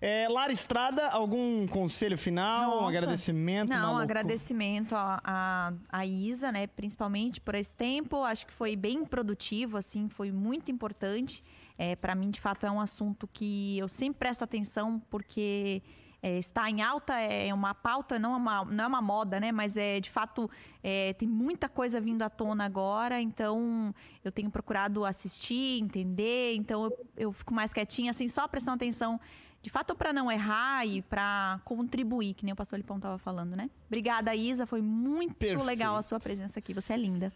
É, 0.00 0.26
Lara 0.30 0.50
Estrada, 0.50 1.08
algum 1.08 1.66
conselho 1.66 2.16
final, 2.16 2.70
um 2.70 2.74
Nossa. 2.82 2.98
agradecimento? 2.98 3.68
Não, 3.68 3.78
maluco? 3.78 4.02
agradecimento 4.02 4.94
a, 4.94 5.20
a, 5.22 5.72
a 5.90 6.06
Isa, 6.06 6.50
né? 6.50 6.66
Principalmente 6.66 7.38
por 7.38 7.54
esse 7.54 7.76
tempo. 7.76 8.22
Acho 8.22 8.46
que 8.46 8.52
foi 8.52 8.74
bem 8.76 9.04
produtivo, 9.04 9.76
assim, 9.76 10.08
foi 10.08 10.32
muito 10.32 10.70
importante. 10.70 11.44
É, 11.76 11.94
para 11.96 12.14
mim, 12.14 12.30
de 12.30 12.40
fato, 12.40 12.64
é 12.64 12.70
um 12.70 12.80
assunto 12.80 13.28
que 13.30 13.76
eu 13.78 13.88
sempre 13.88 14.20
presto 14.20 14.42
atenção, 14.42 15.02
porque 15.10 15.82
é, 16.22 16.38
está 16.38 16.68
em 16.70 16.82
alta, 16.82 17.18
é 17.18 17.52
uma 17.52 17.74
pauta, 17.74 18.18
não 18.18 18.34
é 18.34 18.36
uma, 18.36 18.64
não 18.64 18.84
é 18.84 18.86
uma 18.86 19.02
moda, 19.02 19.38
né? 19.38 19.52
Mas 19.52 19.76
é 19.76 20.00
de 20.00 20.10
fato 20.10 20.50
é, 20.82 21.12
tem 21.14 21.28
muita 21.28 21.68
coisa 21.68 22.00
vindo 22.00 22.22
à 22.22 22.30
tona 22.30 22.64
agora, 22.64 23.20
então 23.20 23.94
eu 24.24 24.30
tenho 24.30 24.50
procurado 24.50 25.04
assistir, 25.04 25.80
entender, 25.80 26.54
então 26.56 26.84
eu, 26.84 27.06
eu 27.16 27.32
fico 27.32 27.52
mais 27.54 27.72
quietinha, 27.72 28.10
assim, 28.10 28.28
só 28.28 28.46
prestando 28.48 28.76
atenção. 28.76 29.20
De 29.62 29.68
fato, 29.68 29.94
para 29.94 30.12
não 30.12 30.30
errar 30.32 30.86
e 30.86 31.02
para 31.02 31.60
contribuir, 31.64 32.32
que 32.34 32.44
nem 32.44 32.52
o 32.52 32.56
pastor 32.56 32.78
Lipão 32.78 32.96
estava 32.96 33.18
falando, 33.18 33.54
né? 33.54 33.68
Obrigada, 33.88 34.34
Isa. 34.34 34.66
Foi 34.66 34.80
muito 34.80 35.34
Perfeito. 35.34 35.62
legal 35.62 35.96
a 35.96 36.02
sua 36.02 36.18
presença 36.18 36.58
aqui. 36.58 36.72
Você 36.72 36.94
é 36.94 36.96
linda. 36.96 37.30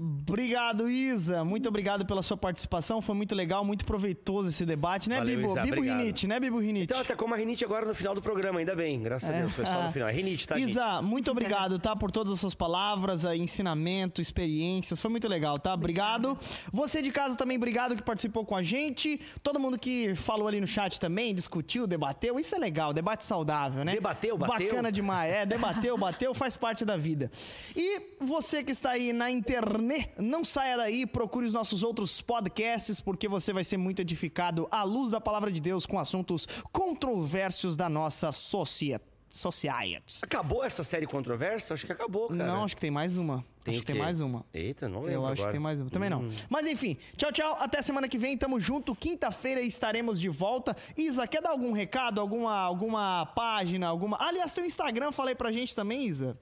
Obrigado, 0.00 0.88
Isa. 0.88 1.44
Muito 1.44 1.68
obrigado 1.68 2.06
pela 2.06 2.22
sua 2.22 2.36
participação. 2.36 3.02
Foi 3.02 3.16
muito 3.16 3.34
legal, 3.34 3.64
muito 3.64 3.84
proveitoso 3.84 4.48
esse 4.48 4.64
debate, 4.64 5.08
né, 5.08 5.18
Valeu, 5.18 5.36
Bibo? 5.36 5.48
Isa, 5.48 5.62
Bibo 5.62 5.74
obrigado. 5.74 5.98
Rinite, 5.98 6.26
né, 6.28 6.38
Bibo 6.38 6.58
Rinite? 6.60 6.84
Então, 6.84 7.00
até 7.00 7.16
como 7.16 7.34
a 7.34 7.36
rinite 7.36 7.64
agora 7.64 7.84
no 7.84 7.94
final 7.96 8.14
do 8.14 8.22
programa, 8.22 8.60
ainda 8.60 8.76
bem. 8.76 9.02
Graças 9.02 9.28
a 9.28 9.32
Deus, 9.32 9.52
foi 9.52 9.66
só 9.66 9.82
no 9.82 9.90
final. 9.90 10.08
É 10.08 10.12
rinite, 10.12 10.46
tá, 10.46 10.56
gente? 10.56 10.70
Isa, 10.70 11.02
muito 11.02 11.32
obrigado, 11.32 11.80
tá? 11.80 11.96
Por 11.96 12.12
todas 12.12 12.32
as 12.32 12.38
suas 12.38 12.54
palavras, 12.54 13.26
aí, 13.26 13.40
ensinamento, 13.40 14.22
experiências. 14.22 15.00
Foi 15.00 15.10
muito 15.10 15.26
legal, 15.26 15.58
tá? 15.58 15.74
Obrigado. 15.74 16.38
Você 16.72 17.02
de 17.02 17.10
casa 17.10 17.34
também, 17.34 17.56
obrigado 17.56 17.96
que 17.96 18.02
participou 18.02 18.44
com 18.44 18.54
a 18.54 18.62
gente. 18.62 19.20
Todo 19.42 19.58
mundo 19.58 19.76
que 19.76 20.14
falou 20.14 20.46
ali 20.46 20.60
no 20.60 20.66
chat 20.68 21.00
também, 21.00 21.34
discutiu, 21.34 21.88
debateu. 21.88 22.38
Isso 22.38 22.54
é 22.54 22.58
legal, 22.58 22.92
debate 22.92 23.24
saudável, 23.24 23.84
né? 23.84 23.94
Debateu, 23.94 24.38
bateu. 24.38 24.68
Bacana 24.68 24.92
demais. 24.92 25.32
É, 25.32 25.44
debateu, 25.44 25.98
bateu, 25.98 26.32
faz 26.34 26.56
parte 26.56 26.84
da 26.84 26.96
vida. 26.96 27.32
E 27.74 28.00
você 28.20 28.62
que 28.62 28.70
está 28.70 28.90
aí 28.90 29.12
na 29.12 29.28
internet, 29.28 29.87
não 30.16 30.44
saia 30.44 30.76
daí, 30.76 31.06
procure 31.06 31.46
os 31.46 31.52
nossos 31.52 31.82
outros 31.82 32.20
podcasts, 32.20 33.00
porque 33.00 33.28
você 33.28 33.52
vai 33.52 33.64
ser 33.64 33.76
muito 33.76 34.00
edificado 34.00 34.66
à 34.70 34.82
luz 34.82 35.12
da 35.12 35.20
palavra 35.20 35.50
de 35.50 35.60
Deus 35.60 35.86
com 35.86 35.98
assuntos 35.98 36.46
controversos 36.72 37.76
da 37.76 37.88
nossa 37.88 38.32
sociedade. 38.32 39.04
Society. 39.30 40.20
Acabou 40.22 40.64
essa 40.64 40.82
série 40.82 41.06
controversa? 41.06 41.74
Acho 41.74 41.84
que 41.84 41.92
acabou, 41.92 42.28
cara. 42.28 42.46
Não, 42.46 42.64
acho 42.64 42.74
que 42.74 42.80
tem 42.80 42.90
mais 42.90 43.18
uma. 43.18 43.44
Tem 43.62 43.74
acho 43.74 43.82
que 43.82 43.86
tem 43.92 44.00
mais 44.00 44.20
uma. 44.20 44.42
Eita, 44.54 44.88
não 44.88 45.00
lembro 45.00 45.12
Eu 45.12 45.26
acho 45.26 45.32
agora. 45.34 45.48
que 45.48 45.52
tem 45.52 45.60
mais 45.60 45.82
uma. 45.82 45.90
Também 45.90 46.08
não. 46.08 46.22
Hum. 46.22 46.30
Mas 46.48 46.66
enfim, 46.66 46.96
tchau, 47.14 47.30
tchau. 47.30 47.58
Até 47.60 47.82
semana 47.82 48.08
que 48.08 48.16
vem. 48.16 48.38
Tamo 48.38 48.58
junto. 48.58 48.94
Quinta-feira 48.96 49.60
estaremos 49.60 50.18
de 50.18 50.30
volta. 50.30 50.74
Isa, 50.96 51.26
quer 51.26 51.42
dar 51.42 51.50
algum 51.50 51.72
recado? 51.72 52.22
Alguma, 52.22 52.58
alguma 52.58 53.26
página? 53.26 53.86
Alguma. 53.88 54.16
Aliás, 54.18 54.50
seu 54.50 54.64
Instagram, 54.64 55.12
falei 55.12 55.34
pra 55.34 55.52
gente 55.52 55.74
também, 55.76 56.06
Isa. 56.06 56.34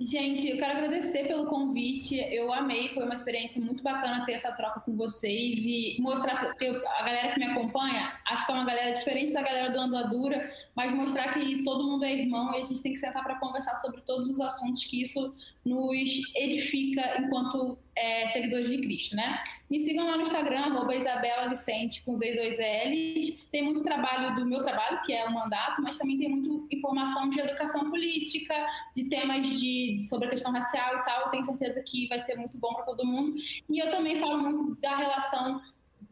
Gente, 0.00 0.48
eu 0.48 0.56
quero 0.56 0.72
agradecer 0.72 1.28
pelo 1.28 1.46
convite. 1.46 2.16
Eu 2.16 2.52
amei, 2.52 2.88
foi 2.88 3.04
uma 3.04 3.14
experiência 3.14 3.62
muito 3.62 3.80
bacana 3.80 4.26
ter 4.26 4.32
essa 4.32 4.50
troca 4.50 4.80
com 4.80 4.96
vocês 4.96 5.64
e 5.64 5.96
mostrar 6.00 6.40
porque 6.40 6.66
a 6.66 7.02
galera 7.04 7.32
que 7.32 7.38
me 7.38 7.46
acompanha, 7.46 8.12
acho 8.26 8.44
que 8.44 8.50
é 8.50 8.54
uma 8.56 8.64
galera 8.64 8.92
diferente 8.92 9.32
da 9.32 9.40
galera 9.40 9.70
do 9.70 9.78
Andadura, 9.78 10.50
mas 10.74 10.92
mostrar 10.92 11.32
que 11.32 11.62
todo 11.62 11.86
mundo 11.88 12.04
é 12.04 12.12
irmão 12.12 12.52
e 12.52 12.58
a 12.58 12.62
gente 12.62 12.82
tem 12.82 12.92
que 12.92 12.98
sentar 12.98 13.22
para 13.22 13.38
conversar 13.38 13.76
sobre 13.76 14.00
todos 14.00 14.28
os 14.28 14.40
assuntos 14.40 14.84
que 14.84 15.00
isso 15.00 15.32
nos 15.64 16.34
edifica 16.34 17.22
enquanto 17.22 17.78
é, 17.96 18.26
seguidores 18.28 18.68
de 18.68 18.78
Cristo, 18.78 19.16
né? 19.16 19.42
Me 19.70 19.80
sigam 19.80 20.06
lá 20.06 20.16
no 20.16 20.22
Instagram, 20.22 20.60
arroba 20.60 20.94
Isabela 20.94 21.48
Vicente 21.48 22.02
com 22.02 22.14
Z 22.14 22.32
e 22.32 22.36
dois 22.36 22.58
L's. 22.58 23.46
Tem 23.50 23.62
muito 23.62 23.82
trabalho 23.82 24.34
do 24.36 24.46
meu 24.46 24.62
trabalho, 24.62 25.00
que 25.02 25.12
é 25.12 25.24
o 25.26 25.32
mandato, 25.32 25.82
mas 25.82 25.98
também 25.98 26.18
tem 26.18 26.28
muito 26.28 26.66
informação 26.70 27.30
de 27.30 27.40
educação 27.40 27.90
política, 27.90 28.54
de 28.94 29.08
temas 29.08 29.46
de, 29.48 30.04
sobre 30.06 30.26
a 30.26 30.30
questão 30.30 30.52
racial 30.52 30.98
e 30.98 31.04
tal. 31.04 31.30
Tenho 31.30 31.44
certeza 31.44 31.82
que 31.82 32.06
vai 32.08 32.18
ser 32.18 32.36
muito 32.36 32.58
bom 32.58 32.74
para 32.74 32.84
todo 32.84 33.06
mundo. 33.06 33.36
E 33.68 33.78
eu 33.78 33.90
também 33.90 34.20
falo 34.20 34.38
muito 34.38 34.80
da 34.80 34.96
relação 34.96 35.60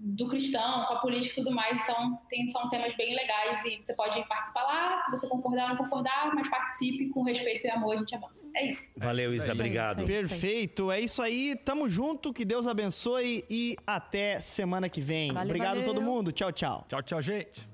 do 0.05 0.29
cristão 0.29 0.85
com 0.87 0.95
a 0.95 0.99
política 0.99 1.41
e 1.41 1.45
tudo 1.45 1.55
mais. 1.55 1.81
Então, 1.81 2.19
tem, 2.29 2.49
são 2.49 2.69
temas 2.69 2.95
bem 2.97 3.15
legais 3.15 3.65
e 3.65 3.81
você 3.81 3.95
pode 3.95 4.21
participar 4.27 4.63
lá. 4.65 4.99
Se 4.99 5.11
você 5.11 5.29
concordar 5.29 5.65
ou 5.65 5.69
não 5.71 5.77
concordar, 5.77 6.35
mas 6.35 6.49
participe 6.49 7.09
com 7.11 7.23
respeito 7.23 7.67
e 7.67 7.71
amor, 7.71 7.95
a 7.95 7.99
gente 7.99 8.15
avança. 8.15 8.51
É 8.57 8.69
isso. 8.69 8.83
Valeu, 8.97 9.33
Isa, 9.33 9.45
isso 9.45 9.53
aí, 9.53 9.59
obrigado. 9.59 10.03
isso 10.03 10.13
aí. 10.13 10.29
Perfeito. 10.29 10.91
É 10.91 11.01
isso 11.01 11.23
aí. 11.23 11.57
Tamo 11.65 11.89
junto. 11.89 12.33
Que 12.33 12.45
Deus 12.45 12.67
abençoe 12.67 13.45
e 13.49 13.77
até 13.87 14.41
semana 14.41 14.89
que 14.89 15.01
vem. 15.01 15.33
Valeu, 15.33 15.49
Obrigado 15.49 15.81
a 15.81 15.85
todo 15.85 16.03
mundo. 16.03 16.33
Tchau, 16.33 16.51
tchau. 16.51 16.85
Tchau, 16.89 17.03
tchau, 17.03 17.23
gente. 17.23 17.69